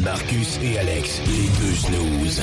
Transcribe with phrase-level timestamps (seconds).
[0.00, 2.42] Marcus et Alex, les deux snooze.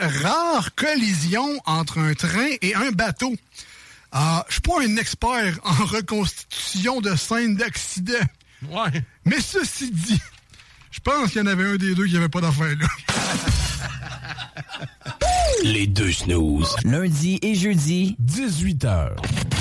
[0.00, 3.34] Rare collision entre un train et un bateau.
[4.12, 8.14] Ah, je suis pas un expert en reconstitution de scènes d'accident.
[8.68, 9.02] Ouais.
[9.24, 10.20] Mais ceci dit,
[10.90, 12.86] je pense qu'il y en avait un des deux qui avait pas d'affaire là.
[15.64, 16.74] Les deux snooze.
[16.84, 19.10] Lundi et jeudi, 18h.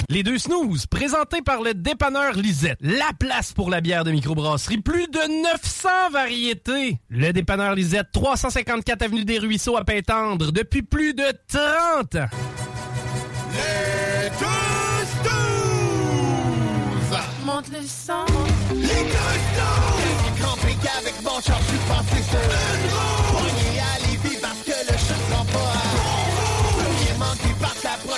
[0.09, 2.77] Les deux snooze, présentés par le dépanneur Lisette.
[2.81, 4.79] La place pour la bière de microbrasserie.
[4.79, 6.99] Plus de 900 variétés.
[7.09, 12.29] Le dépanneur Lisette, 354 Avenue des Ruisseaux à Pintendre, depuis plus de 30 ans.
[13.53, 17.19] Les deux snooze!
[17.45, 18.25] Monte le sang.
[18.71, 20.23] Les deux snooze!
[20.83, 23.22] Qu'avec mon char, je suis passé sur une roue.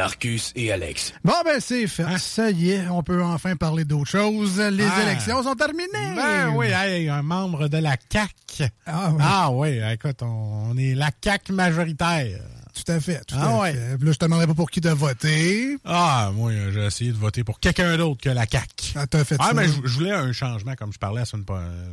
[0.00, 1.12] Marcus et Alex.
[1.22, 2.04] Bon, ben, c'est fait.
[2.18, 4.58] Ça y est, on peut enfin parler d'autre chose.
[4.58, 5.02] Les Ah.
[5.02, 6.14] élections sont terminées.
[6.16, 8.62] Ben oui, hey, un membre de la CAC.
[8.86, 9.18] Ah oui.
[9.22, 12.40] Ah oui, écoute, on, on est la CAC majoritaire.
[12.74, 13.72] Tout à fait, tout Ah à ouais.
[13.74, 14.02] fait.
[14.02, 15.76] Là, je te demanderai pas pour qui de voter.
[15.84, 18.94] Ah, moi, j'ai essayé de voter pour quelqu'un d'autre que la CAC.
[18.96, 19.52] Ah, t'as fait Ah, ça.
[19.54, 21.90] mais je voulais un changement, comme je parlais la semaine pas euh,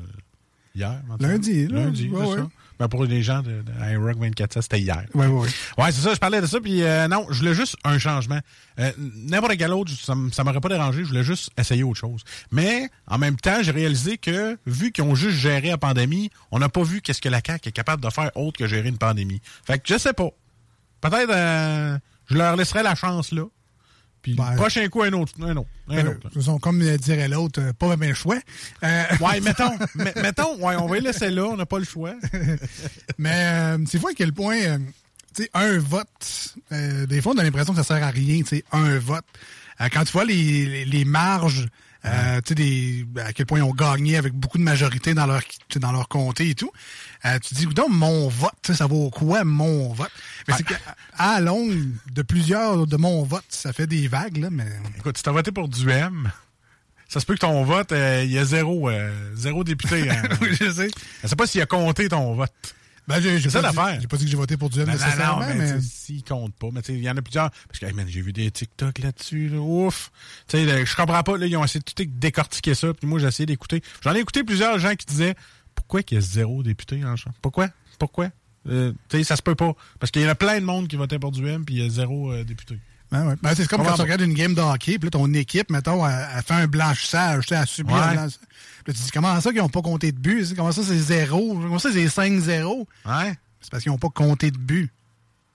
[0.73, 1.01] hier.
[1.19, 1.81] Lundi, là.
[1.81, 2.37] Lundi, Ouais, c'est ouais.
[2.37, 2.47] ça.
[2.79, 5.03] Ben, pour les gens de, de iRock 24, ça, c'était hier.
[5.15, 5.47] Ouais, ouais.
[5.77, 8.39] Ouais, c'est ça, je parlais de ça, puis euh, non, je voulais juste un changement.
[8.79, 12.21] Euh, N'importe quel autre, ça, ça m'aurait pas dérangé, je voulais juste essayer autre chose.
[12.51, 16.59] Mais, en même temps, j'ai réalisé que, vu qu'ils ont juste géré la pandémie, on
[16.59, 18.97] n'a pas vu qu'est-ce que la CAQ est capable de faire autre que gérer une
[18.97, 19.41] pandémie.
[19.65, 20.29] Fait que je sais pas.
[21.01, 21.97] Peut-être, euh,
[22.29, 23.43] je leur laisserai la chance, là.
[24.27, 26.41] Puis, Ben, prochain coup, un autre, un autre, un Euh, autre.
[26.41, 28.37] sont, comme euh, dirait l'autre, euh, pas le choix.
[28.83, 31.85] Euh, Ouais, mettons, me- mettons, ouais, on va y laisser là, on n'a pas le
[31.85, 32.13] choix.
[33.17, 34.57] Mais c'est fou à quel point,
[35.33, 36.55] tu sais, un vote,
[37.07, 39.23] des fois, on a l'impression que ça sert à rien, tu sais, un vote.
[39.93, 41.67] Quand tu vois les, les, les marges,
[42.07, 45.25] euh, tu sais, des- à quel point ils ont gagné avec beaucoup de majorité dans
[45.25, 45.41] leur,
[45.77, 46.71] dans leur comté et tout,
[47.25, 50.11] euh, tu te dis, donc mon vote, ça vaut quoi mon vote?
[50.47, 54.67] Mais c'est qu'à longue, de plusieurs de mon vote, ça fait des vagues, là, mais...
[54.97, 56.31] Écoute, si t'as voté pour du M,
[57.09, 60.09] ça se peut que ton vote, euh, il y a zéro, euh, zéro député.
[60.09, 60.23] hein.
[60.41, 60.89] Oui, je sais.
[61.23, 62.51] Je sais pas s'il a compté ton vote.
[63.07, 63.99] Ben, j'ai, j'ai C'est ça l'affaire.
[64.01, 66.23] J'ai pas dit que j'ai voté pour du M Non, non, nécessairement, non, mais, s'il
[66.23, 66.67] compte pas.
[66.73, 67.49] Mais tu sais, il y en a plusieurs.
[67.49, 70.11] Parce que, hey, man, j'ai vu des TikTok là-dessus, là, ouf.
[70.47, 73.19] Tu sais, je comprends pas, là, ils ont essayé de tout décortiquer ça, puis moi,
[73.19, 73.81] j'ai essayé d'écouter.
[74.01, 75.35] J'en ai écouté plusieurs gens qui disaient,
[75.73, 77.35] pourquoi qu'il y a zéro député en chambre?
[77.41, 77.69] Pourquoi?
[77.97, 78.29] Pourquoi?
[78.67, 79.73] Euh, tu sais, ça se peut pas.
[79.99, 81.83] Parce qu'il y en a plein de monde qui votait pour du M, puis il
[81.83, 82.77] y a zéro euh, député.
[83.11, 83.35] Ben ouais.
[83.41, 86.05] Ben, c'est comme quand tu regardes une game de hockey, puis là, ton équipe, mettons,
[86.05, 87.99] elle, elle fait un blanchissage, tu sais, elle subit Ouais.
[87.99, 88.41] un blanchissage.
[88.83, 90.55] Puis tu dis, comment ça qu'ils n'ont pas compté de but?
[90.55, 91.53] Comment ça, c'est zéro?
[91.55, 92.85] Comment ça, c'est 5-0?
[93.05, 93.33] Ouais.
[93.61, 94.91] C'est parce qu'ils n'ont pas compté de but.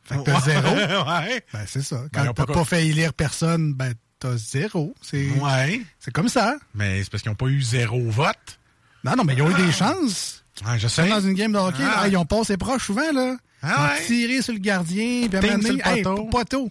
[0.05, 0.75] Fait que t'as zéro.
[1.11, 1.45] ouais.
[1.53, 1.97] Ben, c'est ça.
[1.97, 4.95] Ben, Quand ont t'as pas pas, fait élire personne, ben, t'as zéro.
[5.03, 5.83] C'est Ouais.
[6.13, 6.57] comme ça.
[6.75, 8.59] Mais c'est parce qu'ils n'ont pas eu zéro vote.
[9.05, 10.45] Non, non, mais ils ont eu des chances.
[10.67, 11.09] Ouais, je sais.
[11.09, 12.03] Dans une game de hockey, Ah.
[12.03, 13.37] là, ils ont passé proche souvent, là.
[13.63, 14.07] Ah ouais.
[14.07, 16.71] tiré sur le gardien, puis sur le hey, poteau.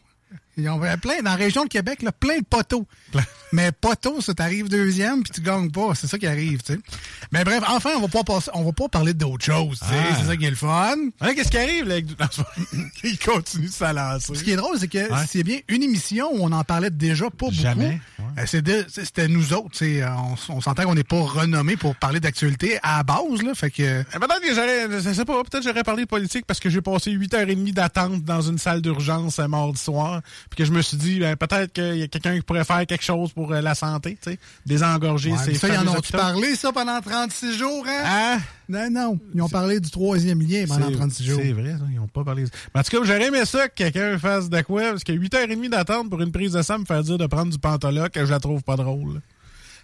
[0.57, 2.85] Ils ont plein, dans la région de Québec, là, plein de poteaux.
[3.53, 5.93] Mais poteau, ça t'arrive deuxième, puis tu gagnes pas.
[5.95, 6.79] C'est ça qui arrive, tu sais.
[7.31, 9.93] Mais bref, enfin, on va pas passer, on va pas parler d'autre chose, tu sais.
[10.11, 10.15] Ah.
[10.19, 10.95] C'est ça qui est le fun.
[11.21, 11.95] Ouais, Qu'est-ce qui arrive, là?
[13.03, 14.35] Il continue de s'alancer.
[14.35, 15.25] Ce qui est drôle, c'est que Ouais.
[15.27, 17.51] c'est bien une émission où on en parlait déjà pas beaucoup.
[17.53, 18.43] Jamais, ouais.
[18.69, 19.71] Euh, C'était nous autres.
[19.71, 23.03] tu sais, On, s- on s'entend qu'on n'est pas renommés pour parler d'actualité à la
[23.03, 23.41] base.
[23.43, 26.45] Là, fait que, Euh, Peut-être que j'aurais, je sais pas, peut-être j'aurais parlé de politique
[26.45, 30.21] parce que j'ai passé 8h30 d'attente dans une salle d'urgence un mardi soir.
[30.51, 32.85] Puis que je me suis dit, ben, peut-être qu'il y a quelqu'un qui pourrait faire
[32.85, 34.39] quelque chose pour euh, la santé, tu sais.
[34.65, 37.85] Désengorger Ouais, ces ça, ils en ont-tu parlé, ça, pendant 36 jours?
[37.87, 38.01] Hein?
[38.05, 38.37] Ah,
[38.67, 39.19] Non, non.
[39.33, 41.39] Ils ont parlé du troisième lien pendant c'est- 36 jours.
[41.41, 42.43] C'est vrai, ça, ils ont pas parlé.
[42.75, 45.69] Mais en tout cas, j'aurais aimé ça que quelqu'un fasse de quoi, parce que 8h30
[45.69, 48.31] d'attente pour une prise de sang me faire dire de prendre du pantoloc, que je
[48.31, 49.21] la trouve pas drôle.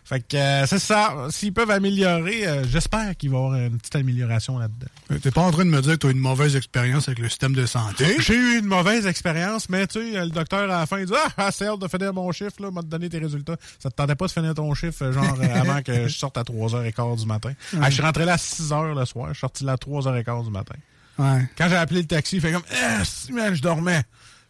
[0.07, 1.27] Fait que euh, c'est ça.
[1.31, 4.88] S'ils peuvent améliorer, euh, j'espère qu'il va y avoir une petite amélioration là-dedans.
[5.12, 7.19] Euh, T'es pas en train de me dire que tu as une mauvaise expérience avec
[7.19, 8.15] le système de santé?
[8.19, 11.13] J'ai eu une mauvaise expérience, mais tu sais, le docteur à la fin il dit
[11.36, 13.57] Ah, c'est hâte de finir mon chiffre, là, m'a donné tes résultats.
[13.80, 16.38] Ça te tentait pas de finir ton chiffre, euh, genre euh, avant que je sorte
[16.38, 17.51] à 3h15 du matin?
[17.81, 20.45] Ah, je suis rentré là à 6h le soir, je suis sorti là à 3h15
[20.45, 20.75] du matin.
[21.19, 21.50] Ouais.
[21.57, 24.03] Quand j'ai appelé le taxi, il fait comme Ah, si, man, je dormais.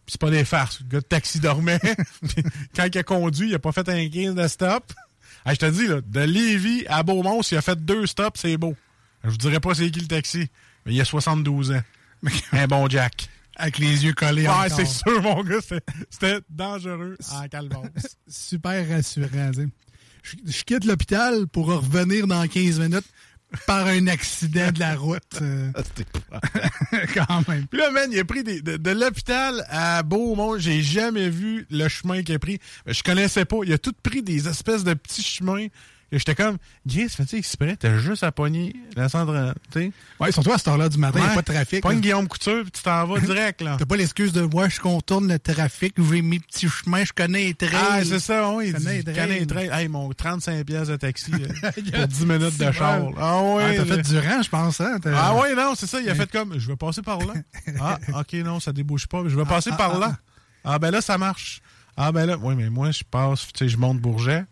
[0.06, 0.78] Puis c'est pas des farces.
[0.82, 1.80] Le gars de taxi dormait.
[2.76, 4.84] Quand il a conduit, il a pas fait un 15 de stop.
[5.46, 8.76] Je te dis, là, de Lévis à Beaumont, s'il a fait deux stops, c'est beau.
[9.24, 10.48] Je vous dirais pas c'est qui le taxi,
[10.84, 11.82] mais il a 72 ans.
[12.52, 13.28] Un bon Jack.
[13.56, 15.58] Avec les yeux collés Ouais, c'est sûr, mon gars,
[16.10, 17.82] c'était- dangereux en.
[18.28, 19.50] Super rassurant.
[19.52, 19.68] tu sais.
[20.22, 23.06] Je, je quitte l'hôpital pour revenir dans 15 minutes
[23.66, 25.22] par un accident de la route.
[25.42, 25.70] euh,
[27.14, 27.66] quand même.
[27.66, 30.58] Puis là, man, il a pris des- de, de l'hôpital à Beaumont.
[30.58, 32.58] J'ai jamais vu le chemin qu'il a pris.
[32.86, 33.56] Je connaissais pas.
[33.64, 35.66] Il a tout pris des espèces de petits chemins.
[36.10, 36.56] J'étais comme,
[36.86, 37.76] Guy, fais-tu exprès?
[37.76, 39.92] T'as juste à pogner le centre, tu sais?
[40.18, 41.34] Ouais, surtout à cette heure-là du matin, il n'y a Ouais.
[41.36, 41.82] pas de trafic.
[41.82, 42.00] Pogne.
[42.00, 43.76] Guillaume Couture, puis tu t'en vas direct, là.
[43.78, 47.44] T'as pas l'excuse de moi, je contourne le trafic, j'ai mes petits chemins, je connais
[47.44, 47.70] les trails.
[47.74, 48.68] Ah, c'est ça, oui.
[48.68, 49.70] Il Connais les connais les trails.
[49.72, 53.00] Hey, mon 35 pièces de taxi euh, pour 10 minutes de char.
[53.18, 53.62] Ah, oui.
[53.66, 54.80] Ah, t'as fait du rang, je pense.
[54.80, 54.98] Hein?
[55.14, 56.00] Ah oui, non, c'est ça.
[56.00, 57.34] Il a fait comme, je vais passer par là.
[57.80, 59.22] Ah, OK, non, ça débouche pas.
[59.26, 60.16] Je vais passer par là.
[60.64, 61.60] Ah, ben là, ça marche.
[61.96, 64.44] Ah, ben là, oui, mais moi, je passe, tu sais, je monte Bourget.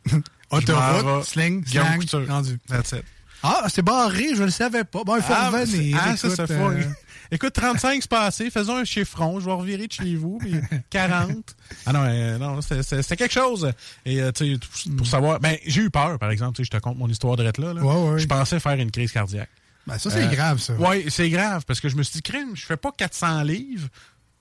[0.51, 2.59] Autoroute, sling, slang, rendu.
[2.69, 3.05] That's it.
[3.43, 5.05] Ah, c'est barré, je le savais pas.
[5.05, 5.99] Bon, il faut Ah, revenir.
[6.01, 6.55] ah, ça, écoute, ça fait.
[6.55, 6.83] euh,
[7.33, 10.55] Écoute, 35 c'est passé, faisons un chiffron, je vais revirer de chez vous, puis
[10.91, 11.57] 40.
[11.85, 13.73] Ah non, euh, non, c'était- quelque chose.
[14.05, 16.71] Et euh, tu sais, pour- pour savoir, ben j'ai eu peur, par exemple, tu sais,
[16.73, 17.53] je te compte mon histoire de là.
[17.59, 17.73] là.
[17.75, 18.19] Ouais, ouais.
[18.21, 19.51] Je pensais faire une crise cardiaque.
[19.89, 20.75] Ben, ça, c'est Euh, grave, ça.
[20.79, 23.89] Oui, c'est grave, parce que je me suis dit, crime, je fais pas 400 livres.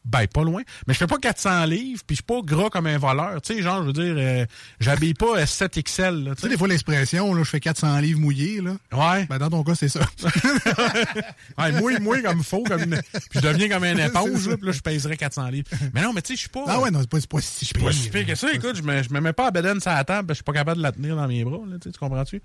[0.05, 0.61] Ben, pas loin.
[0.87, 3.41] Mais je fais pas 400 livres, puis je suis pas gras comme un voleur.
[3.41, 4.45] Tu sais, genre, je veux dire, euh,
[4.79, 8.19] j'habille pas euh, 7XL, là, Tu sais, des fois, l'expression, là, je fais 400 livres
[8.19, 8.75] mouillés, là.
[8.93, 9.25] Ouais.
[9.25, 10.01] Ben, dans ton cas, c'est ça.
[11.57, 14.67] Ouais, mouille, mouille comme faux, comme une- puis je deviens comme un éponge, là, puis
[14.67, 15.67] là, je pèserais 400 livres.
[15.93, 16.63] Mais non, mais tu sais, je suis pas.
[16.67, 18.51] ah ouais, non, c'est pas, pas si pas si pire que ça.
[18.53, 20.53] Écoute, je me, je me mets pas à bedaine sur la table, je suis pas
[20.53, 22.41] capable de la tenir dans mes bras, là, tu comprends-tu?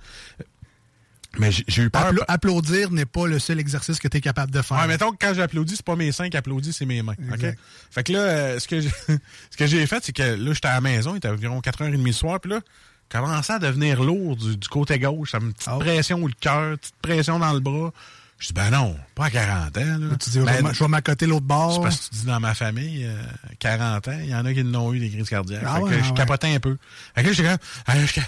[1.38, 2.12] Mais j'ai eu peur.
[2.12, 4.78] Appla- applaudir n'est pas le seul exercice que tu es capable de faire.
[4.78, 7.14] Ouais, mettons que quand j'applaudis, c'est pas mes seins qui applaudissent, c'est mes mains.
[7.28, 7.34] OK?
[7.34, 7.58] Exact.
[7.90, 8.90] Fait que là, euh, ce que j'ai
[9.50, 12.02] ce que j'ai fait, c'est que là, j'étais à la maison, il était environ 4h30
[12.04, 12.60] le soir, puis là,
[13.08, 15.30] commençait à devenir lourd du, du côté gauche.
[15.32, 15.78] Ça me petite Oh.
[15.78, 17.92] pression le cœur, petite pression dans le bras.
[18.40, 19.98] Je dis, ben non, pas à 40 ans.
[19.98, 20.16] Là.
[20.18, 21.74] tu dis, Ben, je vais m'accoter l'autre bord.
[21.74, 23.22] c'est parce que tu dis dans ma famille, euh,
[23.58, 25.62] 40 ans, il y en a qui n'ont eu des crises cardiaques.
[25.66, 26.16] Ah fait ouais, que ah je ouais.
[26.16, 26.78] capotais un peu.
[27.14, 28.22] Fait que là, j'étais comme, ah, je- tu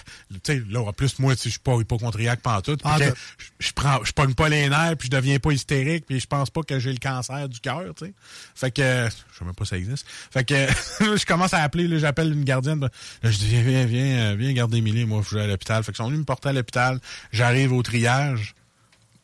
[0.45, 2.81] sais, là, en plus, moi, je suis pas hypochondriaque pantoute.
[2.85, 3.15] Ah, que t'as-
[3.59, 6.51] je, prends, je pogne pas les nerfs, puis je deviens pas hystérique, puis je pense
[6.51, 8.13] pas que j'ai le cancer du cœur, tu sais.
[8.55, 10.07] Fait que, je sais même pas si ça existe.
[10.31, 10.55] Fait que,
[11.17, 12.81] je commence à appeler, là, j'appelle une gardienne.
[12.81, 15.83] Là, je dis, viens, viens, viens, viens garder Émilie, moi, je vais à l'hôpital.
[15.83, 17.01] Fait qu'ils sont venus me porter à l'hôpital.
[17.33, 18.55] J'arrive au triage.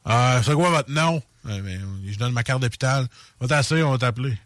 [0.05, 1.23] Ah, c'est quoi votre nom?
[1.47, 3.07] Euh, je donne ma carte d'hôpital.
[3.41, 4.37] Va t'asseoir, on va t'appeler.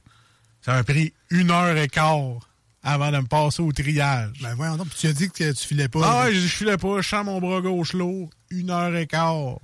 [0.65, 2.39] Ça m'a pris une heure et quart
[2.85, 4.31] avant de me passer au triage.
[4.43, 6.01] Ben, voyons donc, tu as dit que tu filais pas.
[6.05, 9.07] ah ouais, je je filais pas, je sens mon bras gauche lourd, une heure et
[9.07, 9.59] quart.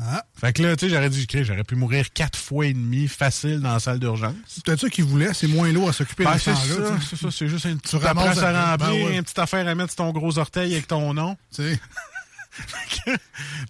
[0.00, 0.24] Ah.
[0.34, 3.08] Fait que là, tu sais, j'aurais dû écrire, j'aurais pu mourir quatre fois et demi
[3.08, 4.34] facile dans la salle d'urgence.
[4.46, 6.54] C'est peut-être ça qu'il voulait, c'est moins lourd à s'occuper Ben, de ça.
[6.54, 9.16] c'est ça, c'est juste une petite à remplir, ben ouais.
[9.16, 11.36] une petite affaire à mettre sur ton gros orteil avec ton nom.
[11.52, 11.80] Tu sais.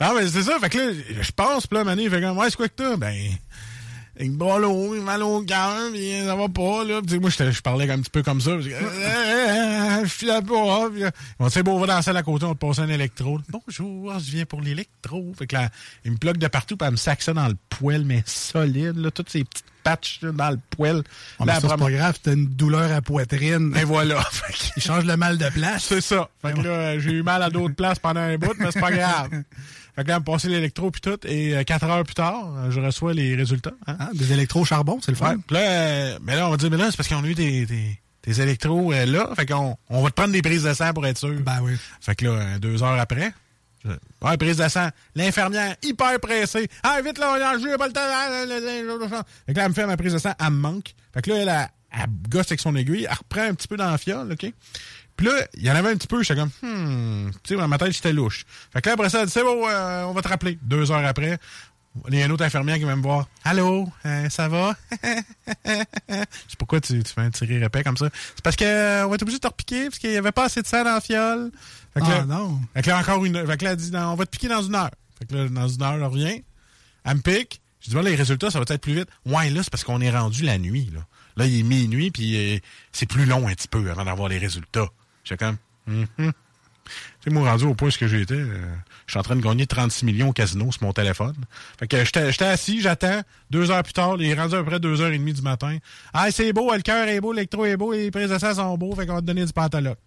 [0.00, 0.58] Non, mais c'est ça.
[0.58, 2.74] Fait que là, je pense, puis là, Mané, il fait comme, ouais, c'est quoi que
[2.74, 2.96] t'as?
[2.96, 3.30] Ben,
[4.18, 7.00] avec bras lourd, mal au cœur, puis ça va pas, là.
[7.06, 8.56] Puis, moi, je parlais un petit peu comme ça.
[8.60, 10.88] puis, euh, je suis là pas.
[10.90, 11.04] Puis,
[11.38, 13.38] on beau, on va dans la salle à côté, on va te passer un électro.
[13.48, 15.32] Bonjour, je viens pour l'électro.
[15.38, 15.68] Fait que là,
[16.04, 18.96] il me bloque de partout, puis elle me sac ça dans le poêle, mais solide,
[18.96, 20.96] là, toutes ces petites patchs là, dans le poêle.
[20.96, 21.02] Ouais,
[21.40, 23.72] mais Là, ça, c'est pas grave, t'as une douleur à poitrine.
[23.80, 24.20] et voilà.
[24.76, 25.84] Il change le mal de place.
[25.84, 26.28] c'est ça.
[26.42, 28.90] Fait que là, j'ai eu mal à d'autres places pendant un bout, mais c'est pas
[28.90, 29.30] grave.
[29.98, 32.70] Fait que là, me passait l'électro puis tout, et euh, quatre heures plus tard, euh,
[32.70, 33.72] je reçois les résultats.
[33.88, 33.96] Hein?
[33.98, 35.32] Hein, Des électros charbon, c'est le fun.
[35.34, 35.38] Ouais.
[35.50, 37.66] Là, euh, mais là, on va dire, mais là, c'est parce qu'on a eu des,
[37.66, 39.28] des, des électros euh, là.
[39.34, 41.34] Fait qu'on on va te prendre des prises de sang pour être sûr.
[41.40, 41.72] Ben oui.
[42.00, 43.32] Fait que là, deux heures après,
[43.84, 43.90] je-
[44.24, 44.88] ouais, prise de sang.
[45.16, 46.68] L'infirmière, hyper pressée.
[46.84, 48.00] Ah, vite là, on a pas le temps.
[48.04, 49.22] ah, ah, ah, ah.
[49.46, 50.94] Fait que là, elle me fait ma prise de sang, elle me manque.
[51.12, 51.68] Fait que là, elle, elle,
[52.04, 54.52] elle gosse avec son aiguille, elle reprend un petit peu dans la fiole, OK?
[55.18, 57.66] Puis là, il y en avait un petit peu, j'étais comme, hmm, tu sais, dans
[57.66, 58.46] ma tête, j'étais louche.
[58.72, 60.56] Fait que là, après ça, elle dit, c'est bon, euh, on va te rappeler.
[60.62, 61.38] Deux heures après,
[62.08, 63.26] il y a une autre infirmière qui vient me voir.
[63.42, 64.76] Allô, euh, ça va?
[65.66, 65.72] Je
[66.14, 68.08] sais pourquoi tu, tu fais un tiré répète comme ça.
[68.36, 70.44] C'est parce que euh, va être obligé de te repiquer parce qu'il n'y avait pas
[70.44, 71.50] assez de sang dans la fiole.
[71.94, 72.60] Fait que Ah là, non.
[72.74, 73.46] fait que là, encore une heure.
[73.48, 74.92] Fait que là, elle dit, non, on va te piquer dans une heure.
[75.18, 76.44] Fait que là, dans une heure, elle revient.
[77.04, 77.60] Elle me pique.
[77.80, 79.08] Je dis, voilà, les résultats, ça va être plus vite.
[79.26, 81.00] Ouais, là, c'est parce qu'on est rendu la nuit, là.
[81.36, 82.60] Là, il est minuit, puis
[82.92, 84.88] c'est plus long un petit peu avant d'avoir les résultats.
[85.28, 85.56] J'ai comme,
[85.86, 86.06] Mhm.
[86.18, 86.94] Tu
[87.24, 88.74] sais, moi, rendu au point où j'étais, euh,
[89.06, 91.34] je suis en train de gagner 36 millions au casino sur mon téléphone.
[91.78, 93.20] Fait que j'étais j'étais assis, j'attends.
[93.50, 95.42] Deux heures plus tard, il est rendu à peu près deux heures et demie du
[95.42, 95.76] matin.
[96.14, 98.78] Ah, c'est beau, le cœur est beau, l'électro est beau, les prises de sang sont
[98.78, 99.98] beaux, fait qu'on va te donner du pantaloc.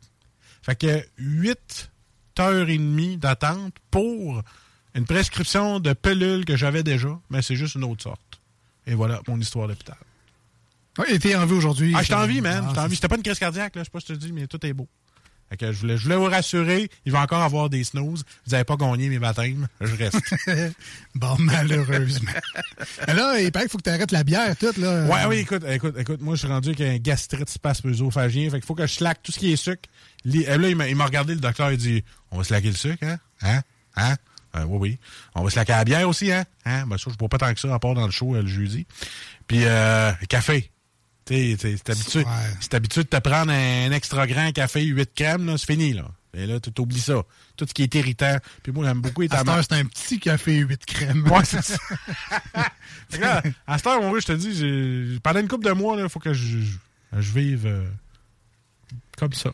[0.63, 1.91] Fait que 8
[2.39, 4.41] heures et demie d'attente pour
[4.95, 8.41] une prescription de pelule que j'avais déjà, mais c'est juste une autre sorte.
[8.87, 9.97] Et voilà mon histoire d'hôpital.
[10.97, 11.93] Oui, il était en vue aujourd'hui.
[11.95, 12.63] Ah, j'étais en vie, man.
[12.63, 12.95] Ah, J'étais en c'est vie.
[12.95, 13.81] C'était pas une crise cardiaque, là.
[13.81, 14.87] Je sais pas si je te dis, mais tout est beau.
[15.51, 18.23] Fait que je voulais, je voulais vous rassurer, il va encore avoir des snooze.
[18.45, 19.67] Vous n'avez pas gagné mes baptêmes.
[19.81, 20.17] Je reste.
[21.15, 22.31] Bon, malheureusement.
[23.07, 25.05] Là, il paraît qu'il faut que tu arrêtes la bière, toute, là.
[25.07, 28.49] ouais, oui, écoute, écoute, écoute, moi, je suis rendu avec un gastrite spasme-œsophagien.
[28.49, 29.89] Fait qu'il faut que je slack tout ce qui est sucre.
[30.25, 33.17] Euh, Là, il m'a regardé, le docteur, il dit, on va slacker le sucre, hein?
[33.41, 33.61] Hein?
[33.97, 34.15] Hein?
[34.55, 34.99] Euh, oui, oui.
[35.35, 36.45] On va slacker la bière aussi, hein?
[36.65, 36.85] Hein?
[36.87, 38.47] Ben, ça, je bois pas tant que ça, à part dans le show, euh, le
[38.47, 38.87] jeudi.
[39.47, 40.71] Puis, euh, café.
[41.27, 42.25] C'est habitué, Ouais.
[42.59, 46.05] c'est habitué de te prendre un extra grand café 8 crèmes, c'est fini, là.
[46.33, 47.21] Et là, tu t'oublies ça.
[47.57, 48.37] Tout ce qui est irritant.
[48.63, 49.65] Puis moi, j'aime beaucoup les tomates.
[49.69, 51.27] c'est un petit café 8 crèmes.
[51.29, 51.77] Ouais, c'est ça.
[53.19, 56.19] Là, à cette heure, mon je te dis, pendant une couple de mois, il faut
[56.19, 56.77] que je, je,
[57.19, 57.85] je vive euh,
[59.17, 59.51] comme ça.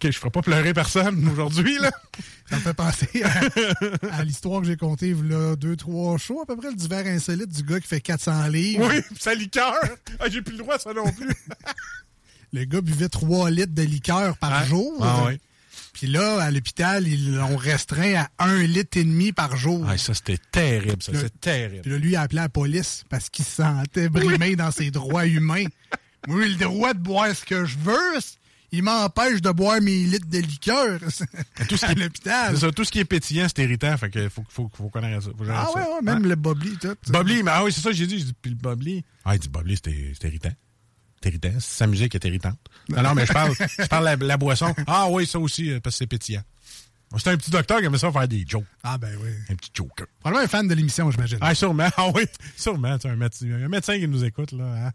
[0.00, 1.90] OK, je ferai pas pleurer personne aujourd'hui, là.
[2.48, 6.16] Ça me fait penser à, à l'histoire que j'ai contée il y a deux, trois
[6.18, 8.88] shows, à peu près, le divers insolite du gars qui fait 400 livres.
[8.88, 9.74] Oui, pis ça liqueur.
[10.20, 11.28] Ah, j'ai plus le droit à ça non plus.
[12.52, 14.96] Le gars buvait 3 litres de liqueur par jour.
[15.02, 15.38] Ah, oui.
[15.92, 19.84] Puis là, à l'hôpital, ils l'ont restreint à 1 litre et demi par jour.
[19.86, 21.12] Ah, ça, c'était terrible, ça.
[21.14, 21.82] C'est terrible.
[21.82, 24.90] Puis là, lui, il a appelé la police parce qu'il se sentait brimé dans ses
[24.90, 25.66] droits humains.
[26.26, 28.18] Moi, j'ai le droit de boire ce que je veux.
[28.70, 31.00] Il m'empêche de boire mes litres de liqueur
[31.68, 32.54] Tout ce à qui est- l'hôpital.
[32.54, 33.96] C'est ça, tout ce qui est pétillant, c'est irritant.
[33.96, 35.30] Fait que faut, faut, faut connaître ça.
[35.36, 35.78] Faut Ah ça.
[35.80, 36.94] ouais, ouais, même le bobli, tout.
[37.08, 38.18] Bobli, mais ah oui, c'est ça que j'ai dit.
[38.18, 39.02] J'ai dit, puis le Bobli.
[39.24, 40.52] Ah, il dit Bobli, c'était irritant.
[41.22, 41.52] C'est irritant.
[41.60, 42.58] Sa musique est irritante.
[42.90, 44.74] Non, non, mais je parle, je parle la, la boisson.
[44.86, 46.42] Ah oui, ça aussi, euh, parce que c'est pétillant.
[47.16, 48.66] C'était un petit docteur qui aimait ça faire des jokes.
[48.82, 49.30] Ah ben oui.
[49.48, 50.06] Un petit joker.
[50.20, 51.38] Probablement un fan de l'émission, j'imagine.
[51.40, 51.88] Ah, sûrement.
[51.96, 52.98] Ah oui, sûrement.
[52.98, 54.88] tu Un médecin, un médecin qui nous écoute, là.
[54.88, 54.90] Hein?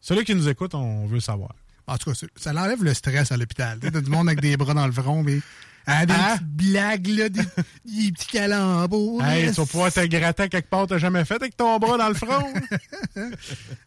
[0.00, 1.50] Celui qui nous écoute, on veut savoir.
[1.92, 3.78] En tout cas, ça- l'enlève le stress à l'hôpital.
[3.80, 5.40] T'as du monde avec des bras dans le front, mais...
[5.84, 6.36] Ah, des Hein?
[6.36, 7.40] petites blagues, là, des,
[7.84, 9.20] des petits calembours.
[9.24, 12.08] Hey, tu vas pouvoir te gratter quelque part, t'as jamais fait avec ton bras dans
[12.08, 12.52] le front.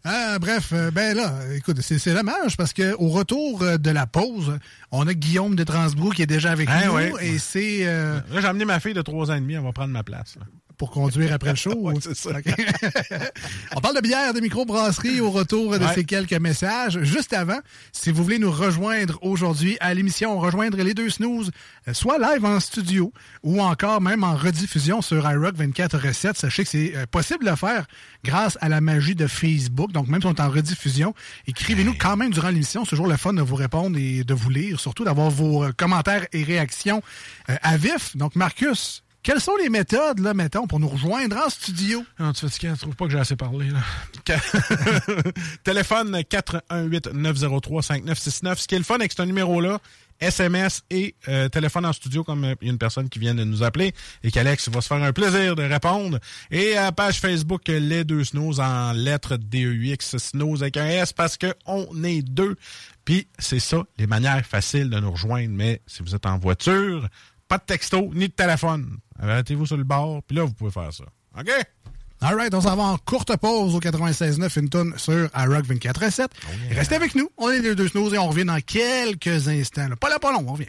[0.04, 4.06] Ah, bref, euh, ben là, écoute, c'est dommage parce que au retour euh, de la
[4.08, 4.60] pause,
[4.92, 7.12] on a Guillaume de Transbrou qui est déjà avec Hein, nous ouais.
[7.22, 9.72] et c'est euh, là, j'ai amené ma fille de 3 ans et demi, elle va
[9.72, 10.36] prendre ma place.
[10.40, 10.46] là.
[10.78, 11.74] Pour conduire après le show.
[11.86, 12.30] Ouais, ça.
[13.76, 15.94] On parle de bière, de microbrasserie au retour de Ouais.
[15.94, 17.00] ces quelques messages.
[17.04, 17.60] Juste avant,
[17.92, 21.52] si vous voulez nous rejoindre aujourd'hui à l'émission, rejoindre les deux snooze,
[21.88, 23.12] euh, soit live en studio
[23.44, 27.50] ou encore même en rediffusion sur iRock 24 recettes, sachez que c'est euh, possible de
[27.52, 27.86] le faire
[28.24, 29.92] grâce à la magie de Facebook.
[29.92, 31.14] Donc, même si on est en rediffusion,
[31.48, 32.84] écrivez-nous quand même durant l'émission.
[32.84, 35.72] C'est toujours le fun de vous répondre et de vous lire, surtout d'avoir vos euh,
[35.76, 37.02] commentaires et réactions
[37.48, 38.16] à vif.
[38.18, 42.06] Donc, Marcus, quelles sont les méthodes, là, mettons, pour nous rejoindre en studio?
[42.20, 43.72] Non, tu fatigué, je trouve pas que j'ai assez parlé.
[43.72, 43.80] Là.
[45.64, 48.58] Téléphone 418-903-5969.
[48.58, 49.80] Ce qui est le fun avec ce numéro-là,
[50.20, 53.34] SMS et euh, téléphone en studio, comme euh, il y a une personne qui vient
[53.34, 56.20] de nous appeler et qu'Alex va se faire un plaisir de répondre.
[56.52, 61.40] Et à page Facebook, les deux snows en lettres D-E-U-X, snows avec un S parce
[61.40, 62.58] qu'on est deux.
[63.06, 65.56] Puis c'est ça, les manières faciles de nous rejoindre.
[65.56, 67.10] Mais si vous êtes en voiture,
[67.48, 69.00] pas de texto ni de téléphone.
[69.22, 71.04] Arrêtez-vous sur le bord, puis là, vous pouvez faire ça.
[71.40, 71.50] OK?
[72.22, 76.28] All right, on s'en va en courte pause au 96.9 une tonne sur iRock 24.7.
[76.72, 79.90] Restez avec nous, on est les deux snooze et on revient dans quelques instants.
[79.90, 79.96] là.
[79.96, 80.66] Pas là, pas long, on revient.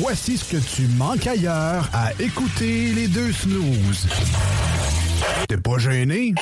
[0.00, 4.06] Voici ce que tu manques ailleurs à écouter les deux snooze.
[5.48, 6.34] T'es pas gêné?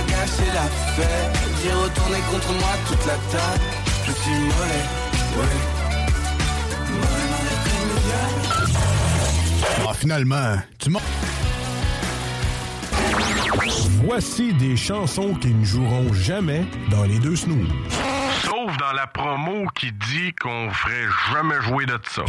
[0.00, 0.62] À gâcher la
[0.96, 3.60] fête J'ai retourné contre moi toute la table
[4.06, 4.84] Je suis mauvais,
[5.36, 5.80] ouais
[7.86, 8.40] le diable
[9.88, 11.00] Ah, finalement, tu m'as...
[14.04, 17.68] Voici des chansons qui ne joueront jamais dans les deux snooze.
[18.42, 22.22] Sauf dans dans la promo qui dit qu'on ferait jamais jouer de ça.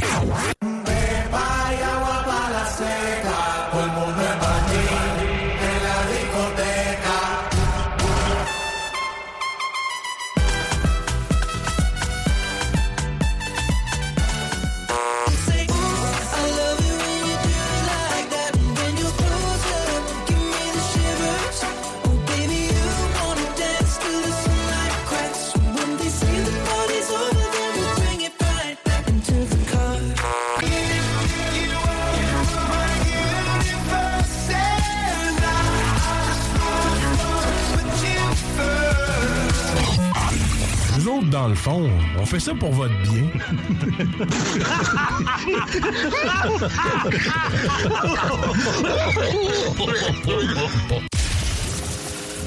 [41.32, 43.24] Dans le fond, on fait ça pour votre bien.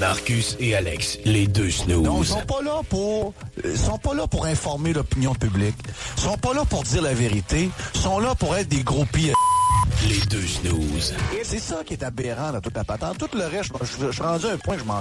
[0.01, 2.29] Marcus et Alex, les deux Non, ils snooze.
[2.29, 3.33] sont pas là pour
[3.65, 5.77] ils sont pas là pour informer l'opinion publique.
[6.17, 7.71] Ils sont pas là pour dire la vérité.
[7.95, 9.35] Ils sont là pour être des gros pires.
[10.09, 11.15] Les deux snooze.
[11.45, 13.19] C'est ça qui est aberrant dans toute la patente.
[13.19, 15.01] Tout le reste, je, je suis rendu à un point que je m'en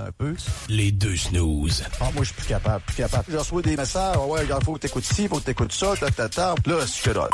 [0.00, 0.34] un peu.
[0.68, 1.84] Les deux snooze.
[2.00, 3.24] Ah, moi, je suis plus capable, plus capable.
[3.28, 4.16] Je reçois des messages.
[4.18, 6.54] Ah ouais, regarde, faut que t'écoutes ci, faut que t'écoutes ça, ta, ta, ta.
[6.66, 7.28] Là, c'est que là,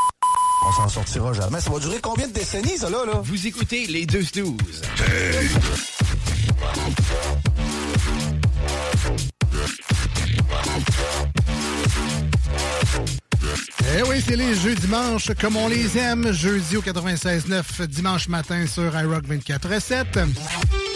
[0.66, 1.60] on s'en sortira jamais.
[1.60, 3.20] Ça va durer combien de décennies, ça, là, là?
[3.22, 4.82] Vous écoutez les deux snooze.
[13.98, 16.32] Eh oui, c'est les jeux dimanche comme on les aime.
[16.32, 20.89] Jeudi au 96.9, dimanche matin sur iRock 24.7.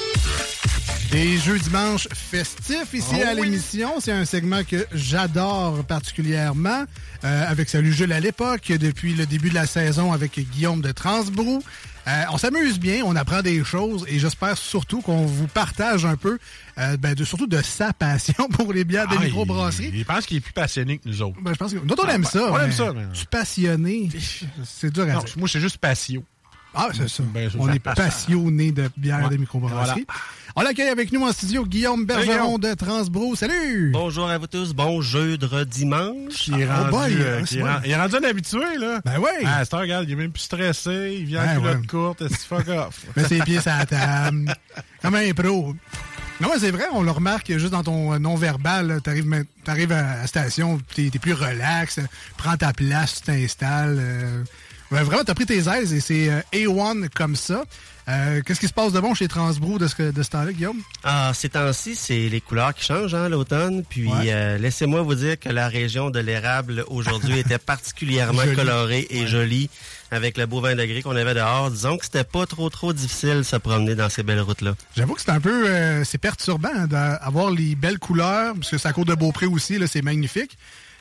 [1.15, 4.01] Des jeux dimanche festifs ici Oh à l'émission.
[4.01, 6.87] C'est un segment que j'adore particulièrement.
[7.23, 10.91] Euh, avec Salut Jules à l'époque, depuis le début de la saison avec Guillaume de
[10.91, 11.63] Transbrou.
[12.09, 16.17] Euh, on s'amuse bien, on apprend des choses et j'espère surtout qu'on vous partage un
[16.17, 16.39] peu,
[16.79, 19.91] euh, ben, de, surtout de sa passion pour les bières de Ah, microbrasserie.
[19.93, 21.41] il, il pense qu'il est plus passionné que nous autres.
[21.41, 22.51] Ben, je pense que nous autres, on Ah, aime ben, ça.
[22.53, 24.09] on aime ça, mais- Je suis passionné.
[24.65, 25.35] C'est dur à Non, dire.
[25.39, 26.25] moi, c'est juste patio.
[26.75, 27.23] Ah, c'est ça.
[27.33, 29.29] Ben, c'est on est passionné de bière Ouais.
[29.31, 30.07] de microbrasserie.
[30.57, 33.35] On l'accueille avec nous en studio Guillaume Bergeron de Transbro.
[33.37, 33.91] Salut!
[33.93, 36.49] Bonjour à vous tous, bon jeu de dimanche.
[36.49, 37.67] Il est Oh rendu, boy, euh, hein, c'est est bon.
[37.67, 39.01] ren- il est rendu un habitué, là.
[39.05, 39.45] Ben oui!
[39.47, 41.87] Ah, c'est regarde, il est même plus stressé, il vient en Ben culotte ouais.
[41.87, 43.01] courte, est fuck off?
[43.17, 44.55] Mets ses pieds sur la table.
[45.03, 45.75] Comme un pro.
[46.41, 49.01] Non, mais c'est vrai, on le remarque juste dans ton euh, non-verbal.
[49.05, 49.11] Tu
[49.71, 52.01] arrives à la station, t'es es plus relax,
[52.37, 53.97] prends ta place, tu t'installes.
[54.01, 54.43] euh,
[55.03, 57.65] vraiment, t'as pris tes aises et c'est euh, A1 comme ça.
[58.07, 60.77] Euh, Qu'est-ce qui se passe de bon chez Transbrou de ce, de ce temps-là, Guillaume?
[61.05, 63.83] Ah, ces temps-ci, c'est les couleurs qui changent, hein, l'automne.
[63.89, 64.31] Puis, Ouais.
[64.31, 69.71] euh, laissez-moi vous dire que la région de l'érable aujourd'hui était particulièrement colorée et jolie
[70.11, 71.71] avec le beau 20 degrés qu'on avait dehors.
[71.71, 74.75] Disons que c'était pas trop, trop difficile de se promener dans ces belles routes-là.
[74.95, 78.87] J'avoue que c'est un peu euh, c'est perturbant d'avoir les belles couleurs, parce que c'est
[78.89, 80.59] à court de Beaupré aussi, là, c'est magnifique.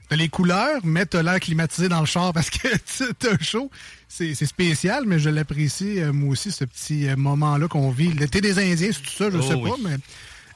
[0.09, 2.67] T'as les couleurs, mais t'as l'air climatisé dans le char parce que
[3.19, 3.71] t'as chaud.
[4.07, 8.11] C'est spécial, mais je l'apprécie, euh, moi aussi, ce petit euh, moment-là qu'on vit.
[8.13, 9.69] L'été des Indiens, c'est tout ça, je Oh sais oui.
[9.71, 9.95] pas, mais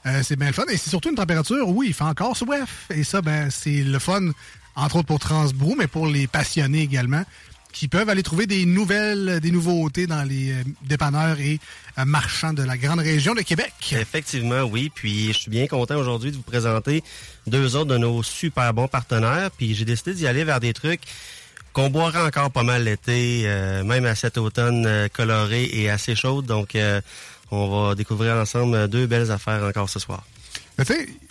[0.06, 0.62] euh, c'est bien le fun.
[0.70, 2.86] Et c'est surtout une température, oui, il fait encore soif.
[2.94, 4.20] Et ça, ben, c'est le fun,
[4.76, 7.24] entre autres pour Transbrou, mais pour les passionnés également,
[7.72, 11.60] qui peuvent aller trouver des nouvelles, des nouveautés dans les euh, dépanneurs et
[11.98, 13.72] euh, marchands de la grande région de Québec.
[13.92, 14.90] Effectivement, oui.
[14.94, 17.02] Puis, je suis bien content aujourd'hui de vous présenter
[17.46, 19.50] deux autres de nos super bons partenaires.
[19.50, 21.02] Puis, j'ai décidé d'y aller vers des trucs
[21.72, 26.42] qu'on boira encore pas mal l'été, euh, même à cet automne coloré et assez chaud.
[26.42, 26.76] Donc,
[27.50, 30.24] on va découvrir ensemble deux belles affaires encore ce soir.
[30.78, 30.84] Mais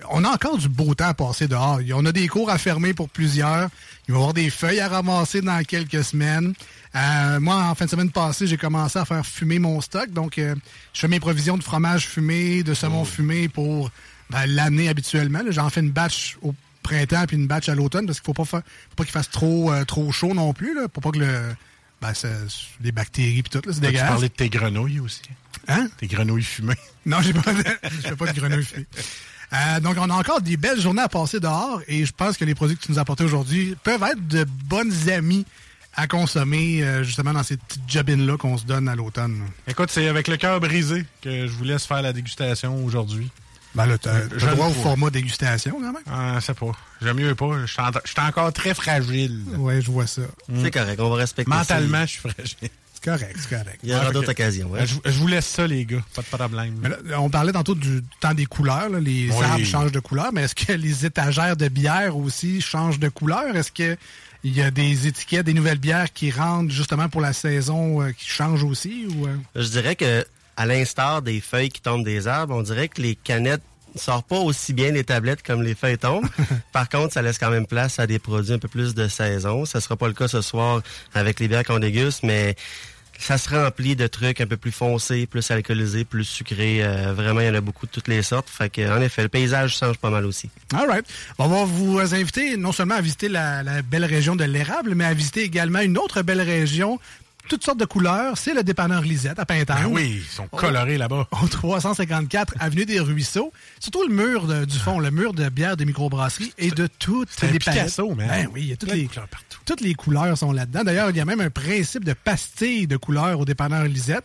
[0.09, 1.79] on a encore du beau temps à passer dehors.
[1.93, 3.69] On a des cours à fermer pour plusieurs.
[4.07, 6.53] Il va y avoir des feuilles à ramasser dans quelques semaines.
[6.95, 10.09] Euh, moi, en fin de semaine passée, j'ai commencé à faire fumer mon stock.
[10.11, 10.55] Donc, euh,
[10.93, 13.91] je fais mes provisions de fromage fumé, de saumon fumé pour
[14.29, 15.39] ben, l'année habituellement.
[15.49, 18.45] J'en fais une batch au printemps puis une batch à l'automne parce qu'il faut pas
[18.45, 21.19] fa- faut pas qu'il fasse trop euh, trop chaud non plus là, pour pas que
[21.19, 21.41] le
[22.01, 22.29] ben, ça-
[22.81, 25.21] les bactéries puis tout là, c'est Tu parlais de tes grenouilles aussi?
[25.67, 25.89] Hein?
[25.97, 26.75] Tes grenouilles fumées?
[27.05, 27.61] Non, j'ai pas de,
[28.01, 28.85] fais pas de grenouilles fumées.
[29.53, 32.43] Euh, donc, on a encore des belles journées à passer dehors et je pense que
[32.45, 35.45] les produits que tu nous as apportés aujourd'hui peuvent être de bonnes amies
[35.95, 39.41] à consommer euh, justement dans ces petites jobines-là qu'on se donne à l'automne.
[39.67, 43.29] Écoute, c'est avec le cœur brisé que je vous laisse faire la dégustation aujourd'hui.
[43.73, 46.01] Ben là, t'as Euh, le droit au format dégustation quand même.
[46.09, 46.71] Ah, c'est pas.
[47.01, 47.59] J'aime mieux pas.
[47.65, 49.43] Je suis en- je suis encore très fragile.
[49.57, 50.23] Ouais, je vois ça.
[50.61, 51.57] C'est correct, on va respecter ça.
[51.57, 52.69] Mentalement, je suis fragile.
[53.07, 53.79] Correct, c'est correct.
[53.83, 54.71] Il y aura Ouais, d'autres occasions.
[54.75, 54.85] hein.
[54.85, 56.03] Je, je vous laisse ça, les gars.
[56.13, 56.73] Pas de problème.
[56.81, 58.89] Mais là, on parlait tantôt du temps des couleurs.
[58.89, 58.99] là.
[58.99, 59.43] Les Oui.
[59.45, 63.55] arbres changent de couleur, mais est-ce que les étagères de bière aussi changent de couleur?
[63.55, 63.95] Est-ce que
[64.43, 68.11] il y a des étiquettes, des nouvelles bières qui rentrent justement pour la saison euh,
[68.11, 69.07] qui changent aussi?
[69.09, 69.35] Ou, euh?
[69.55, 70.25] Je dirais que,
[70.57, 73.63] à l'instar des feuilles qui tombent des arbres, on dirait que les canettes
[73.95, 76.27] sort pas aussi bien les tablettes comme les feuilles tombent.
[76.71, 79.65] Par contre, ça laisse quand même place à des produits un peu plus de saison.
[79.65, 80.81] Ça sera pas le cas ce soir
[81.15, 82.55] avec les bières qu'on déguste, mais
[83.19, 86.83] ça se remplit de trucs un peu plus foncés, plus alcoolisés, plus sucrés.
[86.83, 88.49] Euh, vraiment, il y en a beaucoup de toutes les sortes.
[88.71, 90.49] Que, en effet, le paysage change pas mal aussi.
[90.73, 91.05] All right.
[91.37, 95.13] On va vous inviter non seulement à visiter la belle région de l'érable, mais à
[95.13, 96.99] visiter également une autre belle région
[97.47, 98.37] toutes sortes de couleurs.
[98.37, 99.77] C'est le dépanneur Lisette à Pintante.
[99.81, 101.27] Ben oui, ils sont colorés là-bas.
[101.41, 103.51] Au 354 Avenue des Ruisseaux.
[103.79, 107.29] Surtout le mur de- du fond, le mur de bière des microbrasseries et de toutes
[107.31, 108.27] C'est un les Picasso, man.
[108.27, 109.59] Ben oui, il y a toutes les, couleurs partout.
[109.65, 110.83] toutes les couleurs sont là-dedans.
[110.83, 114.23] D'ailleurs, il y a même un principe de pastille de couleurs au dépanneur Lisette.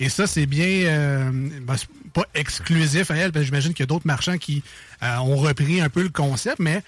[0.00, 1.76] Et ça, c'est bien, euh, ben,
[2.12, 4.62] pas exclusif à elle, parce que j'imagine qu'il y a d'autres marchands qui
[5.02, 6.82] euh, ont repris un peu le concept, mais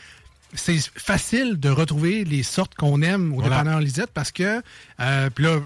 [0.54, 3.50] c'est facile de retrouver les sortes qu'on aime au Voilà.
[3.58, 4.62] dépanneur Lisette parce que,
[5.00, 5.58] euh, puis là,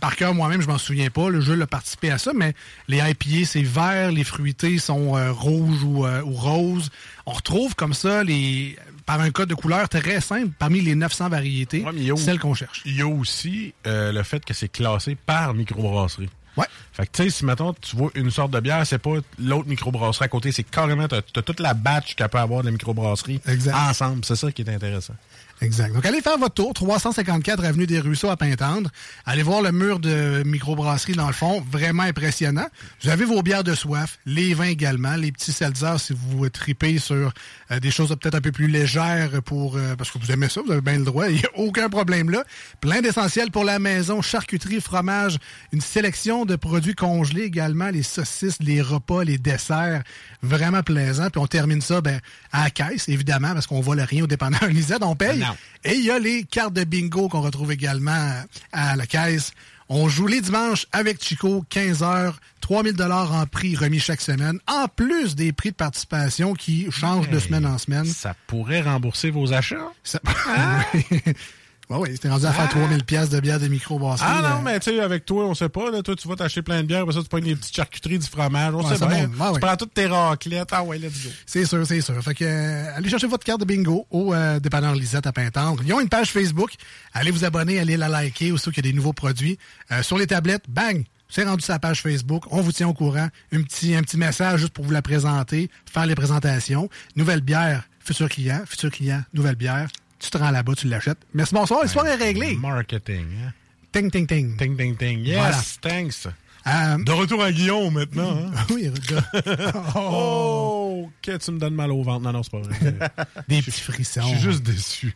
[0.00, 2.54] par cœur, moi-même, je m'en souviens pas, le jeu a participé à ça, mais
[2.88, 6.90] les IPA, c'est vert, les fruités sont euh, rouges ou, euh, ou roses.
[7.26, 8.76] On retrouve comme ça, les
[9.06, 12.52] par un code de couleur très simple, parmi les 900 variétés, Ouais, a celles qu'on
[12.52, 12.82] cherche.
[12.84, 16.28] Il y a aussi euh, le fait que c'est classé par microbrasserie.
[16.56, 16.66] Ouais.
[16.92, 19.68] Fait que, tu sais, si, mettons, tu vois une sorte de bière, c'est pas l'autre
[19.68, 22.72] microbrasserie à côté, c'est carrément, t'as as toute la batch qu'elle peut avoir de la
[22.72, 23.40] microbrasserie
[23.72, 24.24] ensemble.
[24.24, 25.14] C'est ça qui est intéressant.
[25.60, 25.92] Exact.
[25.92, 28.90] Donc, allez faire votre tour, 354 Avenue des Ruisseaux à Pintendre.
[29.26, 32.66] Allez voir le mur de microbrasserie dans le fond, vraiment impressionnant.
[33.02, 36.98] Vous avez vos bières de soif, les vins également, les petits seltzers si vous tripez
[36.98, 37.32] sur
[37.70, 40.60] euh, des choses peut-être un peu plus légères pour euh, parce que vous aimez ça,
[40.64, 42.44] vous avez bien le droit, il n'y a aucun problème là.
[42.80, 45.38] Plein d'essentiels pour la maison, charcuterie, fromage,
[45.72, 50.02] une sélection de produits congelés également, les saucisses, les repas, les desserts,
[50.42, 51.30] vraiment plaisant.
[51.30, 52.20] Puis on termine ça ben,
[52.52, 55.44] à la caisse, évidemment, parce qu'on vole rien au dépanneur Lisette, on paye.
[55.48, 55.56] Non.
[55.84, 59.52] Et il y a les cartes de bingo qu'on retrouve également à la caisse.
[59.90, 64.58] On joue les dimanches avec Chico, 15 heures, 3000 dollars en prix remis chaque semaine,
[64.66, 68.04] en plus des prix de participation qui changent de semaine en semaine.
[68.04, 69.92] Ça pourrait rembourser vos achats?
[70.04, 70.20] Ça...
[71.90, 74.28] ouais, ouais, c'était rendu à faire 3000 pièces de bière de microbrasserie.
[74.30, 75.90] Ah non, mais tu sais, avec toi, on sait pas.
[75.90, 78.18] Là, toi, tu vas t'acheter plein de bières, après ça, tu prends des petites charcuteries,
[78.18, 78.74] du fromage.
[78.74, 79.26] On Ouais, sait ça bien.
[79.28, 79.60] Ouais, tu ouais.
[79.60, 80.68] prends toutes tes raclettes.
[80.72, 81.30] Ah ouais, let's go.
[81.46, 82.22] C'est sûr, c'est sûr.
[82.22, 85.82] Fait que, euh, allez chercher votre carte de bingo au euh, dépanneur Lisette à Pintendre.
[85.86, 86.72] Ils ont une page Facebook.
[87.12, 89.58] Allez vous abonner, allez la liker, aussi qu'il y a des nouveaux produits.
[89.92, 91.04] Euh, sur les tablettes, bang!
[91.30, 92.44] C'est rendu la page Facebook.
[92.50, 93.28] On vous tient au courant.
[93.52, 96.88] Un petit, un petit message juste pour vous la présenter, faire les présentations.
[97.16, 99.88] Nouvelle bière, futur client, futur client, nouvelle bière.
[100.18, 101.18] Tu te rends là-bas, tu l'achètes.
[101.34, 101.82] Merci, bonsoir.
[101.82, 102.56] L'histoire est réglée.
[102.56, 103.26] Marketing.
[103.46, 103.52] Hein?
[103.92, 104.56] Ting, ting, ting.
[104.56, 105.18] Ting, ting, ting.
[105.24, 105.56] Yes, Voilà.
[105.80, 106.26] thanks.
[106.66, 108.36] Euh, De retour à Guillaume maintenant.
[108.36, 108.50] Hein?
[108.74, 109.74] oui, regarde.
[109.96, 112.24] Oh, que tu me donnes mal au ventre.
[112.24, 112.94] Non, non, c'est pas vrai.
[113.48, 114.22] Des petits frissons.
[114.22, 115.14] Je suis juste déçu.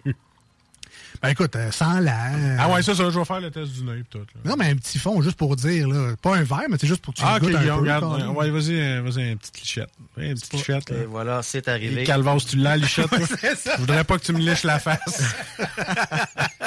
[1.20, 2.16] Ben écoute, euh, sans la.
[2.58, 4.18] Ah ouais, ça, ça, je vais faire le test du nez tout.
[4.18, 4.24] Là.
[4.44, 6.14] Non, mais un petit fond, juste pour dire, là.
[6.20, 7.72] Pas un verre, mais c'est juste pour que tu Ah, goûtes un peu.
[7.72, 8.36] regarde.
[8.36, 9.90] Ouais, vas-y, euh, vas-y, une petite lichette.
[10.16, 10.90] Ouais, une petite lichette.
[10.90, 10.96] là.
[11.02, 12.02] Et voilà, c'est arrivé.
[12.02, 13.08] Et Calvas, tu l'as, lichette.
[13.08, 13.18] toi?
[13.20, 15.22] Je voudrais pas que tu me liches la face.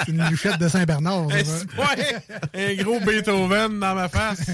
[0.06, 1.26] C'est une luchette de Saint-Bernard.
[1.28, 2.16] ouais,
[2.54, 4.46] un gros Beethoven dans ma face.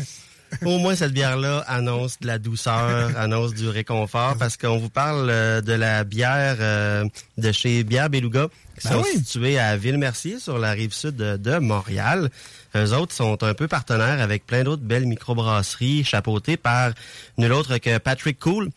[0.66, 5.30] Au moins, cette bière-là annonce de la douceur, annonce du réconfort, parce qu'on vous parle
[5.30, 7.06] euh, de la bière euh,
[7.38, 8.48] de chez Bière Beluga,
[8.80, 9.18] qui Ben sont oui.
[9.18, 12.30] situés à Ville-Mercier, sur la rive sud de, de Montréal.
[12.76, 16.92] Eux autres sont un peu partenaires avec plein d'autres belles microbrasseries, chapeautées par
[17.38, 18.70] nul autre que Patrick Cool.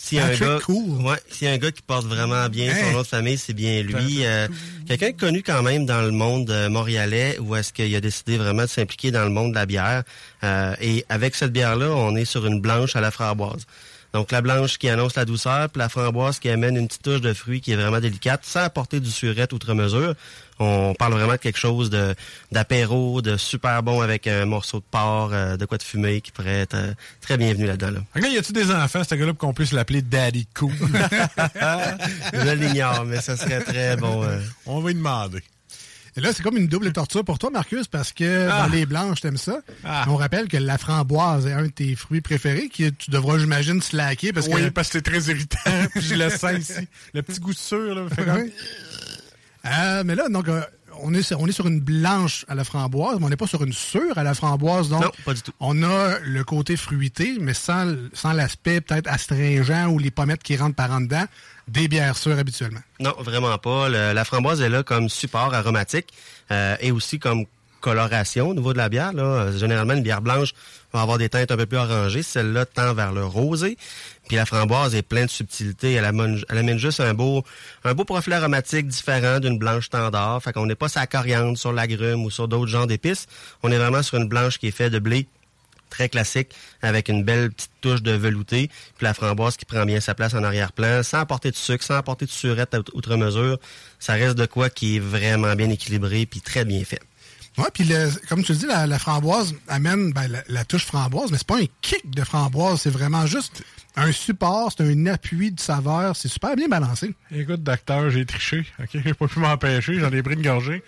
[0.00, 1.04] S'il y a un gars, Cool.
[1.04, 2.84] ouais, a un gars qui porte vraiment bien Hey.
[2.84, 4.24] son nom de famille, c'est bien lui.
[4.24, 4.46] Euh,
[4.86, 8.62] Quelqu'un connu quand même dans le monde euh, montréalais, où est-ce qu'il a décidé vraiment
[8.62, 10.04] de s'impliquer dans le monde de la bière.
[10.44, 13.66] Euh, et avec cette bière-là, on est sur une blanche à la framboise.
[14.14, 17.20] Donc la blanche qui annonce la douceur, puis la framboise qui amène une petite touche
[17.20, 20.14] de fruit qui est vraiment délicate, sans apporter du surette outre mesure.
[20.60, 22.14] On parle vraiment de quelque chose de
[22.50, 26.32] d'apéro, de super bon avec un morceau de porc, euh, de quoi de fumer qui
[26.32, 27.92] pourrait être euh, très bienvenu là-dedans.
[28.14, 28.20] Là.
[28.20, 30.72] Là, y a-tu des enfants, ce gars-là, pour qu'on puisse l'appeler Daddy Cool?
[32.32, 34.24] Je l'ignore, mais ça serait très bon.
[34.24, 34.40] euh.
[34.66, 35.42] On va lui demander.
[36.18, 38.66] Et là, c'est comme une double torture pour toi, Marcus, parce que Ah.
[38.66, 39.60] dans les blanches, t'aimes ça.
[39.84, 40.04] Ah.
[40.08, 43.80] On rappelle que la framboise est un de tes fruits préférés, que tu devras, j'imagine,
[43.80, 44.68] slacker, parce oui, que...
[44.70, 45.58] parce que c'est très irritant.
[45.94, 46.88] Puis je le sens ici.
[47.14, 48.36] Le petit goût sûr, là, fait comme...
[48.42, 48.52] Oui.
[49.66, 50.60] Euh, mais là, donc, euh,
[51.02, 53.46] on est, sur, on est sur une blanche à la framboise, mais on n'est pas
[53.46, 54.88] sur une sûre à la framboise.
[54.88, 55.52] Donc, Non, pas du tout.
[55.60, 60.56] on a le côté fruité, mais sans, sans l'aspect peut-être astringent ou les pommettes qui
[60.56, 61.24] rentrent par en dedans
[61.68, 62.80] des bières sûres habituellement.
[63.00, 63.88] Non, vraiment pas.
[63.88, 66.08] Le- la framboise est là comme support aromatique
[66.50, 67.44] euh, et aussi comme
[67.80, 69.12] coloration au niveau de la bière.
[69.56, 70.52] Généralement, une bière blanche
[70.92, 72.22] va avoir des teintes un peu plus orangées.
[72.22, 73.76] Celle-là tend vers le rosé.
[74.26, 75.92] Puis la framboise est pleine de subtilité.
[75.92, 77.44] Elle amène, elle amène juste un beau,
[77.84, 80.42] un beau profil aromatique différent d'une blanche standard.
[80.42, 83.26] Fait qu'on n'est pas sur la coriandre, sur l'agrume ou sur d'autres genres d'épices.
[83.62, 85.26] On est vraiment sur une blanche qui est faite de blé
[85.90, 90.00] très classique, avec une belle petite touche de velouté, puis la framboise qui prend bien
[90.00, 93.58] sa place en arrière-plan, sans apporter de sucre, sans apporter de surette à outre mesure.
[93.98, 97.00] Ça reste de quoi qui est vraiment bien équilibré puis très bien fait.
[97.58, 100.84] Ouais, puis le- comme tu le dis, la, la framboise amène ben, la, la touche
[100.84, 103.62] framboise, mais c'est pas un kick de framboise, c'est vraiment juste
[103.96, 107.14] un support, c'est un appui de saveur, c'est super bien balancé.
[107.32, 108.64] Écoute, docteur, j'ai triché.
[108.80, 109.98] OK, j'ai pas pu m'empêcher.
[109.98, 110.82] J'en ai pris une gorgée.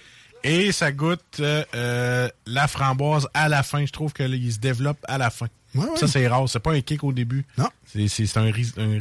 [0.44, 3.84] Et ça goûte euh, euh, la framboise à la fin.
[3.84, 5.48] Je trouve qu'il se développe à la fin.
[5.74, 5.96] Ouais, ouais.
[5.96, 6.48] Ça, c'est rare.
[6.48, 7.44] C'est pas un kick au début.
[7.58, 7.68] Non.
[7.86, 8.98] C'est, un, un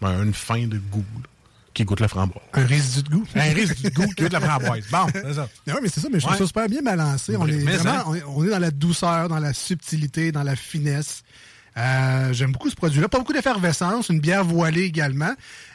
[0.00, 1.28] ben, une fin de goût là,
[1.74, 2.44] qui goûte la framboise.
[2.52, 3.26] Un résidu de goût.
[3.34, 4.84] Un résidu de goût qui goûte la framboise.
[4.90, 5.48] Bon, c'est ça.
[5.66, 7.36] Oui, mais c'est ça, mais je trouve ça super bien balancé.
[7.36, 11.22] On est vraiment, on est dans la douceur, dans la subtilité, dans la finesse.
[11.76, 13.08] Euh, J'aime beaucoup ce produit-là.
[13.08, 15.32] Pas beaucoup d'effervescence, une bière voilée également.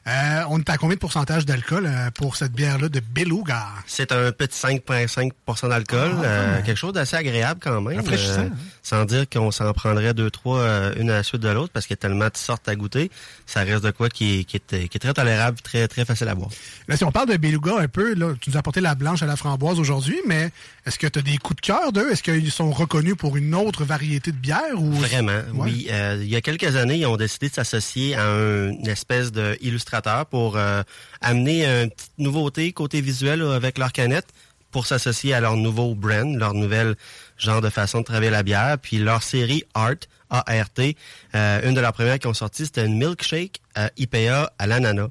[0.08, 3.68] Euh, on est à combien de pourcentage d'alcool euh, pour cette bière-là de Beluga?
[3.86, 7.98] C'est un petit 5,5 d'alcool, Ah, euh, quelque chose d'assez agréable quand même.
[7.98, 8.58] Rafraîchissant, euh, hein?
[8.82, 11.86] sans dire qu'on s'en prendrait deux, trois, euh, une à la suite de l'autre, parce
[11.86, 13.12] qu'il y a tellement de sortes à goûter.
[13.46, 16.30] Ça reste de quoi qui est, qui est, qui est très tolérable, très, très facile
[16.30, 16.50] à boire.
[16.88, 19.22] Là, si on parle de Beluga un peu, là, tu nous as apporté la blanche
[19.22, 20.50] à la framboise aujourd'hui, mais
[20.86, 22.10] est-ce que tu as des coups de cœur d'eux?
[22.12, 24.60] Est-ce qu'ils sont reconnus pour une autre variété de bière?
[24.78, 24.92] Ou...
[24.94, 25.72] Vraiment, Ouais.
[25.72, 25.88] oui.
[25.90, 29.32] Euh, il y a quelques années, ils ont décidé de s'associer à un- une espèce
[29.32, 30.84] d'illustrateur pour euh,
[31.22, 34.28] amener une petite nouveauté côté visuel là, avec leur canette
[34.72, 36.96] pour s'associer à leur nouveau brand, leur nouvelle
[37.38, 38.78] genre de façon de travailler la bière.
[38.82, 39.96] Puis leur série Art,
[40.30, 40.96] A-R-T,
[41.34, 45.08] euh, une de leurs premières qui ont sorti, c'était une milkshake euh, IPA à l'ananas.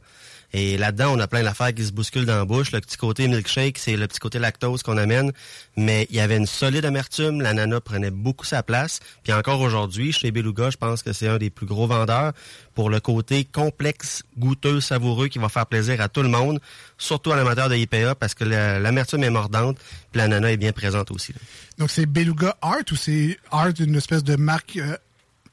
[0.54, 2.72] Et là-dedans, on a plein d'affaires qui se bousculent dans la bouche.
[2.72, 5.32] Le petit côté milkshake, c'est le petit côté lactose qu'on amène.
[5.76, 7.42] Mais il y avait une solide amertume.
[7.42, 9.00] L'ananas prenait beaucoup sa place.
[9.24, 12.32] Puis encore aujourd'hui, chez Beluga, je pense que c'est un des plus gros vendeurs
[12.74, 16.61] pour le côté complexe, goûteux, savoureux qui va faire plaisir à tout le monde,
[16.96, 19.76] surtout à l'amateur de IPA parce que la- l'amertume est mordante.
[20.12, 21.34] Puis l'ananas est bien présente aussi.
[21.76, 24.96] Donc, c'est Beluga Art ou c'est Art, une espèce de marque euh,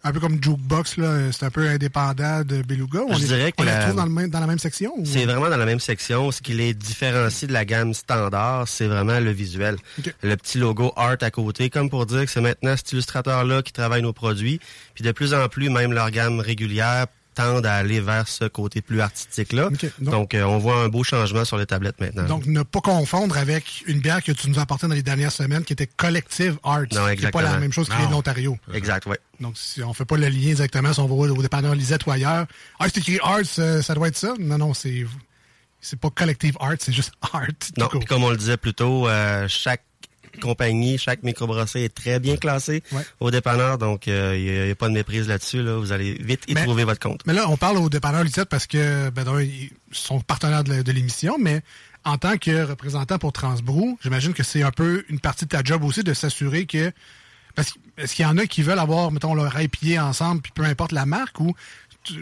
[0.06, 3.00] un peu comme Jukebox, là, c'est un peu indépendant de Beluga?
[3.10, 3.18] Je on
[3.52, 4.94] que les la- retrouve dans, le même- dans la même section?
[4.96, 6.32] ou- C'est vraiment dans la même section.
[6.32, 9.78] Ce qui les différencie de la gamme standard, c'est vraiment le visuel.
[10.22, 13.74] Le petit logo Art à côté, comme pour dire que c'est maintenant cet illustrateur-là qui
[13.74, 14.60] travaille nos produits.
[14.94, 18.82] Puis de plus en plus, même leur gamme régulière tendent à aller vers ce côté
[18.82, 19.70] plus artistique-là.
[19.70, 22.24] Donc- Donc, euh, on voit un beau changement sur les tablettes maintenant.
[22.24, 25.32] Donc, ne pas confondre avec une bière que tu nous as apportée dans les dernières
[25.32, 26.80] semaines qui était Collective Arts.
[26.82, 27.44] Non, C'est pas exactement.
[27.44, 28.10] la même chose que Non.
[28.10, 28.58] l'Ontario.
[28.74, 29.16] exact, oui.
[29.40, 32.12] Donc, si on fait pas le lien exactement, si on va au dépanneur Lisette ou
[32.12, 32.46] ailleurs,
[32.80, 34.34] ah, c'est écrit Arts, euh, ça doit être ça?
[34.40, 35.06] Non, non, c'est
[35.82, 37.44] c'est pas Collective Arts, c'est juste Art.
[37.78, 39.84] Non, comme on le disait plus tôt, euh, chaque
[40.40, 43.02] compagnie, chaque microbrasserie est très bien classée Ouais.
[43.20, 43.78] au dépanneur.
[43.78, 45.62] Donc, il n'y a, pas de méprise là-dessus.
[45.64, 45.78] Là.
[45.78, 47.22] Vous allez vite y Mais- trouver votre compte.
[47.26, 51.38] Mais là, on parle au dépanneur Lisette parce que, ben, ils sont partenaires de l'émission,
[51.40, 51.62] mais
[52.04, 55.64] en tant que représentant pour Transbrou, j'imagine que c'est un peu une partie de ta
[55.64, 56.92] job aussi de s'assurer que.
[57.56, 57.72] Parce
[58.14, 61.06] qu'il y en a qui veulent avoir, mettons, leur IPA ensemble, puis peu importe la
[61.06, 61.56] marque, ou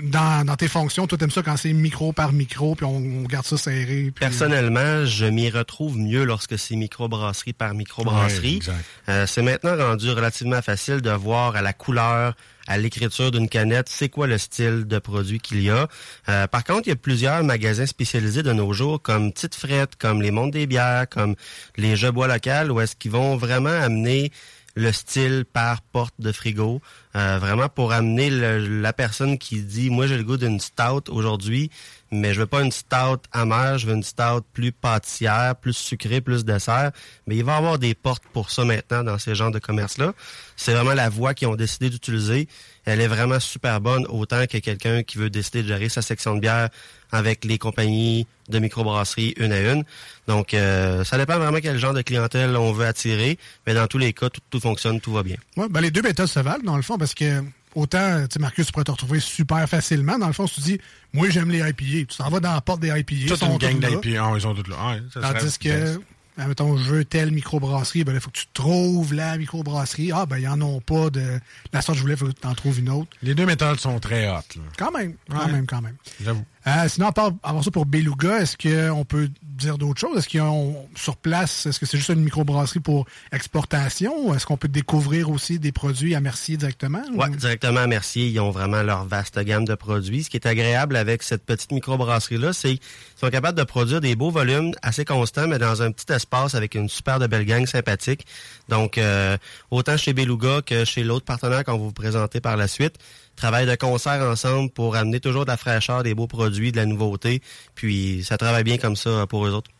[0.01, 3.23] dans, dans tes fonctions, toi, t'aimes ça quand c'est micro par micro, puis on, on
[3.23, 4.11] garde ça serré.
[4.13, 8.55] puis- Personnellement, je m'y retrouve mieux lorsque c'est microbrasserie par Ouais, microbrasserie.
[8.57, 8.85] exact.
[9.09, 12.35] Euh, c'est maintenant rendu relativement facile de voir à la couleur,
[12.67, 15.87] à l'écriture d'une canette, c'est quoi le style de produit qu'il y a.
[16.29, 19.95] Euh, par contre, il y a plusieurs magasins spécialisés de nos jours, comme Petite Frette,
[19.97, 21.35] comme les Mondes des bières, comme
[21.75, 24.31] les Jeux bois locales, où est-ce qu'ils vont vraiment amener
[24.75, 26.81] le style par porte de frigo,
[27.15, 31.09] euh, vraiment pour amener le- la personne qui dit moi j'ai le goût d'une stout
[31.09, 31.69] aujourd'hui,
[32.13, 36.21] mais je veux pas une stout amère, je veux une stout plus pâtissière, plus sucrée,
[36.21, 36.91] plus dessert.
[37.27, 40.13] Mais il va y avoir des portes pour ça maintenant dans ces genres de commerce-là.
[40.55, 42.47] C'est vraiment la voie qu'ils ont décidé d'utiliser.
[42.85, 46.35] Elle est vraiment super bonne, autant que quelqu'un qui veut décider de gérer sa section
[46.35, 46.69] de bière
[47.11, 49.83] avec les compagnies de microbrasserie une à une.
[50.27, 53.39] Donc, euh, ça dépend vraiment quel genre de clientèle on veut attirer.
[53.65, 55.37] Mais dans tous les cas, tout, fonctionne, tout va bien.
[55.57, 57.41] Ouais, ben les deux méthodes se valent, dans le fond, parce que
[57.75, 60.17] autant, tu sais, Marcus, tu pourrais te retrouver super facilement.
[60.17, 60.79] Dans le fond, si tu dis,
[61.13, 61.73] moi, j'aime les IPA,
[62.11, 63.27] tu t'en vas dans la porte des IPA.
[63.27, 63.89] Toute une gang tous là.
[63.89, 64.17] d'IP.
[64.19, 64.91] Ah, ils sont tous là.
[64.91, 65.99] Ouais, ça Tandis que,
[66.37, 70.11] ben, mettons, je veux telle microbrasserie, ben il faut que tu trouves la microbrasserie.
[70.11, 71.39] Ah, ben, ils en ont pas de
[71.71, 73.09] la sorte que je voulais, il faut que tu en trouves une autre.
[73.21, 74.57] Les deux méthodes sont très hautes.
[74.77, 75.51] Quand même, quand Ouais.
[75.51, 75.95] même, quand même.
[76.23, 76.43] J'avoue.
[76.65, 77.07] Euh, sinon,
[77.43, 80.17] avoir ça pour Beluga, est-ce qu'on peut dire d'autres choses?
[80.17, 84.33] Est-ce qu'ils ont sur place, est-ce que c'est juste une microbrasserie pour exportation?
[84.33, 87.03] Est-ce qu'on peut découvrir aussi des produits à Mercier directement?
[87.15, 90.23] Ouais, Ou- directement à Mercier, ils ont vraiment leur vaste gamme de produits.
[90.23, 92.79] Ce qui est agréable avec cette petite microbrasserie-là, c'est qu'ils
[93.17, 96.75] sont capables de produire des beaux volumes assez constants, mais dans un petit espace avec
[96.75, 98.25] une super de belle gang sympathique.
[98.69, 99.37] Donc, euh,
[99.69, 102.95] autant chez Beluga que chez l'autre partenaire qu'on va vous présenter par la suite,
[103.35, 106.85] travaillent de concert ensemble pour amener toujours de la fraîcheur, des beaux produits, de la
[106.85, 107.41] nouveauté.
[107.75, 109.71] Puis, ça travaille bien comme ça pour eux autres.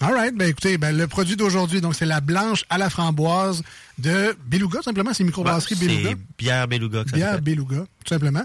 [0.00, 0.34] All right.
[0.34, 3.62] Ben, écoutez, ben, le produit d'aujourd'hui, donc, c'est la blanche à la framboise
[3.98, 5.12] de Beluga, simplement.
[5.14, 6.10] C'est microbrasserie Ouais, Beluga.
[6.10, 7.40] C'est bière Beluga que ça Bière.
[7.40, 8.42] Beluga, tout simplement.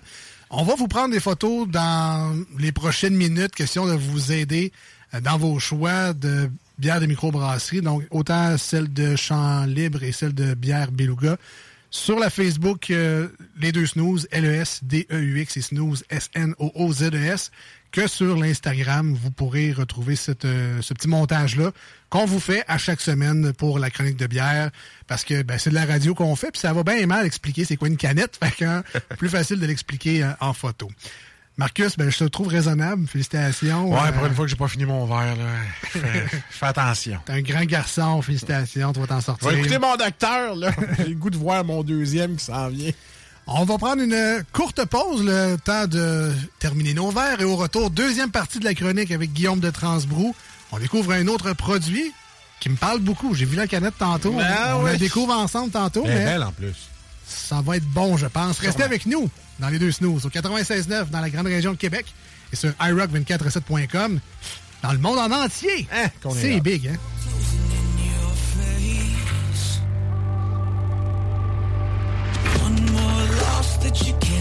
[0.50, 4.72] On va vous prendre des photos dans les prochaines minutes, question de vous aider
[5.14, 10.12] euh, dans vos choix de bière de microbrasserie, donc autant celle de Champ Libre et
[10.12, 11.38] celle de bière Beluga.
[11.94, 13.28] Sur la Facebook, euh,
[13.60, 17.52] les deux snooze, L-E-S-D-E-U-X et snooze, S-N-O-O-Z-E-S,
[17.92, 21.74] que sur l'Instagram, vous pourrez retrouver cette, euh, ce petit montage-là
[22.10, 24.72] qu'on vous fait à chaque semaine pour la chronique de bière,
[25.06, 27.26] parce que ben, c'est de la radio qu'on fait, puis ça va bien et mal
[27.26, 28.86] expliquer c'est quoi une canette, fait hein,
[29.18, 30.90] plus facile de l'expliquer euh, en photo.
[31.62, 33.06] Marcus, ben, je te trouve raisonnable.
[33.08, 33.92] Félicitations.
[33.94, 35.46] Ouais, Euh, pour une fois que j'ai pas fini mon verre, là.
[36.50, 37.20] Fais, attention.
[37.24, 38.20] T'es un grand garçon.
[38.24, 38.92] Félicitations.
[38.94, 39.52] Tu vas t'en sortir.
[39.52, 40.72] Écouter mon docteur, là.
[40.98, 42.90] J'ai le goût de voir mon deuxième qui s'en vient.
[43.46, 47.40] On va prendre une courte pause, le temps de terminer nos verres.
[47.42, 50.36] Et au retour, deuxième partie de la chronique avec Guillaume de Transbrou.
[50.72, 52.12] On découvre un autre produit
[52.60, 53.36] qui me parle beaucoup.
[53.36, 54.32] J'ai vu la canette tantôt.
[54.34, 56.02] Ben on la découvre ensemble tantôt.
[56.06, 56.74] Elle est mais belle en plus.
[57.28, 58.58] ça va être bon, je pense.
[58.58, 59.30] Restez avec nous
[59.62, 62.08] dans les deux snooze au 96.9 dans la grande région de Québec
[62.52, 64.20] et sur iRock247.com
[64.82, 65.88] dans le monde en entier.
[65.94, 66.98] Hein, C'est big, hein?
[72.66, 74.41] One more loss that you can't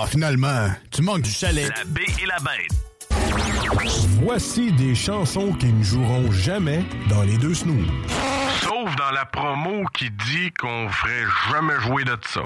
[0.00, 1.68] Ah, finalement, tu manques du chalet.
[1.76, 2.70] La baie et la bête.
[4.22, 7.86] Voici des chansons qui ne joueront jamais dans les deux snooze.
[8.62, 12.42] Sauf dans la promo qui dit qu'on ferait jamais jouer de ça.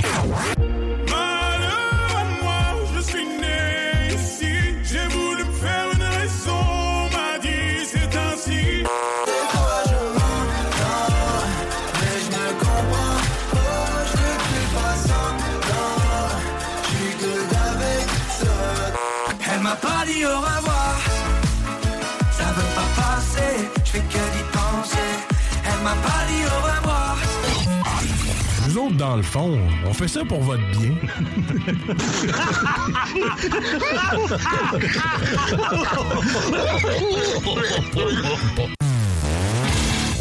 [29.10, 30.94] Dans le fond, on fait ça pour votre bien.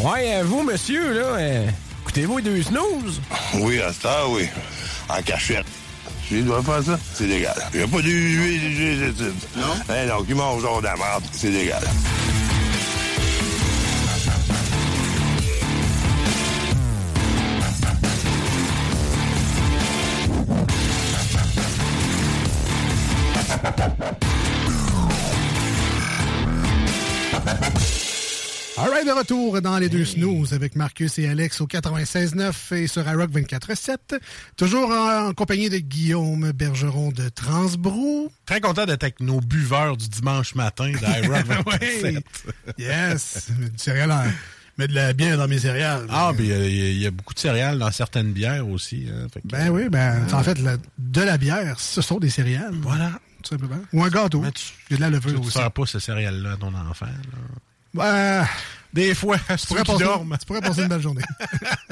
[0.02, 1.68] Ouais, euh, vous, monsieur, là, euh,
[2.02, 3.20] écoutez-vous les deux snooze?
[3.60, 4.48] Oui, à ça, oui.
[5.08, 5.66] En cachette.
[6.26, 7.54] Si il doit faire ça, c'est légal.
[7.72, 9.14] Il n'y a pas de huile,
[9.56, 9.62] Non?
[9.88, 11.84] Eh non, qui mange genre de la merde, c'est légal.
[29.04, 33.30] De retour dans les deux snooze avec Marcus et Alex au 96.9 et sur iRock
[33.32, 33.96] 24.7.
[34.56, 38.30] Toujours en, compagnie de Guillaume Bergeron de Transbrou.
[38.46, 42.18] Très content d'être avec nos buveurs du dimanche matin d'Irock 24 Oui.
[42.78, 44.24] Yes, du céréales en-
[44.76, 46.06] mets de la bière dans mes céréales.
[46.10, 49.06] Ah, puis il y a- il y, a beaucoup de céréales dans certaines bières aussi.
[49.10, 52.30] hein, fait que- Ben oui, ben, en fait, la- de la bière, ce sont des
[52.30, 52.74] céréales.
[52.82, 53.12] Voilà.
[53.42, 53.80] Tout simplement.
[53.94, 54.44] Ou un gâteau.
[54.90, 55.56] Il y a de la Tu levure ne aussi.
[55.58, 57.06] sers pas ces céréales-là à ton enfant.
[57.06, 57.12] là.
[57.92, 58.46] Ben,
[58.92, 60.36] Des fois, tu ceux pourrais, passer, dorment.
[60.38, 61.22] tu pourrais passer une belle journée.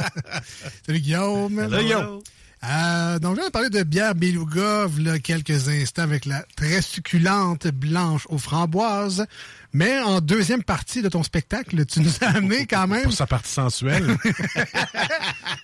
[0.87, 1.57] Salut Guillaume.
[1.71, 2.21] Salut, Guillaume.
[2.65, 7.69] Euh, donc, je vais parler de bière Beluga là, quelques instants avec la très succulente
[7.69, 9.27] blanche aux framboises.
[9.73, 13.05] Mais en deuxième partie de ton spectacle, tu nous as amené quand même.
[13.05, 14.17] Pour sa partie sensuelle.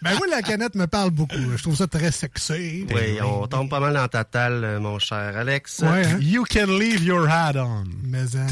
[0.02, 1.34] Ben moi, la canette me parle beaucoup.
[1.56, 2.86] Je trouve ça très sexy.
[2.94, 5.80] Oui, on tombe pas mal dans ta talle, euh, mon cher Alex.
[5.80, 6.18] Ouais, hein?
[6.20, 7.84] You can leave your hat on.
[8.04, 8.46] Mais, hein,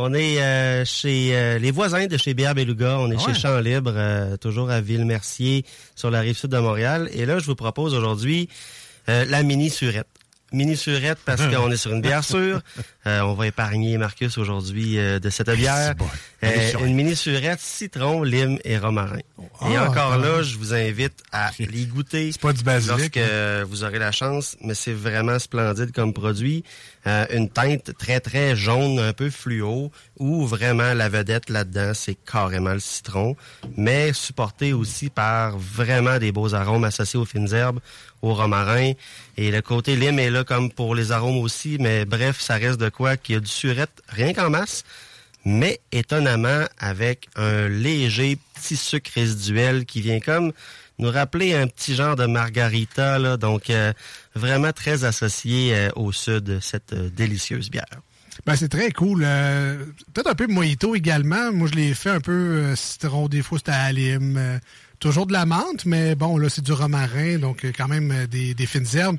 [0.00, 2.98] On est euh, chez euh, les voisins de chez Bière Beluga.
[3.00, 3.34] On est Ouais.
[3.34, 5.64] chez Champ Libre, euh, toujours à Ville-Mercier,
[5.96, 7.10] sur la rive sud de Montréal.
[7.12, 8.48] Et là, je vous propose aujourd'hui
[9.08, 10.06] euh, la mini surette.
[10.52, 12.60] Mini surette parce qu'on est sur une bière sûre.
[13.08, 15.94] Euh, on va épargner Marcus aujourd'hui euh, de cette bière.
[16.44, 19.18] Euh, une mini surette citron, lime et romarin.
[19.18, 19.22] et
[19.60, 22.30] Ah, encore quand là, je vous invite à les goûter.
[22.30, 26.12] C'est pas du basilic, Lorsque euh, vous aurez la chance, mais c'est vraiment splendide comme
[26.12, 26.62] produit.
[27.08, 32.14] Euh, une teinte très, très jaune, un peu fluo, où vraiment la vedette là-dedans, c'est
[32.14, 33.34] carrément le citron,
[33.76, 37.80] mais supporté aussi par vraiment des beaux arômes associés aux fines herbes,
[38.22, 38.92] au romarin.
[39.36, 42.78] Et le côté lime est là comme pour les arômes aussi, mais bref, ça reste
[42.78, 44.84] de quoi qu'il y a du surette, rien qu'en masse,
[45.48, 50.52] mais étonnamment avec un léger petit sucre résiduel qui vient comme
[50.98, 53.92] nous rappeler un petit genre de margarita, donc euh,
[54.34, 57.86] vraiment très associé euh, au sud, cette euh, délicieuse bière.
[58.44, 59.20] Ben, c'est très cool.
[59.20, 61.52] Peut-être un peu mojito également.
[61.52, 64.60] Moi, je l'ai fait un peu citron, des fois c'était à lime.
[65.00, 68.86] toujours de la menthe, mais bon, là, c'est du romarin, donc quand même des fines
[68.94, 69.18] herbes.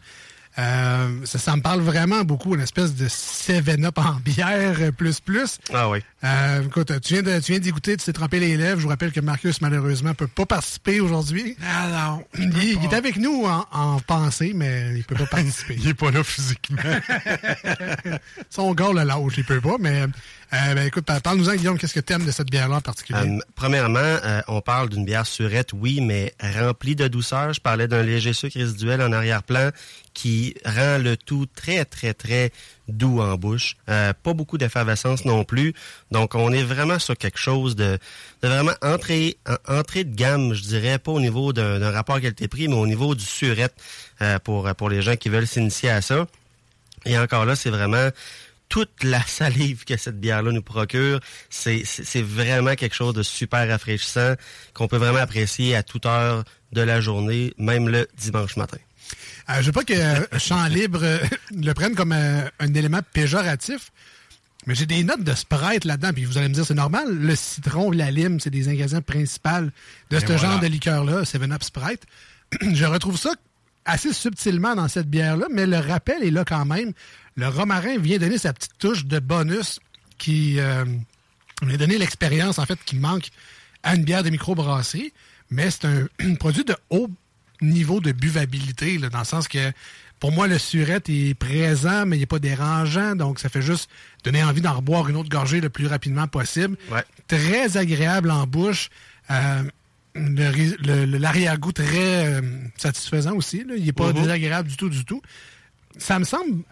[0.59, 5.57] Euh, ça, ça me parle vraiment beaucoup, une espèce de 7-up en bière plus plus.
[5.73, 5.99] Ah oui.
[6.23, 8.77] Euh, écoute, tu viens de, tu viens d'y goûter, tu t'es trempé les lèvres.
[8.77, 11.55] Je vous rappelle que Marcus, malheureusement, peut pas participer aujourd'hui.
[11.65, 12.23] Ah non.
[12.37, 15.77] Il, il est avec nous en, en pensée, mais il peut pas participer.
[15.79, 16.81] Il est pas là physiquement.
[18.49, 20.07] Son gars le lâche, il peut pas, mais
[20.53, 23.19] euh, ben, écoute, parle-nous-en, Guillaume, qu'est-ce que t'aimes de cette bière-là en particulier?
[23.19, 27.53] Euh, premièrement, euh, on parle d'une bière surette, oui, mais remplie de douceur.
[27.53, 29.69] Je parlais d'un léger sucre résiduel en arrière-plan
[30.13, 32.51] qui rend le tout très, très, très
[32.87, 33.77] doux en bouche.
[33.85, 35.73] Pas beaucoup d'effervescence non plus.
[36.11, 37.99] Donc, on est vraiment sur quelque chose de,
[38.41, 42.67] de vraiment entrée, en- entrée de gamme, je dirais, pas au niveau d'un rapport qualité-prix,
[42.67, 43.75] mais au niveau du surette
[44.43, 46.25] pour, pour les gens qui veulent s'initier à ça.
[47.05, 48.09] Et encore là, c'est vraiment
[48.69, 51.19] toute la salive que cette bière-là nous procure.
[51.49, 54.35] C'est vraiment quelque chose de super rafraîchissant
[54.73, 58.77] qu'on peut vraiment apprécier à toute heure de la journée, même le dimanche matin.
[59.49, 61.17] Euh, je veux pas que euh, Champ Libre euh,
[61.51, 63.91] le prenne comme un élément péjoratif,
[64.67, 66.11] mais j'ai des notes de Sprite là-dedans.
[66.13, 69.49] Puis vous allez me dire, c'est normal, le citron, la lime, c'est des ingrédients principaux
[70.11, 70.37] de Et ce voilà.
[70.37, 72.03] genre de liqueur-là, 7-Up Sprite.
[72.73, 73.31] je retrouve ça
[73.85, 76.93] assez subtilement dans cette bière-là, mais le rappel est là quand même.
[77.35, 79.79] Le romarin vient donner sa petite touche de bonus
[80.17, 80.83] qui euh,
[81.61, 83.29] vient donner l'expérience, en fait, qui manque
[83.83, 85.13] à une bière de microbrasserie,
[85.49, 87.09] mais c'est un produit de haut
[87.61, 89.71] niveau de buvabilité, là, dans le sens que
[90.19, 93.89] pour moi, le surette est présent, mais il n'est pas dérangeant, donc ça fait juste
[94.25, 96.75] donner envie d'en reboire une autre gorgée le plus rapidement possible.
[97.27, 98.89] Très agréable en bouche.
[99.31, 99.63] Euh,
[100.15, 102.41] L'arrière-goût très euh,
[102.77, 103.63] satisfaisant aussi.
[103.63, 103.75] là.
[103.77, 104.13] Il n'est pas Mhm.
[104.21, 105.21] désagréable du tout, du tout.
[105.97, 106.63] Ça me semble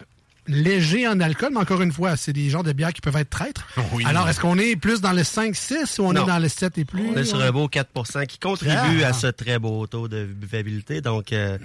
[0.48, 3.30] léger en alcool, mais encore une fois, c'est des genres de bières qui peuvent être
[3.30, 3.66] traîtres.
[3.92, 4.04] Oui.
[4.06, 6.24] Alors, est-ce qu'on est plus dans le 5-6 ou on Non.
[6.24, 7.08] est dans le 7 et plus?
[7.14, 8.72] On est sur un beau 4% qui contribue
[9.04, 9.08] Ah.
[9.08, 11.00] à ce très beau taux de buvabilité.
[11.00, 11.58] Donc, euh,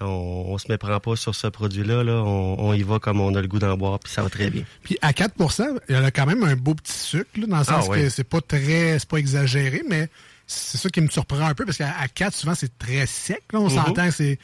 [0.00, 2.04] on, on se méprend pas sur ce produit-là.
[2.04, 2.12] Là.
[2.24, 4.50] On, on y va comme on a le goût d'en boire, puis ça va très
[4.50, 4.62] bien.
[4.84, 7.64] Puis à 4% il y a quand même un beau petit sucre, là, dans le
[7.64, 8.02] sens Ah, oui.
[8.02, 10.08] que c'est pas très, c'est pas exagéré, mais
[10.46, 13.42] c'est ça qui me surprend un peu parce qu'à à 4, souvent, c'est très sec.
[13.52, 13.58] là.
[13.60, 13.74] On Mhm.
[13.74, 14.38] s'entend que c'est.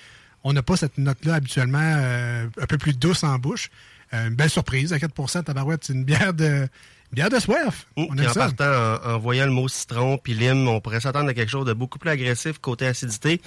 [0.45, 3.71] On n'a pas cette note-là habituellement euh, un peu plus douce en bouche.
[4.13, 4.93] Euh, une belle surprise.
[4.93, 6.45] À 4% tabarouette, c'est une bière de.
[6.45, 6.69] une
[7.15, 7.87] bière de soif.
[7.97, 8.41] on aime en ça.
[8.51, 8.65] partant,
[9.09, 11.73] en, en voyant le mot citron puis lime, on pourrait s'attendre à quelque chose de
[11.73, 13.41] beaucoup plus agressif côté acidité.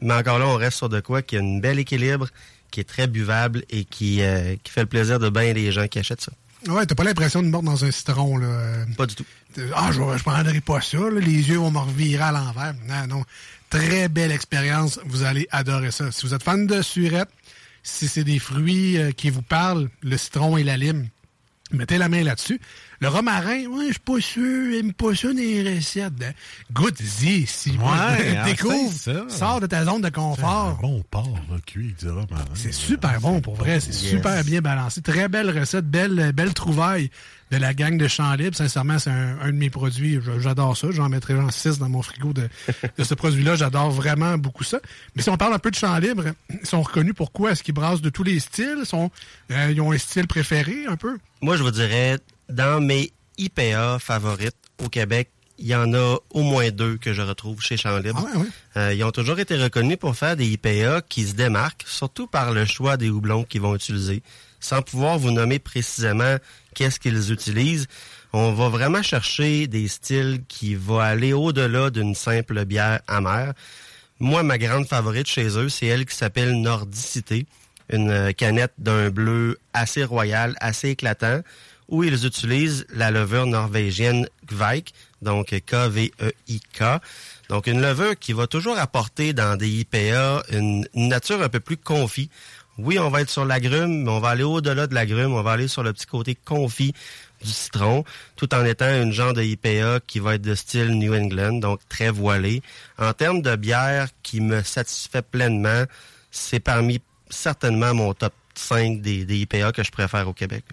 [0.00, 2.28] Mais encore là, on reste sur de quoi qui a une bel équilibre,
[2.70, 5.88] qui est très buvable et qui, euh, qui fait le plaisir de bien des gens
[5.88, 6.32] qui achètent ça.
[6.68, 8.84] Ouais, t'as pas l'impression de mordre dans un citron, là.
[8.96, 9.24] Pas du tout.
[9.74, 11.20] Ah, je, je prendrai pas ça, là.
[11.20, 12.74] Les yeux vont me revirer à l'envers.
[12.86, 13.24] Non, non.
[13.70, 14.98] Très belle expérience.
[15.06, 16.10] Vous allez adorer ça.
[16.12, 17.30] Si vous êtes fan de surette,
[17.82, 21.08] si c'est des fruits euh, qui vous parlent, le citron et la lime,
[21.72, 22.60] mettez la main là-dessus.
[23.00, 26.12] Le romarin, ouais, je suis pas sûr, j'aime pas ça dans les recettes.
[26.22, 26.32] hein.
[26.72, 29.24] Goûte-y, si Ouais, découvre, ça.
[29.28, 30.76] sors de ta zone de confort.
[30.82, 32.44] Bon porc, là, cuit, du romarin.
[32.54, 35.00] C'est super bon pour vrai, c'est super bien balancé.
[35.00, 37.08] Très belle recette, belle, belle trouvaille
[37.50, 38.56] de la gang de Champ Libre.
[38.56, 40.18] Sincèrement, c'est un, un de mes produits.
[40.38, 40.88] J'adore ça.
[40.90, 42.48] J'en mettrai genre 6 dans mon frigo de,
[42.96, 43.56] de ce produit-là.
[43.56, 44.80] J'adore vraiment beaucoup ça.
[45.14, 47.52] Mais si on parle un peu de Champ Libre, ils sont reconnus pour quoi?
[47.52, 48.78] Est-ce qu'ils brassent de tous les styles?
[48.80, 49.10] Ils, sont,
[49.50, 51.18] euh, ils ont un style préféré un peu?
[51.42, 56.42] Moi, je vous dirais, dans mes IPA favorites au Québec, il y en a au
[56.42, 58.26] moins deux que je retrouve chez Champ Libre.
[58.76, 62.52] Euh, ils ont toujours été reconnus pour faire des IPA qui se démarquent, surtout par
[62.52, 64.22] le choix des houblons qu'ils vont utiliser.
[64.58, 66.36] Sans pouvoir vous nommer précisément
[66.74, 67.86] qu'est-ce qu'ils utilisent,
[68.32, 73.54] on va vraiment chercher des styles qui vont aller au-delà d'une simple bière amère.
[74.20, 77.46] Moi, ma grande favorite chez eux, c'est elle qui s'appelle Nordicité,
[77.90, 81.40] une euh, canette d'un bleu assez royal, assez éclatant,
[81.88, 86.82] où ils utilisent la levure norvégienne Gveik, donc K-V-E-I-K.
[87.48, 91.58] Donc une levure qui va toujours apporter dans des IPA une, une nature un peu
[91.58, 92.30] plus confit.
[92.84, 95.52] Oui, on va être sur l'agrume, mais on va aller au-delà de l'agrume, on va
[95.52, 96.92] aller sur le petit côté confit
[97.42, 98.04] du citron,
[98.36, 101.80] tout en étant une genre de IPA qui va être de style New England, donc
[101.88, 102.62] très voilé.
[102.98, 105.84] En termes de bière qui me satisfait pleinement,
[106.30, 107.00] c'est parmi
[107.30, 110.64] certainement mon top 5 des, des IPA que je préfère au Québec.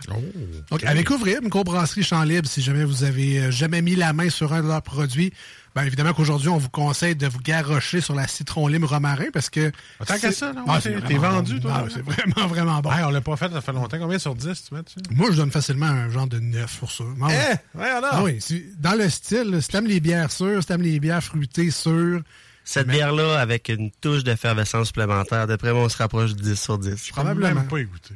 [0.70, 4.30] Donc, à découvrir, microbrasserie Champ Libre, si jamais vous avez euh, jamais mis la main
[4.30, 5.32] sur un de leurs produits,
[5.78, 9.51] ben évidemment qu'aujourd'hui, on vous conseille de vous garrocher sur la citron lime romarin parce
[9.51, 9.69] que.
[9.99, 11.71] Tant qu'à c'est- ça, là, Ah, t'es- vendu, toi.
[11.75, 12.89] Ah, c'est vraiment, vraiment bon.
[13.05, 13.99] On l'a pas fait, ça fait longtemps.
[13.99, 14.97] Combien sur 10, tu mets dessus?
[15.11, 17.03] Moi, je donne facilement un genre de 9 pour ça.
[17.21, 17.59] Ah, ouais.
[17.75, 18.09] Eh, ouais, alors?
[18.11, 21.23] Ah oui, si- dans le style, si t'aimes les bières sûres, si t'aimes les bières
[21.23, 22.21] fruitées sûres,
[22.63, 26.78] Cette bière-là, avec une touche d'effervescence supplémentaire, d'après moi, on se rapproche de 10 sur
[26.78, 27.11] 10.
[27.11, 27.53] probablement.
[27.61, 28.13] même pas écouté.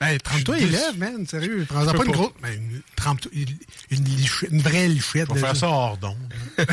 [0.00, 1.66] Ben, trempe-toi les lèvres, man, sérieux.
[1.68, 2.30] Prends-en pas une grosse.
[2.40, 3.48] Ben, une, trempe-toi- une,
[3.98, 5.26] une lichette- une vraie lichette.
[5.28, 6.16] Je vais faire ça hors d'onde.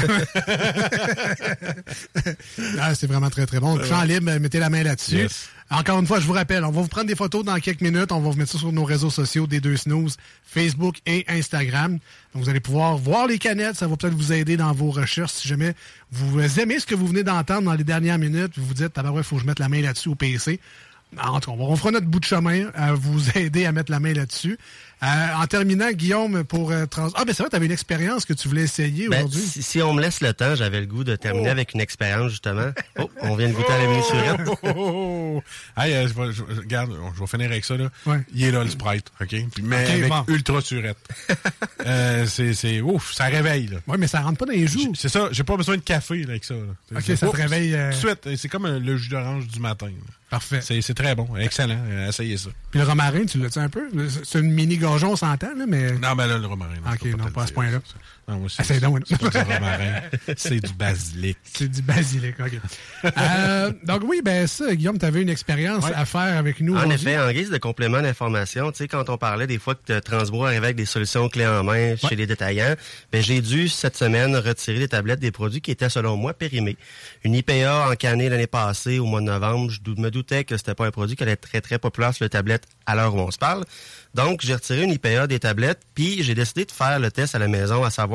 [2.80, 3.82] Ah, c'est vraiment très, très bon.
[3.84, 5.16] Champ libre, euh, mettez la main là-dessus.
[5.18, 5.50] Yes.
[5.70, 8.12] Encore une fois, je vous rappelle, on va vous prendre des photos dans quelques minutes.
[8.12, 11.94] On va vous mettre ça sur nos réseaux sociaux des deux snooze, Facebook et Instagram.
[12.34, 13.76] Donc, vous allez pouvoir voir les canettes.
[13.76, 15.32] Ça va peut-être vous aider dans vos recherches.
[15.32, 15.74] Si jamais
[16.12, 19.04] vous aimez ce que vous venez d'entendre dans les dernières minutes, vous vous dites, ah
[19.04, 20.60] ben ouais, faut que je mette la main là-dessus au PC.
[21.24, 24.00] En tout cas, on fera notre bout de chemin à vous aider à mettre la
[24.00, 24.58] main là-dessus.
[25.06, 27.10] Euh, en terminant, Guillaume, pour euh, trans...
[27.16, 29.42] Ah, ben c'est vrai, tu avais une expérience que tu voulais essayer Ben, aujourd'hui.
[29.42, 32.32] si, si on me laisse le temps, j'avais le goût de terminer avec une expérience,
[32.32, 32.72] justement.
[32.98, 34.40] Oh, on vient de goûter à la mini surette.
[34.48, 35.42] Oh, oh, oh,
[35.78, 35.80] oh.
[35.82, 37.78] Hey, euh, je vais- je- je- regarde, je vais finir avec ça.
[37.78, 37.90] Là.
[38.08, 38.20] Ouais.
[38.34, 39.12] Il est là, le Sprite.
[39.22, 39.28] OK?
[39.28, 40.24] Puis, mais avec bon.
[40.28, 40.98] ultra surette.
[41.86, 43.68] euh, c'est, ouf, ça réveille.
[43.68, 43.78] Là.
[43.88, 44.94] Ouais, mais ça rentre pas dans les joues.
[44.96, 46.56] C'est ça, j'ai pas besoin de café là, avec ça.
[46.56, 46.98] là.
[46.98, 49.88] Ok, ça te réveille, Tout de suite, c'est comme le jus d'orange du matin.
[49.88, 50.14] là.
[50.28, 50.60] Parfait.
[50.62, 51.78] C'est, très bon, excellent.
[52.10, 52.50] Essayez ça.
[52.72, 53.88] Puis le romarin, tu l'as-tu un peu?
[54.24, 55.92] C'est une mini Bajon, on s'entend, là, mais.
[55.94, 56.74] Non, mais là, le romarin.
[56.84, 57.80] non, Ok, peux non, pas à ce point-là.
[58.28, 60.02] Non, moi, c'est donc, c'est pas du romarin,
[60.36, 61.38] c'est du basilic.
[61.44, 62.54] C'est du basilic, OK.
[63.06, 66.90] Euh, donc oui, ben ça, Guillaume, tu avais une expérience à faire avec nous En
[66.90, 70.48] effet, en guise de complément d'information, tu sais, quand on parlait des fois que Transbourg
[70.48, 72.74] arrivait avec des solutions clés en main chez les détaillants,
[73.12, 76.78] ben j'ai dû cette semaine retirer des tablettes des produits qui étaient selon moi périmés.
[77.24, 80.88] Une IPA encanée l'année passée au mois de novembre, je me doutais que c'était pas
[80.88, 83.30] un produit qui allait être très très populaire sur les tablettes à l'heure où on
[83.30, 83.66] se parle.
[84.16, 87.40] Donc j'ai retiré une IPA des tablettes, puis j'ai décidé de faire le test à
[87.40, 88.15] la maison à savoir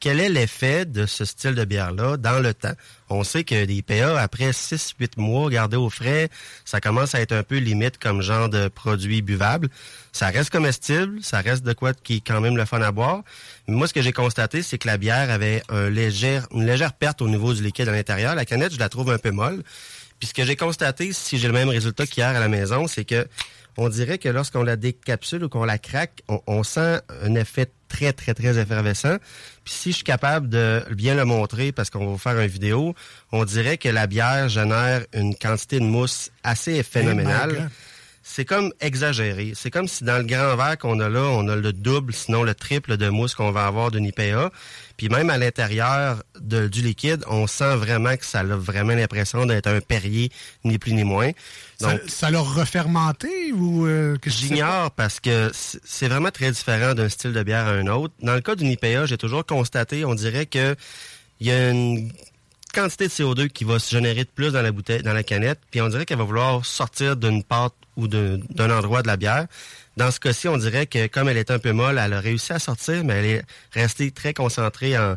[0.00, 2.72] quel est l'effet de ce style de bière-là dans le temps.
[3.08, 6.28] On sait que des IPA, après 6-8 mois gardés au frais,
[6.64, 9.68] ça commence à être un peu limite comme genre de produit buvable.
[10.12, 13.22] Ça reste comestible, ça reste de quoi qui est quand même le fun à boire.
[13.66, 17.28] Mais moi, ce que j'ai constaté, c'est que la bière avait une légère perte au
[17.28, 18.34] niveau du liquide à l'intérieur.
[18.34, 19.62] La canette, je la trouve un peu molle.
[20.18, 23.06] Puis ce que j'ai constaté, si j'ai le même résultat qu'hier à la maison, c'est
[23.06, 23.26] que
[23.76, 27.70] on dirait que lorsqu'on la décapsule ou qu'on la craque, on, on sent un effet
[27.88, 29.16] très, très, très effervescent.
[29.64, 32.46] Puis si je suis capable de bien le montrer, parce qu'on va vous faire une
[32.46, 32.94] vidéo,
[33.32, 37.70] on dirait que la bière génère une quantité de mousse assez phénoménale.
[38.32, 39.54] C'est comme exagéré.
[39.56, 42.44] C'est comme si dans le grand verre qu'on a là, on a le double, sinon
[42.44, 44.52] le triple de mousse qu'on va avoir d'une IPA.
[44.96, 49.46] Puis même à l'intérieur de- du liquide, on sent vraiment que ça a vraiment l'impression
[49.46, 50.30] d'être un Perrier,
[50.62, 51.32] ni plus ni moins.
[51.80, 54.16] Ça, Donc, ça l'a refermenté ou euh?
[54.24, 58.14] J'ignore parce que c'est vraiment très différent d'un style de bière à un autre.
[58.22, 60.76] Dans le cas d'une IPA, j'ai toujours constaté, on dirait que
[61.40, 62.12] il y a une
[62.72, 65.60] quantité de CO2 qui va se générer de plus dans la bouteille, dans la canette,
[65.70, 69.16] puis on dirait qu'elle va vouloir sortir d'une pâte ou d'un d'un endroit de la
[69.16, 69.46] bière.
[69.96, 72.52] Dans ce cas-ci, on dirait que comme elle est un peu molle, elle a réussi
[72.52, 73.42] à sortir, mais elle est
[73.72, 75.16] restée très concentrée en,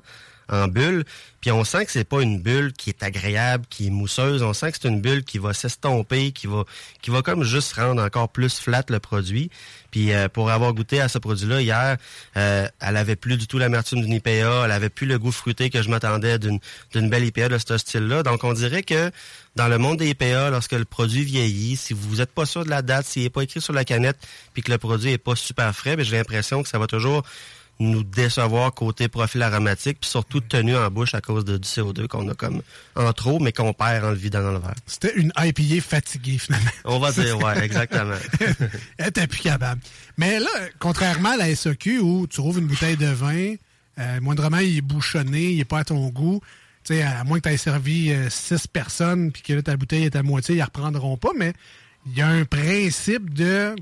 [0.50, 1.04] en bulle.
[1.42, 4.44] Puis on sent que c'est pas une bulle qui est agréable, qui est mousseuse.
[4.44, 6.64] On sent que c'est une bulle qui va s'estomper, qui va,
[7.02, 9.50] qui va comme juste rendre encore plus flat le produit.
[9.92, 11.98] Puis euh, pour avoir goûté à ce produit-là hier,
[12.38, 15.70] euh, elle avait plus du tout l'amertume d'une IPA, elle avait plus le goût fruité
[15.70, 18.24] que je m'attendais d'une belle IPA de ce style-là.
[18.24, 19.12] Donc on dirait que
[19.56, 22.70] dans le monde des IPA, lorsque le produit vieillit, si vous n'êtes pas sûr de
[22.70, 24.18] la date, s'il n'est pas écrit sur la canette,
[24.54, 27.24] puis que le produit est pas super frais, ben, j'ai l'impression que ça va toujours
[27.80, 32.08] nous décevoir côté profil aromatique, puis surtout tenue en bouche à cause de, du CO2
[32.08, 32.62] qu'on a comme
[32.96, 34.76] en trop, mais qu'on perd en le vidant dans le verre.
[34.86, 36.70] C'était une IPA fatiguée, finalement.
[36.86, 38.16] On va dire, ouais, exactement.
[38.98, 39.82] Elle était plus capable.
[40.18, 40.50] Mais là,
[40.80, 43.56] contrairement à la SAQ où tu rouvres une bouteille de vin,
[44.00, 46.42] euh, moindrement il est bouchonné, il est pas à ton goût.
[46.84, 49.78] Tu sais, à moins que tu aies servi euh, six personnes puis que là, ta
[49.78, 51.54] bouteille est à moitié, ils la reprendront pas, mais
[52.06, 53.76] il y a un principe de,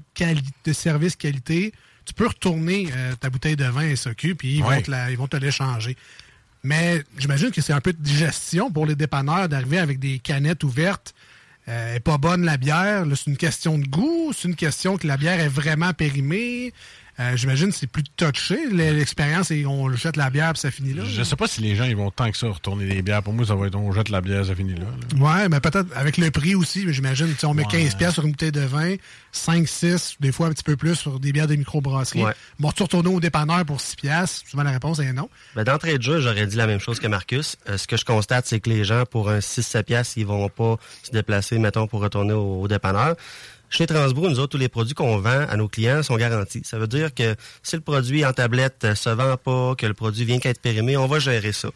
[0.65, 1.73] de service qualité.
[2.05, 4.77] Tu peux retourner euh, ta bouteille de vin SAQ puis ils, Ouais.
[4.77, 5.95] vont te la- ils vont te l'échanger.
[6.63, 10.63] Mais j'imagine que c'est un peu de digestion pour les dépanneurs d'arriver avec des canettes
[10.63, 11.13] ouvertes.
[11.67, 13.05] Euh, est pas bonne la bière.
[13.15, 14.31] C'est une question de goût.
[14.35, 16.73] C'est une question que la bière est vraiment périmée.
[17.19, 18.57] Euh, j'imagine que c'est plus touché.
[18.71, 21.03] L'expérience, et on jette la bière puis ça finit là.
[21.05, 23.21] Je sais pas si les gens ils vont tant que ça retourner des bières.
[23.21, 24.85] Pour moi, ça va être on jette la bière, ça finit là.
[25.19, 25.23] là.
[25.23, 27.27] Ouais, mais peut-être avec le prix aussi, mais j'imagine.
[27.27, 28.95] tu sais, On met 15 pièces sur une bouteille de vin,
[29.31, 32.23] 5, 6, des fois un petit peu plus sur des bières de microbrasserie.
[32.23, 32.33] Ouais.
[32.59, 34.43] Bon, tu retourner au dépanneur pour 6 pièces.
[34.49, 35.29] Souvent la réponse est non.
[35.55, 37.57] Ben, d'entrée de jeu, j'aurais dit la même chose que Marcus.
[37.69, 40.49] Euh, ce que je constate, c'est que les gens, pour un 6-7 piastres, ils vont
[40.49, 43.15] pas se déplacer, mettons, pour retourner au, au dépanneur.
[43.71, 46.61] Chez Transbro, nous autres, tous les produits qu'on vend à nos clients sont garantis.
[46.65, 49.93] Ça veut dire que si le produit en tablette euh, se vend pas, que le
[49.93, 51.69] produit vient qu'à être périmé, on va gérer ça.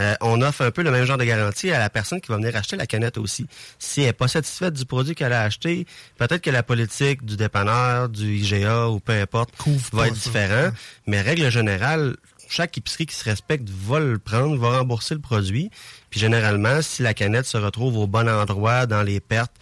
[0.00, 2.38] Euh, on offre un peu le même genre de garantie à la personne qui va
[2.38, 3.46] venir acheter la canette aussi.
[3.78, 5.86] Si elle n'est pas satisfaite du produit qu'elle a acheté,
[6.16, 9.50] peut-être que la politique du dépanneur, du IGA ou peu importe
[9.92, 10.70] va être différent.
[11.06, 12.16] Mais règle générale,
[12.48, 15.70] chaque épicerie qui se respecte va le prendre, va rembourser le produit.
[16.08, 19.52] Puis généralement, si la canette se retrouve au bon endroit dans les pertes,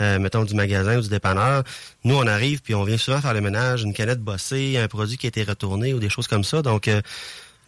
[0.00, 1.64] euh, mettons du magasin ou du dépanneur,
[2.04, 5.16] nous on arrive puis on vient souvent faire le ménage, une canette bossée, un produit
[5.16, 6.62] qui a été retourné ou des choses comme ça.
[6.62, 7.00] Donc euh,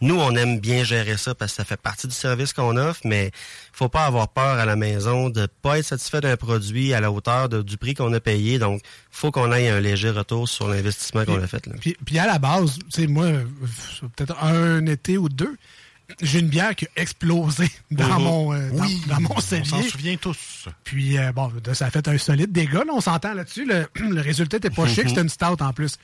[0.03, 3.01] nous, on aime bien gérer ça parce que ça fait partie du service qu'on offre,
[3.05, 3.29] mais
[3.71, 7.11] faut pas avoir peur à la maison de pas être satisfait d'un produit à la
[7.11, 8.57] hauteur de- du prix qu'on a payé.
[8.57, 11.67] Donc, faut qu'on ait un léger retour sur l'investissement qu'on a fait.
[11.67, 11.73] Là.
[11.79, 13.43] Puis, puis à la base, tu sais, moi, euh,
[14.15, 15.55] peut-être un été ou deux,
[16.21, 18.23] j'ai une bière qui a explosé dans Mhm.
[18.23, 19.65] mon euh, dans- Oui, dans, mon on cellier.
[19.65, 20.67] s'en souvient tous.
[20.83, 23.65] Puis euh, bon, ça a fait un solide dégât, là, on s'entend là-dessus.
[23.65, 25.09] Le, le résultat était pas chic, Mhm.
[25.09, 25.97] c'était une stout en plus.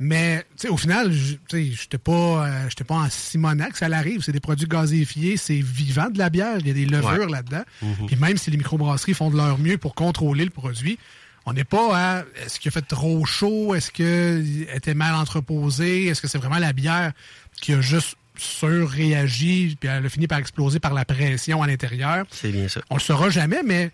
[0.00, 4.22] Mais au final, j'étais pas, euh, j'étais pas en Simonac, ça l'arrive.
[4.22, 7.26] C'est des produits gazéifiés, c'est vivant de la bière, il y a des levures Ouais.
[7.28, 7.64] là-dedans.
[7.82, 8.06] Mhm.
[8.06, 11.00] Puis même si les microbrasseries font de leur mieux pour contrôler le produit,
[11.46, 16.06] on n'est pas à est-ce qu'il a fait trop chaud, est-ce qu'il était mal entreposé,
[16.06, 17.12] est-ce que c'est vraiment la bière
[17.60, 22.24] qui a juste surréagi, puis elle a fini par exploser par la pression à l'intérieur.
[22.30, 22.80] C'est bien ça.
[22.90, 23.90] On le saura jamais, mais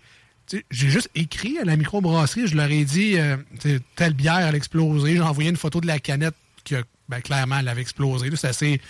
[0.71, 3.37] j'ai juste écrit à la microbrasserie, je leur ai dit, euh,
[3.95, 7.59] telle bière, elle a explosé, j'ai envoyé une photo de la canette que ben, clairement,
[7.59, 8.29] elle avait explosé.
[8.35, 8.81] C'est assez...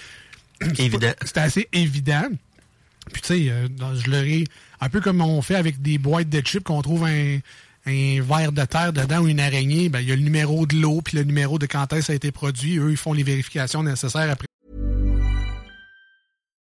[0.78, 1.12] Évident.
[1.24, 2.28] C'était assez évident.
[3.12, 4.46] Puis tu sais, euh, je leur ai...
[4.80, 7.40] Un peu comme on fait avec des boîtes de chips, qu'on trouve un,
[7.86, 10.76] un verre de terre dedans ou une araignée, ben, il y a le numéro de
[10.76, 12.78] l'eau puis le numéro de quand est-ce que ça a été produit.
[12.78, 14.48] Eux, ils font les vérifications nécessaires après.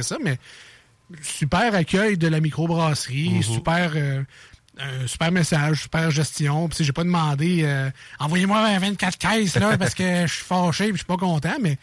[0.00, 0.38] Ça, mais
[1.20, 3.42] super accueil de la microbrasserie, Mhm.
[3.42, 4.22] super, euh,
[4.78, 6.68] un super message, super gestion.
[6.70, 10.90] Puis, j'ai pas demandé euh, envoyez-moi 24 caisses là, parce que je suis fâché et
[10.92, 11.76] je suis pas content, mais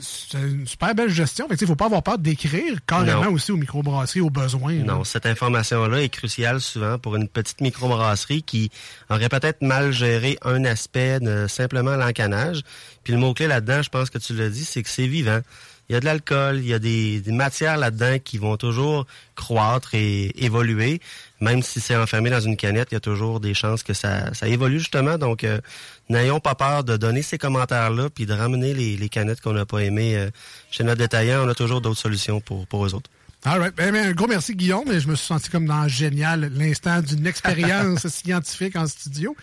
[0.00, 1.46] c'est une super belle gestion.
[1.46, 3.32] Fait que, tu sais, faut pas avoir peur d'écrire carrément Non.
[3.32, 4.72] aussi aux microbrasseries au besoin.
[4.72, 4.84] là.
[4.84, 8.70] Non, cette information-là est cruciale souvent pour une petite microbrasserie qui
[9.10, 12.62] aurait peut-être mal géré un aspect de simplement l'encanage.
[13.04, 15.40] Puis le mot-clé là-dedans, je pense que tu l'as dit, c'est que c'est vivant.
[15.88, 19.06] Il y a de l'alcool, il y a des, des matières là-dedans qui vont toujours
[19.36, 21.00] croître et évoluer.
[21.40, 24.34] Même si c'est enfermé dans une canette, il y a toujours des chances que ça,
[24.34, 25.18] ça évolue justement.
[25.18, 25.60] Donc, euh,
[26.08, 29.66] n'ayons pas peur de donner ces commentaires-là puis de ramener les, les canettes qu'on n'a
[29.66, 30.30] pas aimées euh,
[30.70, 31.46] chez notre détaillant.
[31.46, 33.10] On a toujours d'autres solutions pour, pour eux autres.
[33.48, 33.76] All right.
[33.76, 34.86] Ben, ben, un gros merci, Guillaume.
[34.88, 39.36] Je me suis senti comme dans Génial, l'instant d'une expérience scientifique en studio.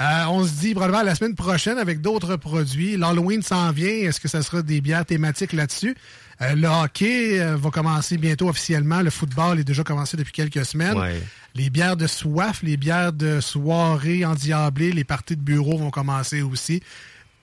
[0.00, 2.96] Euh, on se dit probablement la semaine prochaine avec d'autres produits.
[2.96, 4.08] L'Halloween s'en vient.
[4.08, 5.94] Est-ce que ça sera des bières thématiques là-dessus?
[6.40, 9.02] Euh, le hockey euh, va commencer bientôt officiellement.
[9.02, 10.96] Le football est déjà commencé depuis quelques semaines.
[10.96, 11.20] Ouais.
[11.54, 16.40] Les bières de soif, les bières de soirée endiablées, les parties de bureau vont commencer
[16.40, 16.82] aussi.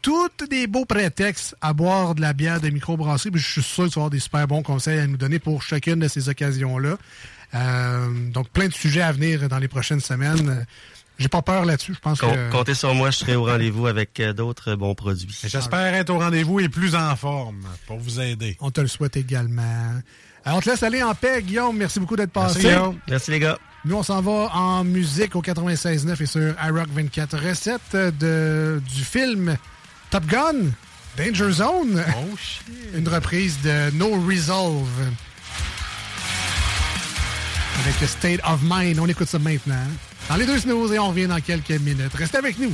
[0.02, 3.32] Toutes des beaux prétextes à boire de la bière de microbrasserie.
[3.32, 5.40] Puis Je suis sûr que tu vas avoir des super bons conseils à nous donner
[5.40, 6.98] pour chacune de ces occasions-là.
[7.56, 10.50] Euh, donc, plein de sujets à venir dans les prochaines semaines.
[10.50, 10.64] Euh,
[11.18, 11.94] J'ai pas peur là-dessus.
[11.96, 12.52] Je pense Com- que...
[12.52, 15.36] Comptez sur moi, je serai au rendez-vous avec euh, d'autres bons produits.
[15.46, 18.56] J'espère être au rendez-vous et plus en forme pour vous aider.
[18.60, 19.94] On te le souhaite également.
[20.46, 21.76] Alors, on te laisse aller en paix, Guillaume.
[21.78, 22.60] Merci beaucoup d'être passé.
[22.62, 23.00] Merci, Guillaume.
[23.10, 23.58] Merci, les gars.
[23.86, 27.38] Nous, on s'en va en musique au 96.9 et sur iRock 24.
[27.38, 29.58] Recette de, du film
[30.10, 30.72] Top Gun,
[31.18, 32.04] Danger Zone.
[32.18, 32.64] Oh, shit.
[32.96, 34.88] Une reprise de No Resolve.
[37.80, 39.00] Avec State of Mind.
[39.00, 39.76] On écoute ça maintenant.
[40.30, 42.14] Dans les deux snooze et on revient dans quelques minutes.
[42.14, 42.74] Restez avec nous.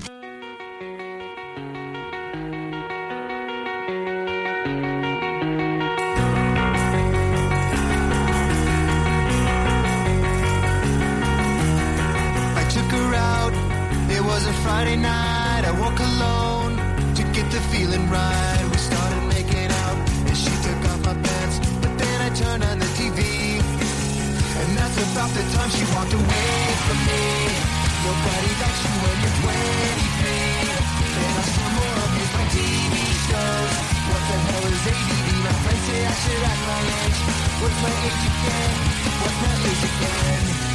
[14.63, 15.63] Friday night.
[15.65, 16.77] I woke alone
[17.17, 18.63] to get the feeling right.
[18.71, 19.97] We started making out,
[20.27, 21.57] and she took off my pants.
[21.81, 23.57] But then I turned on the TV,
[24.61, 26.53] and that's about the time she walked away
[26.85, 27.25] from me.
[28.05, 30.29] Nobody likes you when you're 23,
[31.09, 32.95] and I still more abuse my TV
[33.27, 33.73] shows.
[34.09, 35.27] What the hell is ADD?
[35.41, 37.19] My friends say I should act my age.
[37.61, 38.73] What's my age again?
[39.21, 40.70] What's my age again?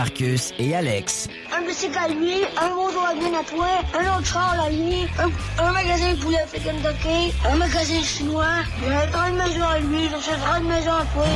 [0.00, 1.28] Marcus et Alex.
[1.54, 5.04] Un bicycle à lui, un bonjour à bien à toi, un autre char à lui,
[5.18, 9.78] un, un magasin de poulet à Kentucky, un magasin chinois, a une grande maison à
[9.78, 11.26] lui, il a une grande maison à toi.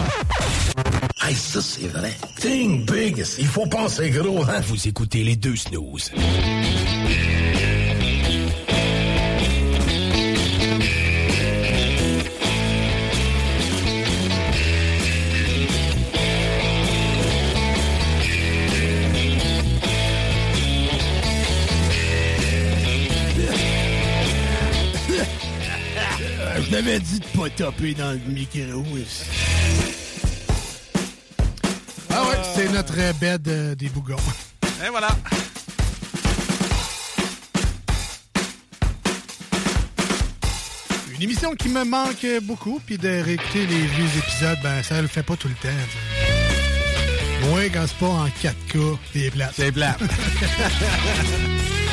[1.22, 2.14] Hey, ça, c'est vrai.
[2.40, 3.22] Think big.
[3.38, 4.60] Il faut penser gros, hein?
[4.66, 6.10] Vous écoutez les deux snooze.
[27.56, 28.84] Taper dans le micro.
[32.10, 34.16] Ah ouais, c'est notre bed euh, des bougons.
[34.84, 35.08] Et voilà.
[41.14, 45.08] Une émission qui me manque beaucoup, puis de réécouter les vieux épisodes, ben ça le
[45.08, 45.68] fait pas tout le temps.
[45.68, 45.96] tu
[47.42, 47.48] sais.
[47.48, 49.52] Moins quand c'est pas en 4K, c'est plate.
[49.56, 50.00] C'est plate.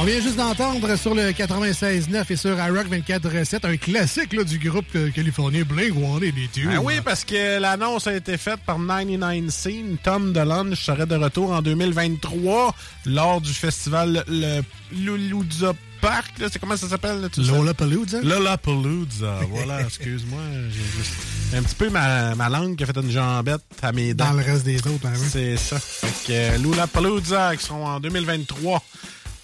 [0.00, 4.60] On vient juste d'entendre sur le 96.9 et sur iRock 24.7 un classique là, du
[4.60, 6.68] groupe euh, californien Blink-182.
[6.72, 9.96] Ah oui, parce que l'annonce a été faite par 99 Scene.
[10.00, 12.76] Tom DeLonge serait de retour en 2023
[13.06, 14.60] lors du festival le
[16.00, 16.32] Park.
[16.38, 17.20] C'est comment ça s'appelle?
[17.20, 17.50] là, tu sais?
[17.50, 18.20] Lollapalooza?
[18.22, 19.40] Lollapalooza.
[19.50, 20.38] Voilà, excuse-moi.
[21.50, 24.26] J'ai un petit peu ma, ma langue qui a fait une jambette à mes dents.
[24.26, 25.26] Dans le reste des autres, hein, oui.
[25.28, 25.80] C'est ça.
[25.80, 28.80] Fait que euh, Lollapalooza qui seront en 2023.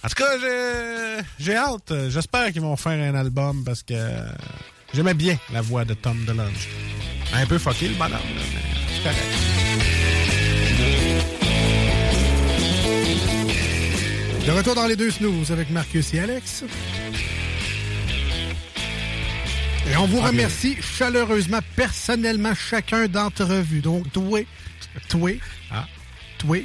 [0.05, 1.93] En tout cas, j'ai- hâte.
[2.11, 3.95] J'espère qu'ils vont faire un album parce que
[4.93, 6.69] j'aimais bien la voix de Tom DeLonge.
[7.33, 8.19] Un peu fucké le bonhomme, là,
[8.55, 8.61] mais
[8.95, 10.35] c'est correct.
[14.47, 16.65] De retour dans les deux snooze avec Marcus et Alex.
[19.91, 23.81] Et on vous Ah, remercie chaleureusement, personnellement, chacun d'entre vous.
[23.81, 24.41] Donc, toi,
[25.09, 25.31] toi,
[25.71, 25.87] Ah.
[26.39, 26.59] toi,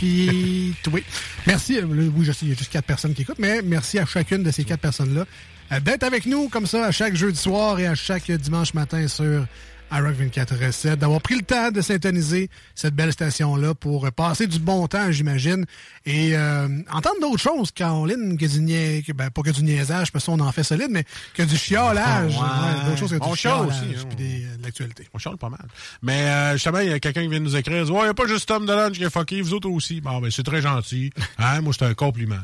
[0.00, 0.98] puis toi.
[1.46, 1.76] Merci.
[1.78, 4.06] euh, Oui, je sais, il y a juste quatre personnes qui écoutent, mais merci à
[4.06, 5.26] chacune de ces quatre personnes-là
[5.72, 9.06] euh, d'être avec nous comme ça à chaque jeudi soir et à chaque dimanche matin
[9.08, 9.44] sur
[9.92, 14.58] iRock 24 recettes, d'avoir pris le temps de syntoniser cette belle station-là pour passer du
[14.58, 15.64] bon temps, j'imagine,
[16.06, 20.12] et euh, entendre d'autres choses, Caroline, que du nia- que, ben, pas que du niaisage,
[20.12, 22.34] parce qu'on en fait solide, mais que du chiolage.
[22.36, 22.40] Ouais.
[22.40, 24.04] Ouais, d'autres choses que On du chiolage, aussi, hein.
[24.08, 25.08] puis des- euh, de l'actualité.
[25.14, 25.66] On charle pas mal.
[26.02, 27.84] Mais euh, justement, il y a quelqu'un qui vient nous écrire.
[27.84, 30.00] il Ouais, n'y a pas juste Tom DeLonge qui est fucké, vous autres aussi.
[30.00, 31.10] Bon, ben, c'est très gentil.
[31.38, 32.36] Hein, moi, c'est un compliment.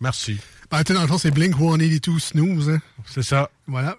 [0.00, 0.38] Merci.
[0.70, 2.70] Ben, tu sais, dans le fond, c'est Blink 182 Snooze.
[2.70, 2.80] Hein.
[3.06, 3.50] C'est ça.
[3.66, 3.96] Voilà.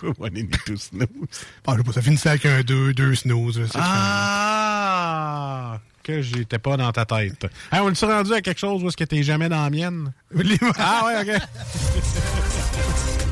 [0.00, 1.08] Pourquoi 182 Snooze?
[1.66, 3.60] Ah, je sais pas, ça finissait avec un 2, 2 Snooze.
[3.60, 5.78] là, Ah!
[6.02, 7.44] Que j'étais pas dans ta tête.
[7.70, 10.12] Hey, on est rendu à quelque chose où est-ce que t'es jamais dans la mienne?
[10.78, 11.42] ah ouais, ok.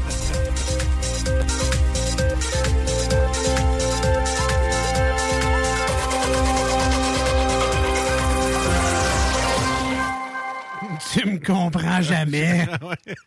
[11.12, 12.66] Tu me comprends jamais.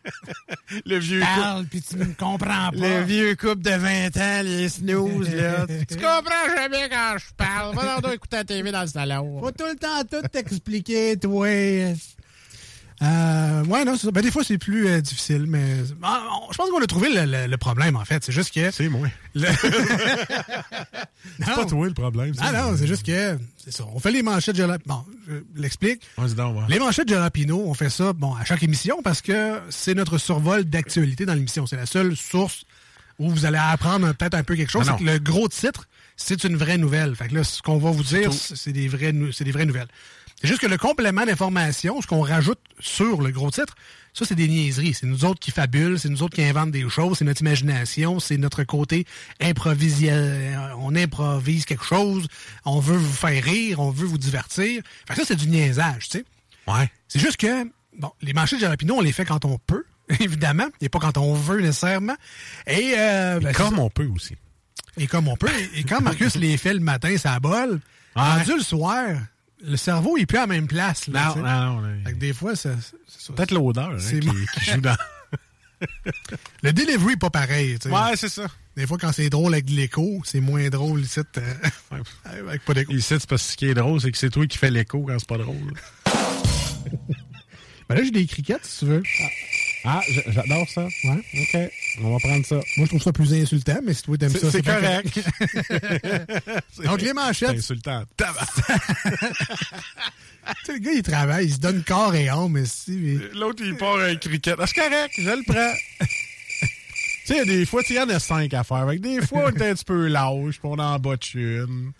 [0.86, 2.76] Le vieux Parle, puis tu me comprends pas.
[2.76, 5.66] Le vieux couple de 20 ans, les snooze, là.
[5.88, 7.74] tu comprends jamais quand je parle.
[7.74, 9.40] Va donc écouter la TV dans le salon.
[9.40, 11.48] Faut tout le temps tout t'expliquer, toi.
[13.02, 14.10] Euh, ouais, non, c'est ça.
[14.12, 15.64] Ben, des fois, c'est plus euh, difficile, mais
[16.02, 18.22] Ah, on- je pense qu'on a trouvé le, le- le problème, en fait.
[18.24, 18.70] C'est juste que.
[18.70, 19.08] C'est moi.
[19.34, 19.46] Le...
[21.38, 22.34] C'est pas toi le problème.
[22.40, 23.38] Ah non, c'est juste que.
[23.62, 23.84] C'est ça.
[23.94, 24.94] On fait les manchettes de Jalapino.
[24.94, 26.02] Bon, je l'explique.
[26.68, 30.18] Les manchettes de Jalapino, on fait ça bon, à chaque émission parce que c'est notre
[30.18, 31.66] survol d'actualité dans l'émission.
[31.66, 32.64] C'est la seule source
[33.18, 34.90] où vous allez apprendre peut-être un peu quelque chose.
[34.98, 37.14] Que le gros titre, c'est une vraie nouvelle.
[37.14, 39.88] Fait que là, ce qu'on va vous dire, c'est des, vraies c'est des vraies nouvelles.
[40.40, 43.74] C'est juste que le complément d'information, ce qu'on rajoute sur le gros titre,
[44.12, 44.94] ça, c'est des niaiseries.
[44.94, 48.18] C'est nous autres qui fabulent, c'est nous autres qui inventent des choses, c'est notre imagination,
[48.18, 49.06] c'est notre côté
[49.40, 50.10] improvisé.
[50.78, 52.26] On improvise quelque chose,
[52.64, 54.82] on veut vous faire rire, on veut vous divertir.
[55.06, 56.24] Fait que ça, c'est du niaisage, tu sais.
[56.66, 56.90] Ouais.
[57.08, 57.64] C'est juste que,
[57.98, 59.84] bon, les manchettes de Jalapino, on les fait quand on peut,
[60.20, 62.16] évidemment, et pas quand on veut nécessairement.
[62.66, 64.36] Et, euh, ben, Comme on peut aussi.
[64.96, 65.48] Et comme on peut.
[65.74, 67.80] Et, et quand Marcus les fait le matin, ça bol.
[68.16, 69.06] Rendu le soir,
[69.62, 71.06] le cerveau, il est plus à la même place.
[71.08, 72.04] Là, Non, non, non.
[72.04, 72.70] Fait que des fois, ça,
[73.06, 73.32] c'est ça.
[73.34, 74.96] Peut-être l'odeur hein, C'est qui, qui joue dans.
[76.62, 77.78] Le delivery est pas pareil.
[77.78, 77.94] tu sais.
[77.94, 78.46] Ouais, c'est ça.
[78.76, 81.20] Des fois, quand c'est drôle avec de l'écho, c'est moins drôle ici.
[81.38, 81.54] euh,
[82.24, 82.92] avec pas d'écho.
[82.92, 85.02] Ici, c'est parce que ce qui est drôle, c'est que c'est toi qui fais l'écho
[85.06, 85.56] quand c'est pas drôle.
[87.88, 89.02] Ben là, j'ai des criquettes, si tu veux.
[89.20, 89.24] Ah,
[90.08, 90.84] j- j'adore ça.
[91.04, 91.22] Ouais.
[91.34, 91.70] OK.
[92.02, 92.56] On va prendre ça.
[92.76, 95.20] Moi, je trouve ça plus insultant, mais si toi, t'aimes ça, c'est correct.
[96.84, 97.50] Donc, les manchettes.
[97.50, 98.04] C'est insultant.
[100.64, 103.18] Tu sais, le gars, il travaille, il se donne corps et âme, mais si.
[103.34, 104.56] L'autre, il part un cricket.
[104.58, 105.74] Ah, c'est correct, je le prends.
[107.26, 108.86] tu sais, des fois, il y en a cinq à faire.
[108.98, 111.92] Des fois, on est un petit peu lâche, puis on en bat une.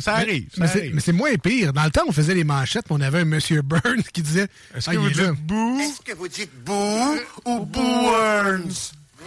[0.00, 0.48] Ça, ça arrive.
[0.54, 1.72] Ça Mais c'est- mais moins pire.
[1.72, 4.46] Dans le temps, on faisait les manchettes, puis on avait un Monsieur Burns qui disait
[4.74, 5.30] Est-ce Ah, que il vous est là.
[5.32, 5.78] dites boo?
[5.80, 8.92] Est-ce que vous dites boo ou boo-earns?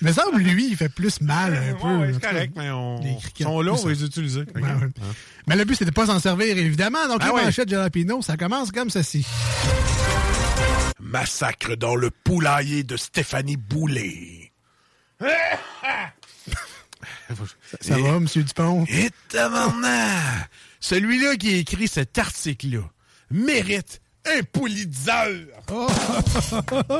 [0.00, 1.86] Mais ça, lui, il fait plus mal un peu.
[1.96, 4.40] Ouais, c'est correct, mais on, Les crickets, sont là, on va les utiliser.
[4.54, 4.88] Ouais, ouais.
[5.46, 7.06] Mais le but, c'était de pas s'en servir, évidemment.
[7.08, 7.44] Donc, Ah les ouais.
[7.44, 9.26] manchettes de Jalapino, ça commence comme ceci.
[11.00, 14.41] Massacre dans le poulailler de Stéphanie Boulet.
[17.80, 18.84] Ça va, Monsieur Dupont?
[18.88, 19.08] Et!
[20.80, 22.82] Celui-là qui a écrit cet article-là
[23.30, 25.46] mérite un Pulitzer!
[25.70, 25.86] Oh!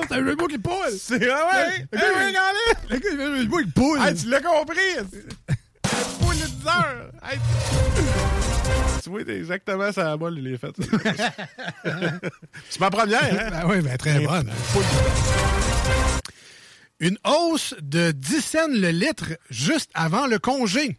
[0.09, 0.93] T'as eu le mot qui poule!
[0.99, 1.87] C'est ah ouais!
[1.93, 2.31] Le gars,
[2.91, 3.17] il-!
[3.17, 4.01] Le mot qui poule!
[4.01, 4.79] Hey, tu l'as compris!
[4.99, 5.05] Un
[6.25, 7.11] Pulitzer!
[7.23, 7.39] Hey,
[9.03, 10.75] tu vois, t'es exactement ça la balle, il est fait.
[12.71, 13.51] C'est ma première, hein?
[13.51, 14.51] Ben oui, ben très bonne.
[17.03, 20.97] Une hausse de 10 cents le litre juste avant le congé.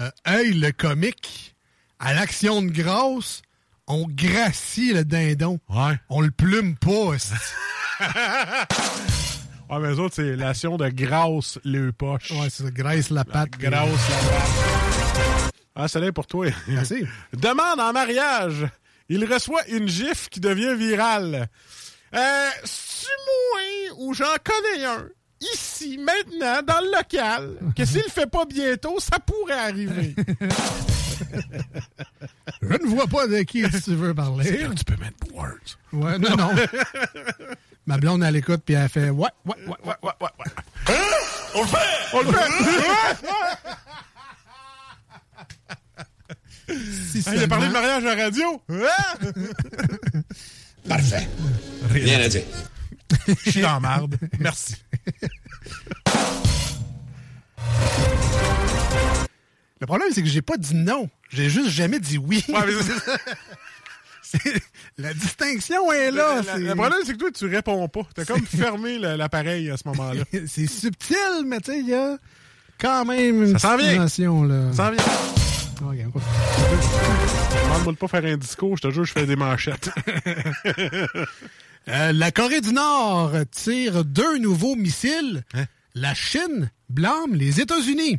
[0.00, 1.56] Euh, hey, le comique,
[1.98, 3.40] à l'action de grâce,
[3.86, 5.58] on gracie le dindon.
[5.70, 5.98] Ouais.
[6.10, 7.16] On le plume pas.
[9.68, 12.30] Ouais, mais les autres, c'est l'action de grâce le poche.
[12.30, 13.50] ouais, c'est ça, graisse la patte.
[13.58, 15.52] Grâce la patte.
[15.74, 16.46] Ah, c'est là pour toi.
[16.68, 17.04] Merci.
[17.32, 18.64] Demande en mariage.
[19.08, 21.48] Il reçoit une gifle qui devient virale.
[22.14, 22.48] Euh,
[23.06, 25.08] c'est moi ou j'en connais un.
[25.52, 30.14] Ici, maintenant, dans le local, que s'il le fait pas bientôt, ça pourrait arriver.
[32.62, 34.66] Je ne vois pas de qui tu veux parler.
[34.76, 35.76] tu peux mettre words.
[35.92, 36.50] Ouais, non, non.
[37.86, 39.94] Ma blonde, elle écoute, puis elle fait Ouais, ouais, ouais, ouais.
[40.02, 40.94] Ouais, ouais, ouais.
[41.54, 41.76] On le fait!
[42.14, 42.48] On le fait!
[46.68, 48.60] Si il a parlé de mariage à la radio.
[48.68, 49.30] Hein?
[50.88, 51.28] Parfait.
[51.90, 52.42] Rien à dire.
[53.44, 54.18] Je suis dans marde.
[54.40, 54.76] Merci.
[59.80, 61.08] Le problème, c'est que j'ai pas dit non.
[61.30, 62.42] J'ai juste jamais dit oui.
[62.48, 62.72] Ouais, mais
[64.22, 64.62] c'est-
[64.98, 66.40] La distinction est là.
[66.56, 68.00] Le, problème, c'est que toi, tu réponds pas.
[68.14, 70.22] T'as comme fermé l'appareil à ce moment-là.
[70.46, 71.16] c'est subtil,
[71.46, 72.16] mais tu sais, il y a
[72.78, 73.88] quand même une Ça s'en vient.
[74.04, 74.72] distinction, là.
[74.72, 75.04] Ça s'en vient.
[75.82, 76.32] Ok, on continue.
[77.66, 79.90] Demande-moi de pas faire un discours, je te jure, je fais des manchettes.
[81.88, 85.44] Euh, la Corée du Nord tire deux nouveaux missiles.
[85.54, 85.66] Hein?
[85.94, 88.18] La Chine blâme les États-Unis.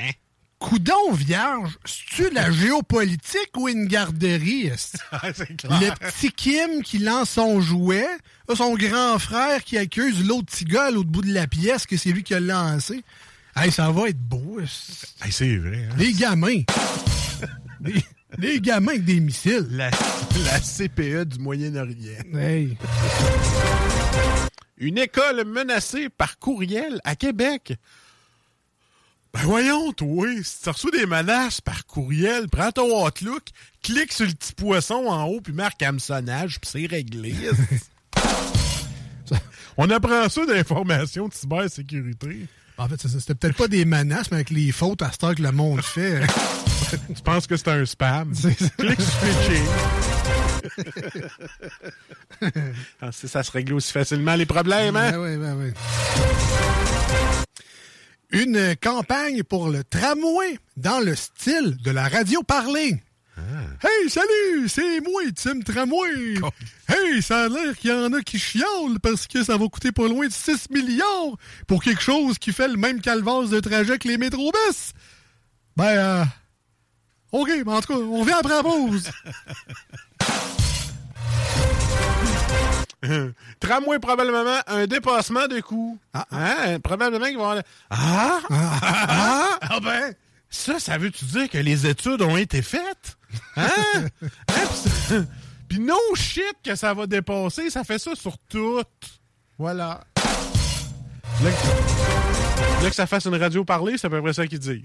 [0.00, 0.10] Hein?
[0.58, 4.70] Coudon vierge, c'est-tu la géopolitique ou une garderie?
[5.10, 5.80] clair.
[5.80, 8.08] Le petit Kim qui lance son jouet,
[8.54, 12.10] son grand frère qui accuse l'autre petit gars l'autre bout de la pièce que c'est
[12.10, 13.04] lui qui a lancé.
[13.54, 14.58] Hey, ça va être beau.
[15.22, 15.88] Hey, c'est vrai.
[15.90, 15.94] hein?
[15.98, 16.62] Les gamins.
[17.82, 18.02] les,
[18.38, 19.66] les gamins avec des missiles.
[19.70, 22.22] La, la CPE du Moyen-Orient.
[22.34, 22.76] Hey.
[24.78, 27.74] Une école menacée par courriel à Québec.
[29.32, 33.42] Ben voyons, toi, si tu reçois des menaces par courriel, prends ton Outlook,
[33.82, 37.34] clique sur le petit poisson en haut, puis marque hameçonnage, puis c'est réglé.
[39.76, 42.46] On apprend ça d'information de cybersécurité.
[42.76, 45.52] En fait, c'était peut-être pas des menaces, mais avec les fautes à heure que le
[45.52, 46.20] monde fait.
[46.90, 48.32] tu penses que c'est un spam?
[48.78, 49.64] Clique pitching.
[53.00, 55.12] Ah, ça se règle aussi facilement les problèmes, hein?
[55.12, 55.70] Ben oui, ben oui.
[58.30, 63.02] Une campagne pour le tramway dans le style de la radio parlée.
[63.36, 66.34] Hey, salut, c'est moi, Tim Tramway.
[66.88, 69.90] Hey, ça a l'air qu'il y en a qui chiolent parce que ça va coûter
[69.92, 71.36] pas loin de 6 milliards
[71.66, 74.92] pour quelque chose qui fait le même calvaire de trajet que les métrobus.
[75.76, 76.24] Ben, euh,
[77.32, 79.10] OK, mais en tout cas, on revient après la pause.
[83.60, 85.98] Tramway, probablement un dépassement de coûts.
[86.30, 86.78] Hein?
[86.82, 87.64] Probablement qu'ils vont avoir...
[87.90, 88.40] Ah!
[88.50, 88.78] Ah!
[88.80, 89.58] Ah!
[89.62, 90.14] Ah ben!
[90.48, 93.18] Ça, ça veut-tu dire que les études ont été faites?
[93.56, 93.68] Hein?
[93.68, 94.04] Hein?
[94.48, 95.24] Pis ça-
[95.68, 98.82] Puis no shit que ça va dépasser, ça fait ça sur tout.
[99.58, 100.04] Voilà.
[101.42, 104.58] Là que, là que ça fasse une radio parlée, c'est à peu près ça qu'ils
[104.58, 104.82] disent.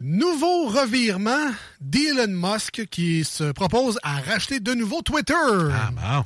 [0.00, 1.50] Nouveau revirement
[1.80, 5.34] d'Elon Musk qui se propose à racheter de nouveau Twitter.
[5.34, 6.24] Ah bon.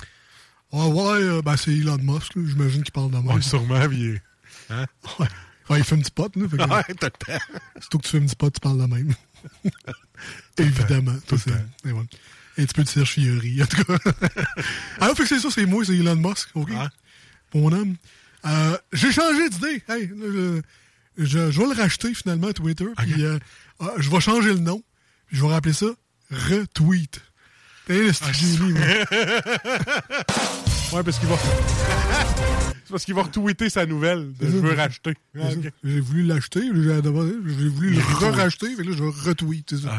[0.72, 3.34] Ah ouais, euh, ben c'est Elon Musk, j'imagine qu'il parle de moi.
[3.34, 4.20] Ouais, sûrement, vieux.
[4.70, 4.84] Hein?
[5.18, 5.26] Ouais.
[5.70, 6.48] Ouais, il fume du pot, là.
[6.48, 7.44] fait que- Ouais, tout le temps.
[7.80, 9.14] Surtout que tu fumes du pot, tu parles de même.
[10.58, 11.14] Évidemment.
[11.26, 11.50] Tout ça,
[11.84, 12.06] et voilà.
[12.58, 13.98] Un petit peu de Fiori, en tout cas.
[15.00, 16.70] Alors, fait que c'est ça, c'est moi, c'est Elon Musk, OK?
[17.54, 17.96] Mon homme.
[18.44, 19.82] Euh, J'ai changé d'idée.
[19.88, 20.60] Hey, je,
[21.18, 22.86] je- je vais le racheter, finalement, Twitter.
[22.96, 23.38] Puis, euh,
[23.78, 24.82] ah, je vais changer le nom.
[25.30, 25.86] Je vais rappeler ça
[26.30, 27.20] Retweet.
[27.88, 28.82] T'es le génie, moi.
[30.92, 31.36] Ouais, parce qu'il va.
[32.84, 35.14] c'est parce qu'il va retweeter sa nouvelle de je veux racheter.
[35.84, 36.70] J'ai voulu l'acheter, j'ai
[37.68, 39.74] voulu le re-racheter, que là, je vais retweet.
[39.86, 39.98] Ah,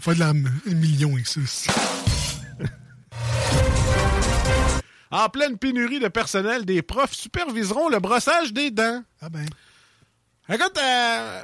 [0.00, 1.40] Faire de la million avec ça.
[5.10, 9.02] En pleine pénurie de personnel, des profs superviseront le brossage des dents.
[9.20, 9.46] Ah ben.
[10.50, 11.42] Écoute, euh,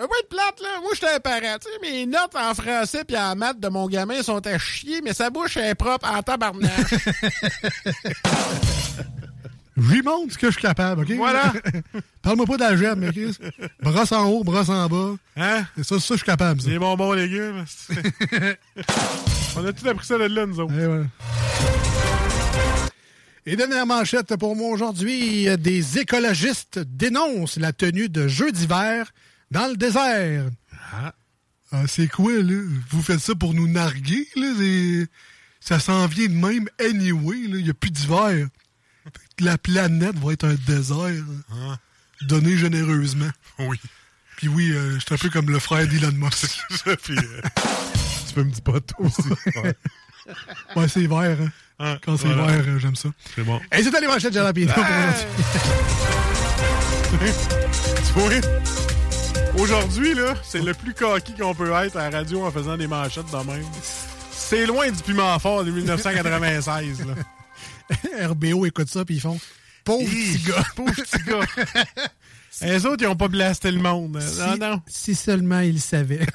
[0.00, 0.80] euh, de plate, là.
[0.80, 1.58] Moi, j'étais un parent.
[1.60, 5.02] Tu sais, mes notes en français puis en maths de mon gamin sont à chier,
[5.02, 6.70] mais sa bouche est propre en tabarnak.
[9.78, 11.10] J'y montre ce que je suis capable, OK?
[11.18, 11.52] Voilà.
[12.22, 13.36] Parle-moi pas d'algèbre, mais Chris.
[13.82, 15.16] Brosse en haut, brosse en bas.
[15.36, 15.66] Hein?
[15.76, 16.70] C'est ça, ça, je suis capable, ça.
[16.70, 17.66] Les bonbons légumes.
[19.56, 20.72] On a tout appris ça de là, nous autres?
[20.72, 21.04] Et voilà.
[23.48, 29.12] Et dernière manchette pour moi aujourd'hui, euh, des écologistes dénoncent la tenue de jeux d'hiver
[29.52, 30.46] dans le désert.
[30.92, 31.14] Ah.
[31.70, 32.60] Ah, c'est quoi, là?
[32.90, 35.04] Vous faites ça pour nous narguer, là?
[35.60, 37.58] Ça s'en vient de même anyway, là.
[37.58, 38.48] Il n'y a plus d'hiver.
[39.38, 41.24] La planète va être un désert.
[41.52, 41.78] Ah.
[42.22, 43.30] Donné généreusement.
[43.60, 43.78] Oui.
[44.38, 46.58] Puis oui, euh, je suis un peu comme le frère d'Elon Musk.
[47.04, 47.42] Puis, euh,
[48.26, 49.22] tu peux me dire pas tout aussi.
[49.62, 49.74] Ouais.
[50.74, 51.52] Ouais, c'est vert, hein?
[51.78, 52.46] Ah, Quand c'est voilà.
[52.56, 53.08] vert, euh, j'aime ça.
[53.34, 53.60] C'est bon.
[53.72, 54.82] Et c'était les manchettes de Jalapino pour
[58.22, 58.40] aujourd'hui.
[59.58, 62.86] Aujourd'hui, là, c'est le plus coquille qu'on peut être à la radio en faisant des
[62.86, 63.64] manchettes de même.
[64.30, 67.14] C'est loin du piment fort de 1996, là.
[68.28, 69.38] RBO écoute ça, puis ils font
[69.84, 70.64] Pauvre petit gars.
[70.74, 71.40] Pauvre petit gars.
[72.62, 74.20] Les autres, ils ont pas blasté le monde.
[74.38, 74.82] Non, Si- non.
[74.86, 76.26] Si seulement ils savaient.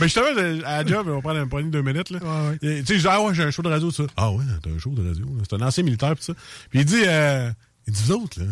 [0.00, 0.26] Mais justement,
[0.64, 2.10] à la job, on va prendre un point de deux minutes.
[2.10, 2.20] Là.
[2.60, 4.04] Tu sais, ah ouais, j'ai un show de radio, ça.
[4.16, 5.26] Ah ouais, t'as un show de radio.
[5.48, 6.34] C'est un ancien militaire, pis ça.
[6.70, 7.50] Puis il dit, euh,
[7.86, 8.46] il dit, vous autres, là,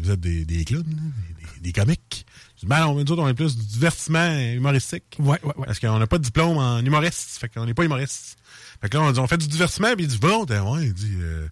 [0.00, 2.26] vous êtes des, des clowns, là, des, des comiques.
[2.56, 5.16] Je dis, ben non, nous autres, on est plus du divertissement humoristique.
[5.18, 5.66] Ouais, ouais, ouais.
[5.66, 7.38] Parce qu'on n'a pas de diplôme en humoriste.
[7.38, 8.36] Fait qu'on n'est pas humoriste.
[8.80, 10.62] Fait que là, on, dit, on fait du divertissement, puis il dit, vous autres, euh,
[10.62, 11.48] ouais, il dit, euh,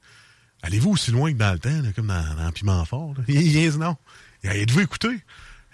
[0.63, 3.15] allez-vous aussi loin que dans le temps, là, comme dans, dans Piment Fort?
[3.17, 3.25] là?
[3.29, 3.97] Il dit, non.
[4.43, 5.09] Et, Êtes-vous écouté?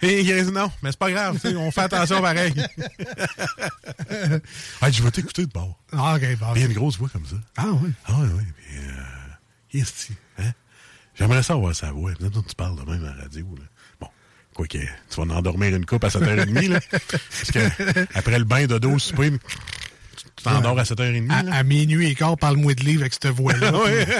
[0.01, 2.53] Et il dit non, mais c'est pas grave, on fait attention pareil.
[4.81, 5.79] hey, je vais t'écouter de bord.
[5.91, 6.47] Ah, OK, bon.
[6.55, 7.35] Il y a une grosse voix comme ça.
[7.57, 7.91] Ah, oui.
[8.05, 8.43] Ah, oui, oui.
[9.69, 10.51] Puis, euh, que hein?
[11.15, 12.11] J'aimerais ça avoir sa voix.
[12.19, 13.65] Maintenant, tu parles de même à la radio, là.
[13.99, 14.07] Bon.
[14.55, 16.79] Quoique, tu vas en endormir une coupe à 7h30, là.
[16.89, 19.31] Parce que, après le bain de dos souper,
[20.17, 21.29] tu t'endors à 7h30.
[21.31, 23.71] À, à minuit et quart, parle-moi de livre avec cette voix-là.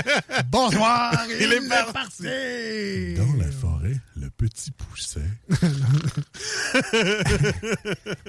[0.51, 1.13] Bonsoir!
[1.39, 3.15] Il est parti!
[3.15, 5.22] Dans la forêt, le petit pousset.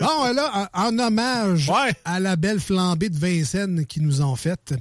[0.00, 1.70] Bon, euh, là, en, en hommage
[2.04, 4.74] à la belle flambée de Vincennes qu'ils nous ont faite,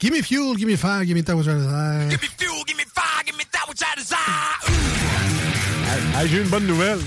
[0.00, 2.08] Give me fuel, give me fire, give me that which I desire.
[6.16, 6.98] Hey, J'ai eu une bonne nouvelle.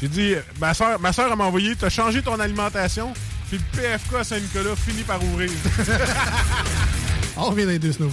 [0.00, 3.12] J'ai dit, ma soeur, ma soeur m'a envoyé, t'as changé ton alimentation,
[3.52, 5.50] puis le PFK Saint-Nicolas finit par ouvrir.
[7.36, 8.12] On revient les deux snooze.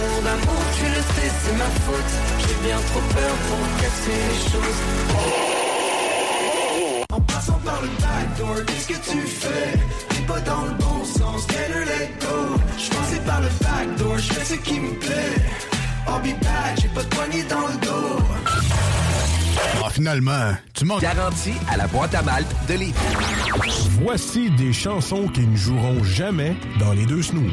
[0.00, 2.12] mon amour, tu le sais, c'est ma faute.
[2.40, 4.80] J'ai bien trop peur pour casser les choses.
[7.10, 9.78] En passant par le backdoor, qu'est-ce que tu fais?
[10.10, 12.60] T'es pas dans le bon sens, better let go.
[12.76, 15.36] Je pensais par le backdoor, je fais ce qui me plaît.
[16.08, 16.34] I'll be
[16.80, 18.18] j'ai pas de poignée dans le dos.
[19.84, 21.02] Ah, finalement, tu manques.
[21.02, 22.94] Garantie à la boîte à malte de Lévis.
[24.02, 27.52] Voici des chansons qui ne joueront jamais dans les deux snooze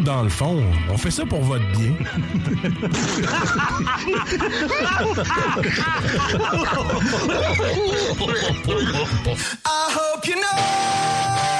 [0.00, 1.92] dans le fond, on fait ça pour votre bien.
[9.66, 11.59] I hope you know.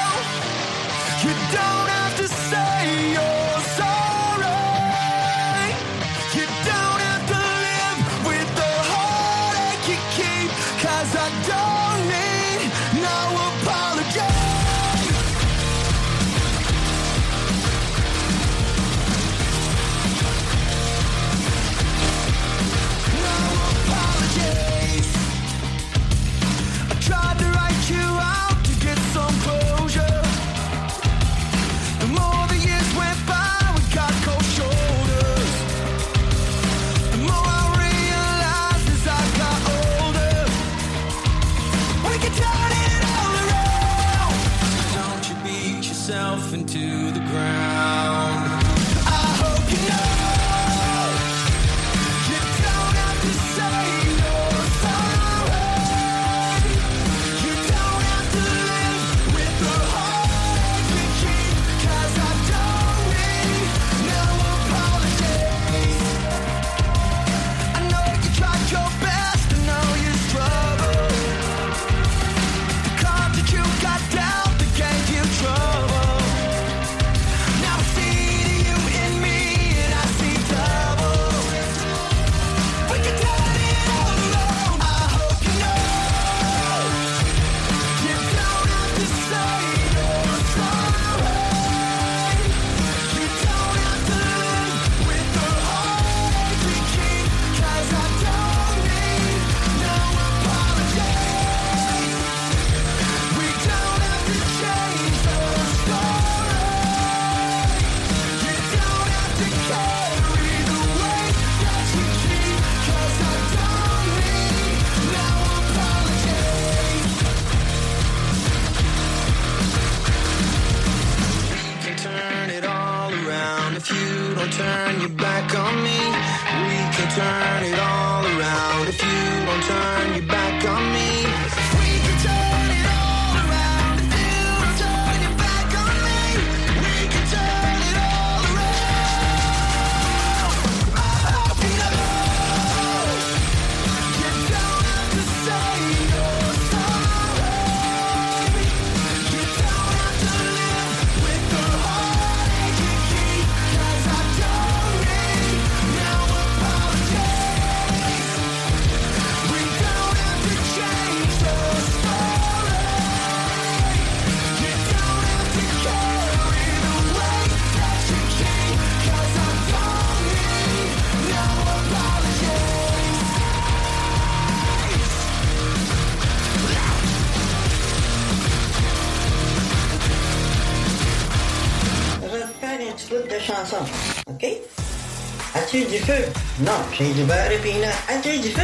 [187.01, 187.95] J'ai du beurre et peanut.
[188.09, 188.61] As-tu du feu?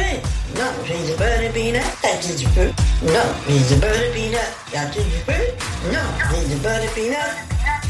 [0.55, 1.81] Non, j'ai du beurre et peanut.
[2.03, 2.71] As-tu du feu?
[3.03, 3.13] Non,
[3.49, 4.37] j'ai du beurre et peanut.
[4.75, 5.43] As-tu du feu?
[5.91, 5.99] Non,
[6.31, 7.17] j'ai du beurre et peanut.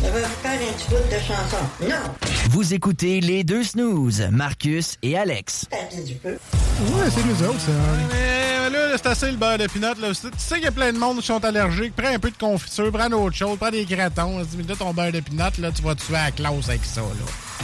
[0.03, 1.57] On va faire un petit bout de chanson.
[1.81, 2.13] Non.
[2.51, 5.65] Vous écoutez les deux snooze, Marcus et Alex.
[6.05, 6.39] Du feu?
[6.79, 7.71] Ouais, c'est nous autres, ça.
[8.13, 9.95] Mais là, c'est assez le beurre de pinot.
[9.99, 10.09] Là.
[10.13, 11.93] Tu sais qu'il y a plein de monde qui sont allergiques.
[11.95, 14.39] Prends un peu de confiture, prends autre chose, prends des gratons.
[14.39, 16.85] Dis, mais là, ton beurre de pinot, là, tu vas tuer à la classe avec
[16.85, 17.01] ça.
[17.01, 17.56] Là.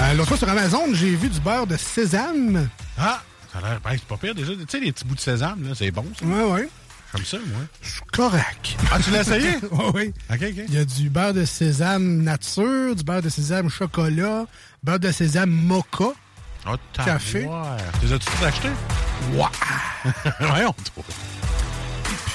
[0.00, 2.68] Euh, L'autre fois sur Amazon, j'ai vu du beurre de sésame.
[2.98, 3.20] Ah,
[3.52, 4.52] ça a l'air ben, c'est pas pire déjà.
[4.52, 6.24] Tu sais, les petits bouts de sésame, là, c'est bon, ça.
[6.24, 6.68] Ouais, ouais.
[7.12, 7.60] Comme ça, moi.
[7.82, 8.76] C'est correct.
[8.92, 9.56] Ah, tu l'as essayé?
[9.72, 10.14] oui, oui.
[10.30, 10.64] OK, OK.
[10.68, 14.46] Il y a du beurre de sésame nature, du beurre de sésame chocolat,
[14.82, 16.12] beurre de sésame mocha.
[16.66, 17.48] Oh, Café.
[18.00, 18.68] Tu as-tu tout acheté?
[19.32, 19.44] Ouais.
[20.40, 21.04] Voyons, toi.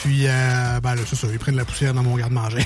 [0.01, 2.65] Puis, euh, ben là, c'est ça, ils prennent la poussière dans mon garde-manger.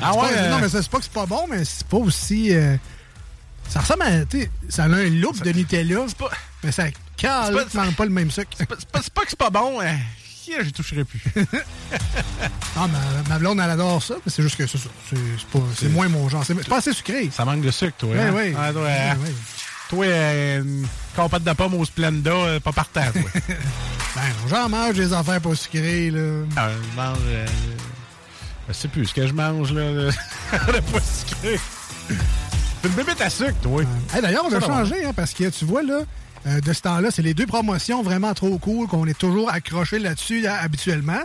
[0.00, 0.20] Ah ouais?
[0.20, 2.54] pas- euh, Non, mais c'est c'est pas que c'est pas bon, mais c'est pas aussi...
[2.54, 2.76] euh,
[3.68, 4.20] ça ressemble à...
[4.68, 6.00] ça a un look de Nutella,
[6.62, 6.84] mais ça
[7.16, 8.50] cale pas, pas le même sucre.
[8.58, 8.76] C'est pas,
[9.14, 9.96] pas que c'est pas bon, hein.
[10.62, 11.20] J'y toucherai plus?
[12.78, 12.98] Ah, ma,
[13.30, 14.90] ma blonde, elle adore ça, mais c'est juste que c'est ça.
[15.08, 16.44] C'est pas- moins mon genre.
[16.46, 17.30] C'est pas assez sucré.
[17.34, 18.14] Ça manque de sucre, toi.
[18.16, 18.32] Hein?
[18.32, 18.54] ouais.
[18.56, 19.16] Ah, toi, Ouais, hein?
[19.24, 19.32] ouais.
[19.88, 20.86] Toi, euh, une
[21.16, 23.22] compote de pommes au Splenda, euh, pas par terre, toi.
[24.14, 26.44] Ben, j'en mange des affaires pas sucrées, là.
[26.56, 27.18] Ah, je mange.
[27.28, 27.46] euh,
[28.68, 29.90] je sais plus ce que je mange, là.
[29.92, 31.58] Le, le pas sucré.
[32.82, 33.82] T'es une bébête à sucre, toi.
[34.14, 36.00] Hey, D'ailleurs, on a changé, hein, parce que tu vois, là,
[36.46, 39.98] euh, de ce temps-là, c'est les deux promotions vraiment trop cool qu'on est toujours accroché
[39.98, 41.20] là-dessus là, habituellement.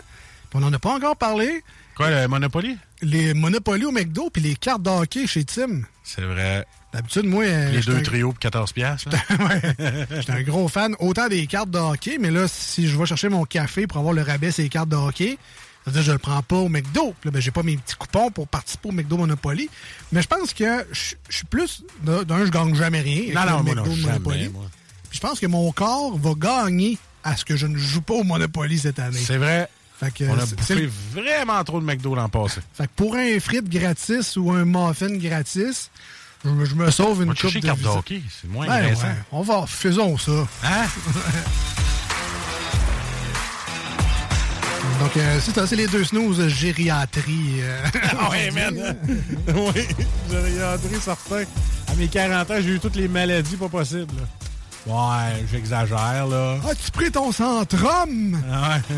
[0.49, 1.63] Puis on n'en a pas encore parlé.
[1.95, 2.77] Quoi, le Monopoly?
[3.01, 5.81] Les Monopoly au McDo puis les cartes de hockey chez Tim.
[6.03, 6.65] C'est vrai.
[6.93, 7.43] D'habitude, moi...
[7.45, 9.09] euh, Les deux un- trios pour 14 piastres.
[10.09, 13.29] J'étais un gros fan autant des cartes de hockey, mais là, si je vais chercher
[13.29, 15.37] mon café pour avoir le rabais sur les cartes de hockey,
[15.83, 17.13] c'est-à-dire je le prends pas au McDo.
[17.23, 19.69] Là, ben, j'ai pas mes petits coupons pour participer au McDo Monopoly.
[20.11, 21.83] Mais je pense que je suis plus...
[22.03, 23.33] D'un, je gagne jamais rien.
[23.33, 24.37] Non, non, moi, McDo non, Monopoly.
[24.39, 24.65] jamais, moi.
[25.09, 28.13] Puis je pense que mon corps va gagner à ce que je ne joue pas
[28.13, 29.19] au Monopoly cette année.
[29.19, 29.67] C'est vrai.
[29.99, 32.59] Fait que, On a bouffé vraiment trop de McDo l'an passé.
[32.73, 35.91] fait que pour un frite gratis ou un muffin gratis,
[36.43, 39.03] je, me- je me sauve une coupe de de hockey, c'est moins Ben intéressant.
[39.03, 40.31] ouais, on va, faisons ça.
[40.63, 40.85] Hein?
[45.01, 47.55] Donc, euh, c'est les deux snooze gériatrie.
[47.61, 47.81] euh,
[48.19, 48.95] Ah ouais, man.
[49.47, 49.87] oui,
[50.61, 51.43] rentré certain.
[51.87, 54.13] À mes 40 ans, j'ai eu toutes les maladies pas possibles.
[54.15, 54.93] là.
[54.93, 56.57] Ouais, j'exagère, là.
[56.69, 58.39] As-tu pris ton centrum?
[58.51, 58.95] Ah ouais.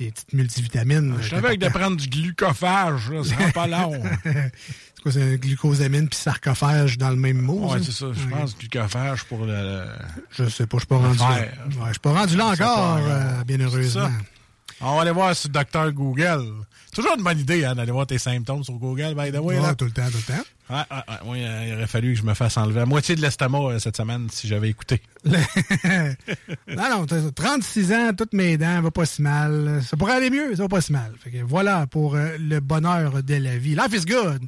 [0.00, 1.16] Les petites multivitamines.
[1.20, 4.02] Je savais que de prendre du glucophage, là, ça rend pas long.
[5.00, 7.70] C'est quoi, c'est glucosamine puis sarcophage dans le même mot?
[7.72, 8.06] Ouais, c'est ça.
[8.12, 9.52] Je pense glucophage pour le.
[9.52, 9.84] le-
[10.30, 11.30] Je sais pas, je suis pas rendu là.
[11.30, 11.50] Ouais,
[11.86, 14.10] je suis pas rendu là encore, euh, bien heureusement.
[14.82, 16.52] On va aller voir sur Docteur Google.
[16.94, 19.56] Toujours une bonne idée hein, d'aller voir tes symptômes sur Google, by the way.
[19.56, 19.74] Ouais, là.
[19.74, 20.42] tout le temps, tout le temps.
[20.70, 21.14] Ouais, ouais, ouais.
[21.24, 23.78] Moi, euh, il aurait fallu que je me fasse enlever la moitié de l'estomac euh,
[23.78, 25.00] cette semaine si j'avais écouté.
[25.24, 29.82] non, non, t'as 36 ans, toutes mes dents, va pas si mal.
[29.86, 31.12] Ça pourrait aller mieux, ça va pas si mal.
[31.22, 33.74] Fait que voilà pour euh, le bonheur de la vie.
[33.74, 34.42] Life is good.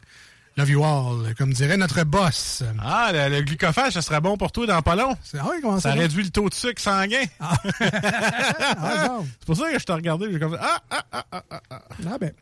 [0.58, 2.62] Love you all, comme dirait notre boss.
[2.82, 5.16] Ah, le, le glucophage, ça serait bon pour toi dans pas long.
[5.38, 5.92] Ah oui, comment ça?
[5.92, 7.24] Réduit le taux de sucre sanguin.
[7.40, 9.26] Ah, bon.
[9.40, 10.26] C'est pour ça que je t'ai regardé.
[10.30, 11.82] J'ai comme ah, ah, ah, ah, ah, ah.
[12.06, 12.32] Ah ben.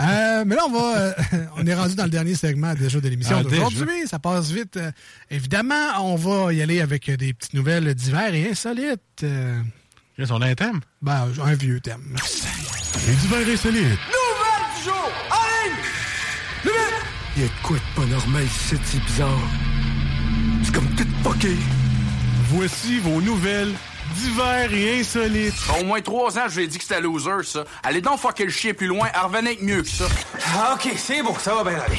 [0.00, 0.96] Euh, mais là, on va.
[0.98, 1.12] euh,
[1.56, 4.06] on est rendu dans le dernier segment déjà de l'émission Ah, d'aujourd'hui.
[4.06, 4.76] Ça passe vite.
[4.76, 4.90] Euh,
[5.30, 9.00] évidemment, on va y aller avec des petites nouvelles divers et insolites.
[10.16, 10.80] Qu'est-ce qu'on a un thème?
[11.02, 12.14] ben, un vieux thème.
[13.06, 13.98] Les divers insolites.
[17.38, 19.38] Il y a de quoi de pas normal ici, c'est bizarre.
[20.64, 21.54] C'est comme tout fucké.
[22.50, 23.72] Voici vos nouvelles
[24.16, 25.54] divers et insolites.
[25.80, 27.64] Au moins trois ans, je lui ai dit que c'était loser, ça.
[27.84, 30.06] Allez donc fucker le chien plus loin, revenez avec mieux que ça.
[30.56, 31.98] Ah, ok, c'est bon, ça va bien aller.